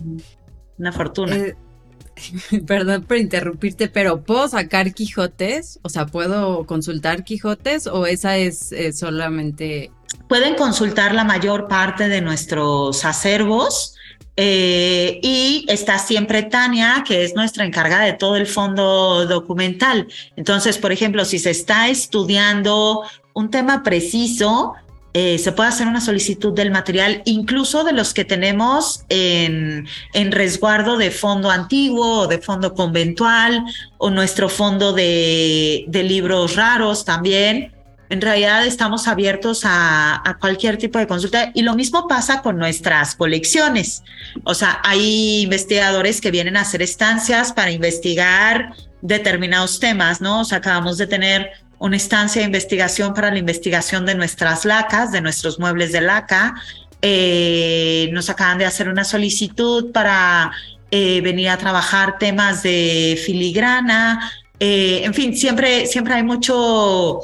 una 0.79 0.93
fortuna. 0.93 1.37
Eh, 1.37 1.57
perdón 2.67 3.05
por 3.05 3.17
interrumpirte, 3.17 3.89
pero 3.89 4.23
¿puedo 4.23 4.49
sacar 4.49 4.93
Quijotes? 4.95 5.79
O 5.83 5.89
sea, 5.89 6.07
¿puedo 6.07 6.65
consultar 6.67 7.25
Quijotes 7.25 7.87
o 7.87 8.07
esa 8.07 8.37
es 8.37 8.73
eh, 8.73 8.93
solamente... 8.93 9.91
Pueden 10.29 10.55
consultar 10.55 11.15
la 11.15 11.25
mayor 11.25 11.69
parte 11.69 12.09
de 12.09 12.21
nuestros 12.21 13.05
acervos. 13.05 13.95
Eh, 14.39 15.19
y 15.23 15.65
está 15.69 15.99
siempre 15.99 16.43
Tania, 16.43 17.05
que 17.07 17.25
es 17.25 17.35
nuestra 17.35 17.65
encargada 17.65 18.05
de 18.05 18.13
todo 18.13 18.37
el 18.37 18.47
fondo 18.47 19.25
documental. 19.27 20.09
Entonces, 20.37 20.77
por 20.77 20.93
ejemplo, 20.93 21.25
si 21.25 21.39
se 21.39 21.51
está 21.51 21.89
estudiando 21.89 23.03
un 23.33 23.51
tema 23.51 23.83
preciso, 23.83 24.75
eh, 25.19 25.39
se 25.39 25.51
puede 25.51 25.71
hacer 25.71 25.87
una 25.87 26.03
solicitud 26.03 26.53
del 26.53 26.71
material, 26.71 27.23
incluso 27.25 27.85
de 27.85 27.95
los 27.95 28.13
que 28.13 28.27
tenemos 28.27 29.07
en, 29.09 29.87
resguardo 30.31 30.99
de 30.99 31.11
fondo 31.11 31.51
antiguo 31.51 32.27
de 32.27 32.37
fondo 32.37 32.75
conventual 32.75 33.65
o 33.97 34.11
nuestro 34.11 34.51
fondo 34.51 34.93
de, 34.93 35.87
de 35.89 36.03
libros 36.03 36.55
raros 36.55 37.07
también. 37.07 37.73
En 38.11 38.21
realidad 38.21 38.67
estamos 38.67 39.09
abiertos 39.09 39.63
a, 39.65 40.21
a, 40.23 40.37
cualquier 40.37 40.77
tipo 40.77 40.99
de 40.99 41.07
consulta 41.07 41.51
y 41.55 41.63
lo 41.63 41.75
mismo 41.75 42.07
pasa 42.07 42.43
con 42.43 42.59
nuestras 42.59 43.15
colecciones. 43.15 44.03
O 44.45 44.53
sea, 44.53 44.81
hay 44.85 45.41
investigadores 45.41 46.21
que 46.21 46.31
vienen 46.31 46.59
a 46.59 46.61
hacer 46.61 46.83
estancias 46.83 47.55
para 47.55 47.71
investigar 47.71 48.75
determinados 49.01 49.81
temas, 49.81 50.21
¿no? 50.21 50.41
O 50.41 50.45
sea, 50.45 50.59
acabamos 50.59 50.99
de 50.99 51.07
tener 51.07 51.53
una 51.79 51.97
estancia 51.97 52.41
de 52.41 52.47
investigación 52.47 53.15
para 53.15 53.31
la 53.31 53.39
investigación 53.39 54.07
de 54.07 54.15
nuestras 54.15 54.65
lacas, 54.65 55.13
de 55.13 55.21
nuestros 55.21 55.59
muebles 55.59 55.93
de 55.93 56.01
laca. 56.01 56.55
Eh, 57.03 58.09
nos 58.13 58.31
acaban 58.31 58.59
de 58.59 58.65
hacer 58.65 58.89
una 58.89 59.05
solicitud 59.05 59.93
para 59.93 60.51
eh, 60.91 61.21
venir 61.21 61.51
a 61.51 61.59
trabajar 61.59 62.19
temas 62.19 62.63
de 62.63 63.21
filigrana. 63.25 64.33
Eh, 64.59 65.03
en 65.05 65.13
fin, 65.13 65.37
siempre, 65.37 65.87
siempre 65.87 66.15
hay 66.15 66.23
mucho, 66.23 67.21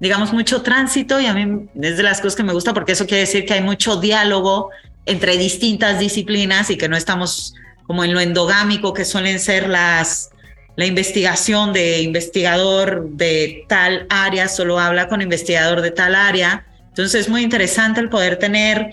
digamos, 0.00 0.32
mucho 0.32 0.62
tránsito 0.62 1.20
y 1.20 1.26
a 1.26 1.34
mí 1.34 1.68
es 1.80 1.96
de 1.96 2.02
las 2.02 2.20
cosas 2.20 2.36
que 2.36 2.42
me 2.42 2.54
gusta 2.54 2.72
porque 2.72 2.92
eso 2.92 3.06
quiere 3.06 3.22
decir 3.22 3.44
que 3.44 3.54
hay 3.54 3.62
mucho 3.62 3.96
diálogo 3.96 4.70
entre 5.04 5.36
distintas 5.36 5.98
disciplinas 5.98 6.70
y 6.70 6.78
que 6.78 6.88
no 6.88 6.96
estamos 6.96 7.54
como 7.86 8.04
en 8.04 8.14
lo 8.14 8.20
endogámico 8.20 8.94
que 8.94 9.04
suelen 9.04 9.38
ser 9.38 9.68
las, 9.68 10.31
la 10.76 10.86
investigación 10.86 11.72
de 11.72 12.00
investigador 12.00 13.10
de 13.10 13.64
tal 13.68 14.06
área 14.08 14.48
solo 14.48 14.78
habla 14.78 15.08
con 15.08 15.20
investigador 15.20 15.82
de 15.82 15.90
tal 15.90 16.14
área. 16.14 16.66
Entonces 16.88 17.22
es 17.22 17.28
muy 17.28 17.42
interesante 17.42 18.00
el 18.00 18.08
poder 18.08 18.38
tener 18.38 18.90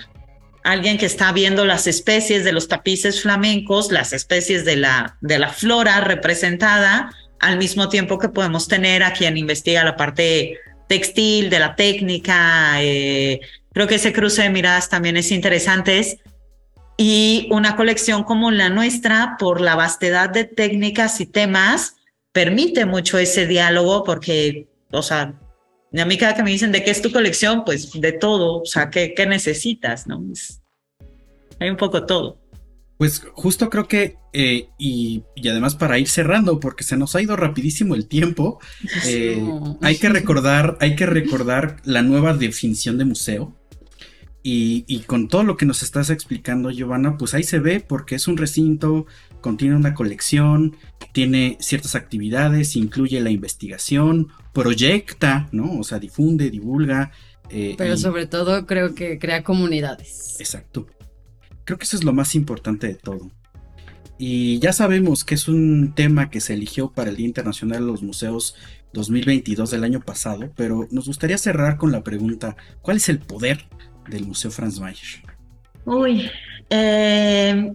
alguien 0.63 0.97
que 0.97 1.05
está 1.05 1.32
viendo 1.32 1.65
las 1.65 1.88
especies 1.88 2.43
de 2.43 2.51
los 2.51 2.67
tapices 2.67 3.21
flamencos, 3.21 3.91
las 3.91 4.13
especies 4.13 4.65
de 4.65 4.75
la, 4.75 5.17
de 5.21 5.39
la 5.39 5.49
flora 5.49 6.01
representada, 6.01 7.11
al 7.39 7.57
mismo 7.57 7.88
tiempo 7.88 8.19
que 8.19 8.30
podemos 8.30 8.67
tener 8.67 9.03
a 9.03 9.13
quien 9.13 9.38
investiga 9.38 9.84
la 9.84 9.95
parte 9.95 10.57
textil, 10.88 11.49
de 11.49 11.59
la 11.59 11.75
técnica. 11.75 12.82
Eh, 12.82 13.39
creo 13.71 13.88
que 13.88 13.95
ese 13.95 14.11
cruce 14.11 14.43
de 14.43 14.49
miradas 14.49 14.89
también 14.89 15.15
es 15.15 15.32
interesante 15.32 16.19
y 17.01 17.47
una 17.49 17.77
colección 17.77 18.25
como 18.25 18.51
la 18.51 18.69
nuestra, 18.69 19.37
por 19.39 19.61
la 19.61 19.75
vastedad 19.75 20.29
de 20.29 20.43
técnicas 20.43 21.21
y 21.21 21.25
temas, 21.25 21.95
permite 22.33 22.85
mucho 22.85 23.17
ese 23.17 23.47
diálogo 23.47 24.03
porque, 24.03 24.67
o 24.91 25.01
sea, 25.01 25.39
a 25.97 26.05
mí 26.05 26.17
cada 26.17 26.35
que 26.35 26.43
me 26.43 26.51
dicen 26.51 26.73
de 26.73 26.83
qué 26.83 26.91
es 26.91 27.01
tu 27.01 27.13
colección, 27.13 27.63
pues 27.63 27.89
de 27.93 28.11
todo, 28.11 28.63
o 28.63 28.65
sea, 28.65 28.89
¿qué, 28.89 29.13
qué 29.15 29.25
necesitas? 29.25 30.07
¿no? 30.07 30.21
hay 31.61 31.69
un 31.69 31.77
poco 31.77 32.05
todo. 32.05 32.37
Pues 32.97 33.25
justo 33.31 33.69
creo 33.69 33.87
que, 33.87 34.17
eh, 34.33 34.67
y, 34.77 35.23
además 35.49 35.75
para 35.75 35.99
ir 35.99 36.09
cerrando, 36.09 36.59
porque 36.59 36.83
se 36.83 36.97
nos 36.97 37.15
ha 37.15 37.21
ido 37.21 37.37
rapidísimo 37.37 37.95
el 37.95 38.09
tiempo, 38.09 38.59
eh, 39.05 39.41
hay 39.81 39.95
que 39.95 40.09
recordar, 40.09 40.77
hay 40.81 40.97
que 40.97 41.05
recordar 41.05 41.77
la 41.85 42.01
nueva 42.01 42.33
definición 42.33 42.97
de 42.97 43.05
museo. 43.05 43.55
Y, 44.41 44.85
y, 44.87 44.99
con 45.01 45.27
todo 45.27 45.43
lo 45.43 45.57
que 45.57 45.65
nos 45.65 45.83
estás 45.83 46.09
explicando, 46.09 46.71
Giovanna, 46.71 47.17
pues 47.17 47.33
ahí 47.33 47.43
se 47.43 47.59
ve 47.59 47.81
porque 47.81 48.15
es 48.15 48.27
un 48.27 48.37
recinto, 48.37 49.05
contiene 49.41 49.75
una 49.75 49.93
colección, 49.93 50.77
tiene 51.11 51.57
ciertas 51.59 51.95
actividades, 51.95 52.77
incluye 52.77 53.19
la 53.19 53.31
investigación, 53.31 54.29
proyecta, 54.53 55.49
¿no? 55.51 55.79
O 55.79 55.83
sea, 55.83 55.99
difunde, 55.99 56.49
divulga. 56.49 57.11
Eh, 57.49 57.75
Pero 57.77 57.97
sobre 57.97 58.27
todo 58.27 58.65
creo 58.65 58.95
que 58.95 59.19
crea 59.19 59.43
comunidades. 59.43 60.37
Exacto. 60.39 60.87
Creo 61.65 61.77
que 61.77 61.85
eso 61.85 61.97
es 61.97 62.03
lo 62.03 62.13
más 62.13 62.33
importante 62.35 62.87
de 62.87 62.95
todo. 62.95 63.29
Y 64.17 64.59
ya 64.59 64.73
sabemos 64.73 65.23
que 65.23 65.35
es 65.35 65.47
un 65.47 65.93
tema 65.95 66.29
que 66.29 66.41
se 66.41 66.53
eligió 66.53 66.91
para 66.91 67.09
el 67.09 67.15
Día 67.15 67.27
Internacional 67.27 67.79
de 67.79 67.91
los 67.91 68.03
Museos 68.03 68.55
2022 68.93 69.71
del 69.71 69.83
año 69.83 70.01
pasado, 70.01 70.51
pero 70.55 70.87
nos 70.91 71.07
gustaría 71.07 71.37
cerrar 71.37 71.77
con 71.77 71.91
la 71.91 72.03
pregunta, 72.03 72.57
¿cuál 72.81 72.97
es 72.97 73.07
el 73.07 73.19
poder 73.19 73.67
del 74.10 74.26
Museo 74.26 74.51
Franz 74.51 74.80
Mayer? 74.80 75.22
Uy, 75.86 76.30
eh, 76.70 77.74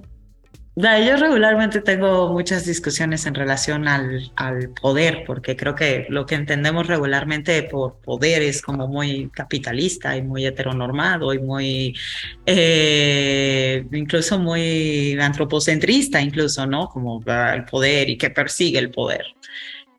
yo 0.77 1.17
regularmente 1.17 1.81
tengo 1.81 2.33
muchas 2.33 2.67
discusiones 2.67 3.27
en 3.27 3.35
relación 3.35 3.87
al, 3.87 4.33
al, 4.35 4.71
poder, 4.71 5.23
porque 5.25 5.57
creo 5.57 5.77
que 5.77 6.07
lo 6.09 6.27
que 6.27 6.35
entendemos 6.35 6.89
regularmente 6.89 7.63
por 7.63 8.01
poder 8.01 8.43
es 8.43 8.61
como 8.61 8.89
muy 8.89 9.31
capitalista 9.31 10.17
y 10.17 10.23
muy 10.23 10.45
heteronormado 10.45 11.33
y 11.33 11.39
muy, 11.39 11.97
eh, 12.45 13.87
incluso 13.93 14.39
muy 14.41 15.17
antropocentrista, 15.21 16.21
incluso, 16.21 16.67
¿no? 16.67 16.89
Como 16.89 17.23
el 17.27 17.65
poder 17.67 18.11
y 18.11 18.19
que 18.19 18.31
persigue 18.31 18.81
el 18.81 18.91
poder. 18.91 19.27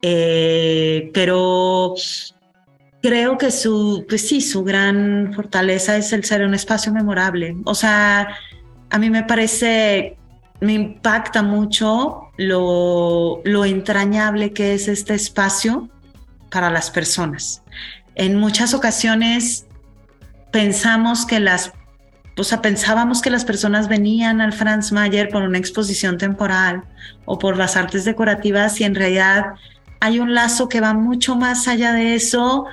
Eh, 0.01 1.09
pero 1.13 1.95
creo 3.05 3.37
que 3.37 3.51
su, 3.51 4.03
pues 4.09 4.27
sí, 4.27 4.41
su 4.41 4.63
gran 4.63 5.31
fortaleza 5.35 5.95
es 5.95 6.11
el 6.11 6.23
ser 6.23 6.41
un 6.41 6.55
espacio 6.55 6.91
memorable. 6.91 7.55
O 7.63 7.75
sea, 7.75 8.29
a 8.89 8.97
mí 8.97 9.11
me 9.11 9.21
parece 9.21 10.17
me 10.59 10.73
impacta 10.73 11.43
mucho 11.43 12.31
lo, 12.37 13.41
lo 13.43 13.63
entrañable 13.65 14.53
que 14.53 14.73
es 14.73 14.87
este 14.87 15.13
espacio 15.13 15.87
para 16.49 16.71
las 16.71 16.89
personas. 16.89 17.61
En 18.15 18.39
muchas 18.39 18.73
ocasiones 18.73 19.67
pensamos 20.51 21.27
que 21.27 21.39
las, 21.39 21.73
o 22.35 22.43
sea, 22.43 22.63
pensábamos 22.63 23.21
que 23.21 23.29
las 23.29 23.45
personas 23.45 23.87
venían 23.87 24.41
al 24.41 24.51
Franz 24.51 24.91
Mayer 24.91 25.29
por 25.29 25.43
una 25.43 25.59
exposición 25.59 26.17
temporal 26.17 26.85
o 27.25 27.37
por 27.37 27.55
las 27.55 27.75
artes 27.75 28.03
decorativas 28.03 28.81
y 28.81 28.83
en 28.83 28.95
realidad 28.95 29.53
hay 29.99 30.19
un 30.19 30.33
lazo 30.33 30.69
que 30.69 30.81
va 30.81 30.93
mucho 30.93 31.35
más 31.35 31.67
allá 31.67 31.93
de 31.93 32.15
eso 32.15 32.65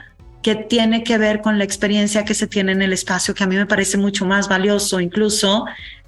que 0.43 0.57
tiene 0.57 1.05
que 1.05 1.18
ver 1.18 1.40
con 1.40 1.59
la 1.59 1.64
experiencia 1.64 2.24
que 2.24 2.34
se 2.34 2.47
tiene 2.47 2.72
en 2.72 2.82
el 2.82 2.93
espacio, 2.93 3.34
que 3.34 3.45
a 3.45 3.47
mí 3.47 3.57
me 3.57 3.66
parece 3.66 3.97
mucho 3.97 4.26
más 4.26 4.49
valioso 4.49 5.01
incluso 5.01 5.66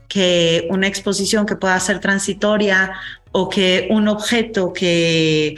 que 0.09 0.67
una 0.71 0.87
exposición 0.87 1.47
que 1.47 1.57
pueda 1.57 1.79
ser 1.81 2.01
transitoria 2.01 2.93
o 3.33 3.49
que 3.49 3.89
un 3.91 4.09
objeto 4.09 4.73
que, 4.73 5.55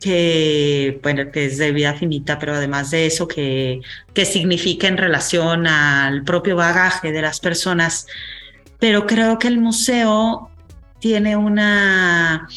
que, 0.00 1.00
bueno, 1.02 1.30
que 1.30 1.46
es 1.46 1.58
de 1.58 1.72
vida 1.72 1.94
finita, 1.94 2.38
pero 2.38 2.54
además 2.54 2.90
de 2.90 3.06
eso, 3.06 3.26
que, 3.26 3.80
que 4.12 4.24
significa 4.24 4.86
en 4.86 4.96
relación 4.96 5.66
al 5.66 6.24
propio 6.24 6.56
bagaje 6.56 7.12
de 7.12 7.22
las 7.22 7.40
personas. 7.40 8.06
Pero 8.78 9.06
creo 9.06 9.38
que 9.38 9.48
el 9.48 9.58
museo 9.58 10.50
tiene 10.98 11.36
una 11.36 12.48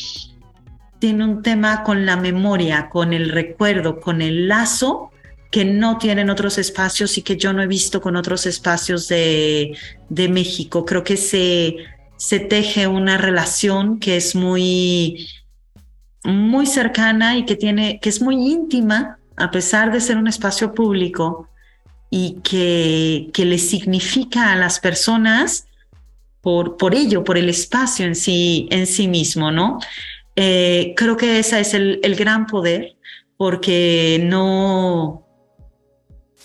tiene 0.99 1.23
un 1.23 1.43
tema 1.43 1.83
con 1.83 2.05
la 2.05 2.15
memoria, 2.17 2.89
con 2.89 3.13
el 3.13 3.29
recuerdo, 3.29 3.99
con 3.99 4.21
el 4.21 4.47
lazo 4.47 5.11
que 5.51 5.65
no 5.65 5.97
tienen 5.97 6.29
otros 6.29 6.57
espacios 6.57 7.17
y 7.17 7.21
que 7.21 7.37
yo 7.37 7.53
no 7.53 7.61
he 7.61 7.67
visto 7.67 8.01
con 8.01 8.15
otros 8.15 8.45
espacios 8.45 9.07
de, 9.07 9.77
de 10.09 10.29
México. 10.29 10.85
Creo 10.85 11.03
que 11.03 11.17
se, 11.17 11.77
se 12.17 12.39
teje 12.39 12.87
una 12.87 13.17
relación 13.17 13.99
que 13.99 14.17
es 14.17 14.35
muy, 14.35 15.27
muy 16.23 16.65
cercana 16.65 17.37
y 17.37 17.45
que, 17.45 17.55
tiene, 17.55 17.99
que 18.01 18.09
es 18.09 18.21
muy 18.21 18.35
íntima, 18.35 19.19
a 19.37 19.51
pesar 19.51 19.91
de 19.91 20.01
ser 20.01 20.17
un 20.17 20.27
espacio 20.27 20.73
público 20.73 21.49
y 22.09 22.39
que, 22.43 23.29
que 23.33 23.45
le 23.45 23.57
significa 23.57 24.51
a 24.51 24.55
las 24.55 24.79
personas 24.79 25.67
por, 26.41 26.77
por 26.77 26.95
ello, 26.95 27.23
por 27.23 27.37
el 27.37 27.49
espacio 27.49 28.05
en 28.05 28.15
sí, 28.15 28.67
en 28.71 28.87
sí 28.87 29.07
mismo, 29.07 29.51
¿no? 29.51 29.79
Eh, 30.35 30.93
creo 30.95 31.17
que 31.17 31.39
ese 31.39 31.59
es 31.59 31.73
el, 31.73 31.99
el 32.03 32.15
gran 32.15 32.45
poder, 32.45 32.95
porque 33.37 34.19
no, 34.23 35.26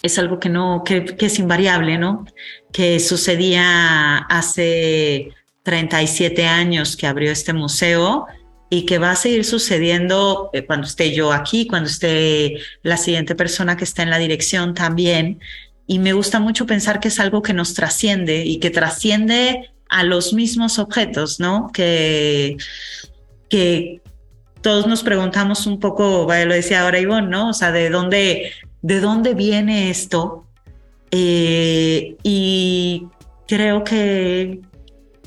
es 0.03 0.19
algo 0.19 0.39
que 0.41 0.49
no, 0.49 0.83
que, 0.85 1.15
es 1.19 1.39
invariable, 1.39 1.97
¿no? 1.97 2.27
Que 2.73 2.99
sucedía 3.01 4.19
hace 4.19 5.31
37 5.63 6.47
años 6.47 6.97
que 6.97 7.07
abrió 7.07 7.31
este 7.31 7.53
museo 7.53 8.27
y 8.69 8.85
que 8.85 8.99
va 8.99 9.13
a 9.13 9.17
seguir 9.17 9.45
sucediendo 9.45 10.51
eh, 10.53 10.67
cuando 10.67 10.87
esté 10.87 11.13
yo 11.13 11.33
aquí, 11.33 11.67
cuando 11.67 11.89
esté 11.89 12.57
la 12.83 12.97
siguiente 12.97 13.35
persona 13.35 13.77
que 13.77 13.85
está 13.85 14.03
en 14.03 14.11
la 14.11 14.19
dirección 14.19 14.75
también. 14.75 15.41
Y 15.87 15.99
me 15.99 16.13
gusta 16.13 16.41
mucho 16.41 16.67
pensar 16.67 16.99
que 16.99 17.09
es 17.09 17.21
algo 17.21 17.43
que 17.43 17.55
nos 17.55 17.75
trasciende 17.75 18.45
y 18.45 18.59
que 18.59 18.71
trasciende 18.71 19.71
a 19.89 20.05
los 20.05 20.33
mismos 20.33 20.79
objetos, 20.79 21.39
¿no? 21.39 21.71
Que, 21.73 22.57
que 23.51 24.01
todos 24.63 24.87
nos 24.87 25.03
preguntamos 25.03 25.67
un 25.67 25.79
poco, 25.79 26.27
lo 26.27 26.55
decía 26.55 26.83
ahora 26.83 26.99
Ivonne, 26.99 27.29
¿no? 27.29 27.51
O 27.51 27.53
sea, 27.53 27.73
de 27.73 27.91
dónde, 27.91 28.53
de 28.83 29.01
dónde 29.01 29.35
viene 29.35 29.91
esto. 29.91 30.47
Eh, 31.11 32.17
y 32.23 33.07
creo 33.49 33.85
que, 33.85 34.61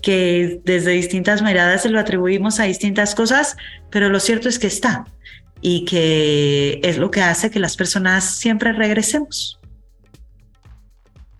que 0.02 0.62
desde 0.64 0.92
distintas 0.92 1.42
miradas 1.42 1.84
se 1.84 1.90
lo 1.90 2.00
atribuimos 2.00 2.60
a 2.60 2.64
distintas 2.64 3.16
cosas, 3.16 3.58
pero 3.90 4.10
lo 4.10 4.20
cierto 4.20 4.50
es 4.50 4.60
que 4.60 4.68
está 4.68 5.06
y 5.62 5.86
que 5.86 6.80
es 6.84 6.98
lo 6.98 7.10
que 7.12 7.22
hace 7.22 7.50
que 7.50 7.60
las 7.60 7.76
personas 7.76 8.38
siempre 8.38 8.74
regresemos. 8.74 9.60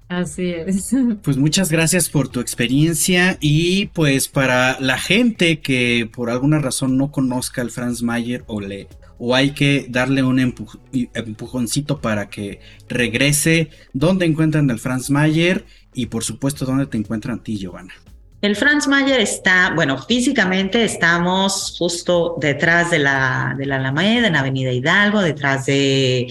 Así 0.08 0.52
es. 0.52 0.96
Pues 1.24 1.38
muchas 1.38 1.72
gracias 1.72 2.10
por 2.10 2.28
tu 2.28 2.40
experiencia 2.40 3.38
y 3.42 3.88
pues 3.88 4.28
para 4.28 4.80
la 4.80 4.98
gente 4.98 5.60
que 5.60 6.10
por 6.12 6.30
alguna 6.30 6.60
razón 6.60 6.98
no 6.98 7.12
conozca 7.12 7.62
al 7.62 7.72
Franz 7.72 8.02
Mayer 8.04 8.44
o 8.48 8.62
le 8.62 8.88
o 9.18 9.36
hay 9.36 9.52
que 9.52 9.88
darle 9.90 10.24
un 10.24 10.40
empujoncito 10.40 12.00
para 12.00 12.30
que 12.30 12.60
regrese. 12.88 13.70
¿Dónde 13.94 14.26
encuentran 14.26 14.70
al 14.72 14.80
Franz 14.80 15.10
Mayer? 15.10 15.66
Y 15.94 16.08
por 16.08 16.24
supuesto, 16.24 16.66
¿dónde 16.66 16.86
te 16.88 16.98
encuentran 16.98 17.40
a 17.40 17.44
ti, 17.44 17.58
Giovanna? 17.58 17.94
El 18.42 18.56
Franz 18.56 18.88
Mayer 18.88 19.22
está, 19.22 19.72
bueno, 19.74 19.98
físicamente 19.98 20.84
estamos 20.84 21.76
justo 21.80 22.36
detrás 22.40 22.92
de 22.92 23.00
la, 23.00 23.56
de 23.58 23.66
la 23.66 23.78
Alameda, 23.78 24.28
en 24.28 24.36
Avenida 24.36 24.72
Hidalgo, 24.72 25.22
detrás 25.22 25.66
de 25.66 26.28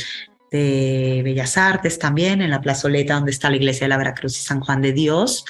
de 0.54 1.22
Bellas 1.24 1.58
Artes 1.58 1.98
también, 1.98 2.40
en 2.40 2.50
la 2.50 2.60
plazoleta 2.60 3.14
donde 3.14 3.32
está 3.32 3.50
la 3.50 3.56
iglesia 3.56 3.86
de 3.86 3.88
la 3.88 3.96
Veracruz 3.96 4.38
y 4.38 4.42
San 4.42 4.60
Juan 4.60 4.82
de 4.82 4.92
Dios, 4.92 5.44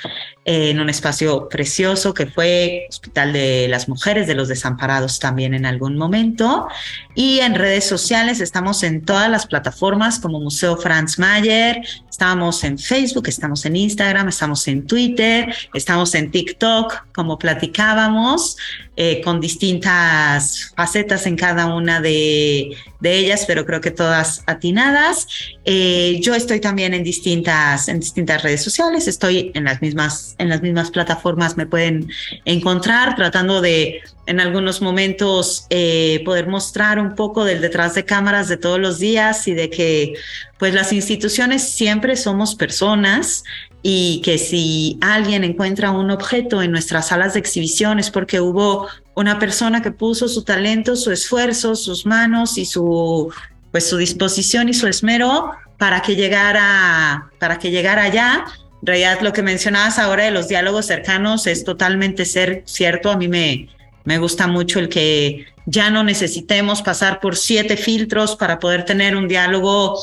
en 0.47 0.81
un 0.81 0.89
espacio 0.89 1.47
precioso 1.51 2.15
que 2.15 2.27
fue 2.27 2.87
Hospital 2.89 3.35
de 3.35 3.67
las 3.69 3.87
Mujeres 3.87 4.27
de 4.27 4.35
los 4.35 4.49
Desamparados 4.49 5.19
también 5.19 5.53
en 5.53 5.67
algún 5.67 5.99
momento. 5.99 6.69
Y 7.15 7.41
en 7.41 7.55
redes 7.55 7.87
sociales 7.87 8.41
estamos 8.41 8.83
en 8.83 9.05
todas 9.05 9.31
las 9.31 9.47
plataformas 9.47 10.19
como 10.19 10.41
Museo 10.41 10.79
Franz 10.79 11.19
Mayer, 11.19 11.83
estamos 12.09 12.65
en 12.65 12.79
Facebook, 12.79 13.29
estamos 13.29 13.67
en 13.67 13.77
Instagram, 13.77 14.29
estamos 14.29 14.67
en 14.69 14.87
Twitter, 14.87 15.55
estamos 15.75 16.15
en 16.15 16.31
TikTok, 16.31 17.13
como 17.13 17.39
platicábamos. 17.39 18.57
Eh, 18.97 19.23
con 19.23 19.41
distintas 19.41 20.73
facetas 20.77 21.27
en 21.27 21.35
cada 21.35 21.67
una 21.75 22.01
de, 22.01 22.77
ellas, 23.03 23.45
pero 23.45 23.67
creo 23.67 23.81
que 23.81 23.91
todas 23.91 24.45
atinadas. 24.47 25.27
Eh, 25.65 26.21
yo 26.23 26.33
estoy 26.37 26.61
también 26.61 26.95
en 26.95 27.03
distintas, 27.03 27.89
en 27.89 27.99
distintas 27.99 28.45
redes 28.45 28.63
sociales, 28.63 29.09
estoy 29.09 29.51
en 29.55 29.65
las 29.65 29.83
mismas, 29.83 30.37
en 30.39 30.49
las 30.49 30.63
mismas 30.63 30.93
plataformas, 30.93 31.57
me 31.57 31.67
pueden 31.67 32.09
encontrar 32.45 33.17
tratando 33.17 33.61
de 33.61 34.01
en 34.27 34.41
algunos 34.41 34.81
momentos 34.81 35.67
eh, 35.71 36.23
poder 36.25 36.47
mostrar 36.47 36.99
un 36.99 37.15
poco 37.15 37.45
del 37.45 37.61
detrás 37.61 37.95
de 37.95 38.05
cámaras 38.05 38.49
de 38.49 38.57
todos 38.57 38.79
los 38.79 38.99
días 38.99 39.47
y 39.49 39.55
de 39.55 39.71
que 39.71 40.15
pues 40.59 40.75
las 40.75 40.93
instituciones 40.93 41.69
siempre 41.69 42.17
somos 42.17 42.55
personas 42.55 43.45
y 43.83 44.23
que 44.25 44.39
si 44.39 44.99
alguien 45.03 45.45
encuentra 45.45 45.91
un 45.91 46.11
objeto 46.11 46.63
en 46.63 46.71
nuestras 46.71 47.09
salas 47.09 47.35
de 47.35 47.41
exhibiciones 47.41 48.11
porque 48.11 48.41
hubo 48.41 48.89
una 49.15 49.39
persona 49.39 49.83
que 49.83 49.91
puso 49.91 50.27
su 50.27 50.43
talento, 50.43 50.97
su 50.97 51.13
esfuerzo, 51.13 51.77
sus 51.77 52.07
manos 52.07 52.57
y 52.57 52.65
su, 52.65 53.31
pues, 53.71 53.87
su 53.87 53.99
disposición 53.99 54.71
y 54.71 54.75
su 54.75 54.87
esmero 54.87 55.51
para 55.77 56.01
que 56.01 56.17
llegara, 56.17 57.31
para 57.39 57.59
que 57.59 57.71
llegara 57.71 58.05
allá. 58.05 58.47
Realidad, 58.81 59.21
lo 59.21 59.35
que 59.35 59.43
mencionabas 59.43 59.99
ahora 59.99 60.25
de 60.25 60.31
los 60.31 60.49
diálogos 60.49 60.87
cercanos 60.87 61.47
es 61.47 61.65
totalmente 61.65 62.25
ser, 62.25 62.63
cierto. 62.67 63.11
A 63.11 63.17
mí 63.19 63.29
me, 63.29 63.69
me 64.05 64.19
gusta 64.19 64.47
mucho 64.47 64.79
el 64.79 64.89
que 64.89 65.47
ya 65.67 65.91
no 65.91 66.05
necesitemos 66.05 66.83
pasar 66.83 67.21
por 67.21 67.37
siete 67.37 67.77
filtros 67.77 68.37
para 68.37 68.59
poder 68.59 68.85
tener 68.85 69.17
un 69.17 69.29
diálogo 69.29 69.99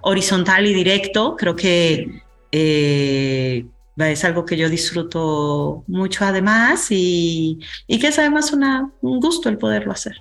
horizontal 0.00 0.66
y 0.66 0.74
directo. 0.74 1.36
Creo 1.36 1.54
que 1.54 2.22
eh, 2.50 3.64
es 3.96 4.24
algo 4.24 4.44
que 4.44 4.56
yo 4.56 4.68
disfruto 4.68 5.84
mucho 5.86 6.24
además 6.24 6.88
y, 6.90 7.60
y 7.86 7.98
que 7.98 8.08
es 8.08 8.18
además 8.18 8.52
un 8.52 9.20
gusto 9.20 9.48
el 9.48 9.58
poderlo 9.58 9.92
hacer. 9.92 10.16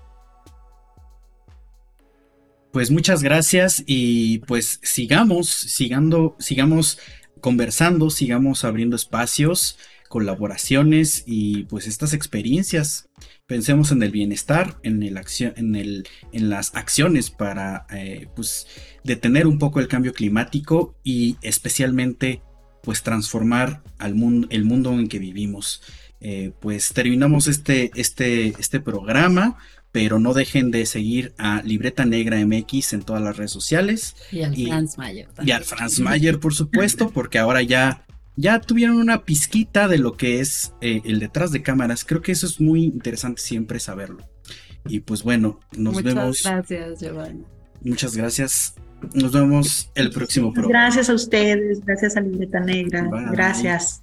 Pues 2.72 2.90
muchas 2.90 3.22
gracias 3.22 3.84
y 3.86 4.40
pues 4.40 4.80
sigamos, 4.82 5.48
sigando, 5.48 6.36
sigamos 6.40 6.98
conversando, 7.40 8.10
sigamos 8.10 8.64
abriendo 8.64 8.96
espacios, 8.96 9.78
colaboraciones 10.10 11.24
y 11.28 11.66
pues 11.66 11.86
estas 11.86 12.14
experiencias. 12.14 13.10
Pensemos 13.54 13.92
en 13.92 14.02
el 14.02 14.10
bienestar, 14.10 14.80
en, 14.82 15.04
el 15.04 15.16
en, 15.56 15.76
el, 15.76 16.08
en 16.32 16.50
las 16.50 16.74
acciones 16.74 17.30
para 17.30 17.86
eh, 17.92 18.28
pues, 18.36 18.66
detener 19.04 19.46
un 19.46 19.60
poco 19.60 19.80
el 19.80 19.88
cambio 19.88 20.12
climático 20.12 20.96
y 21.04 21.38
especialmente 21.44 22.42
pues 22.82 23.04
transformar 23.04 23.84
al 24.00 24.16
mundo, 24.16 24.48
el 24.50 24.66
mundo 24.66 24.94
en 24.94 25.08
que 25.08 25.20
vivimos. 25.20 25.84
Eh, 26.20 26.52
pues 26.62 26.94
terminamos 26.94 27.46
este, 27.46 27.92
este, 27.94 28.56
este 28.58 28.80
programa 28.80 29.60
pero 29.92 30.18
no 30.18 30.34
dejen 30.34 30.72
de 30.72 30.88
seguir 30.88 31.36
a 31.38 31.62
Libreta 31.62 32.06
Negra 32.06 32.44
MX 32.44 32.94
en 32.94 33.04
todas 33.04 33.22
las 33.22 33.38
redes 33.38 33.52
sociales. 33.52 34.16
Y 34.32 34.42
al 34.42 34.56
Franz 34.56 34.98
Mayer. 34.98 35.30
Y 35.46 35.52
al 35.52 35.64
Franz 35.64 36.00
Mayer, 36.00 36.40
por 36.40 36.56
supuesto, 36.56 37.10
porque 37.14 37.38
ahora 37.38 37.62
ya, 37.62 38.04
ya 38.36 38.60
tuvieron 38.60 38.98
una 38.98 39.24
pizquita 39.24 39.88
de 39.88 39.98
lo 39.98 40.14
que 40.18 40.40
es 40.40 40.74
eh, 40.82 41.02
el 41.06 41.20
detrás 41.20 41.52
de 41.52 41.62
cámaras. 41.62 42.04
Creo 42.04 42.22
que 42.22 42.32
eso 42.32 42.46
es 42.46 42.60
muy 42.60 42.84
interesante 42.84 43.42
siempre 43.42 43.80
saberlo. 43.80 44.28
Y 44.88 45.02
pues 45.02 45.24
bueno, 45.24 45.60
nos 45.78 46.02
vemos. 46.04 46.26
Muchas 46.26 46.44
gracias, 46.44 47.00
Giovanni. 47.00 47.44
Muchas 47.82 48.16
gracias. 48.16 48.76
Nos 49.14 49.32
vemos 49.32 49.92
el 49.96 50.12
próximo 50.12 50.54
programa. 50.54 50.86
Gracias 50.86 51.10
a 51.10 51.14
ustedes, 51.14 51.84
gracias 51.86 52.16
a 52.16 52.22
Libreta 52.22 52.60
Negra. 52.60 53.10
Gracias. 53.32 54.03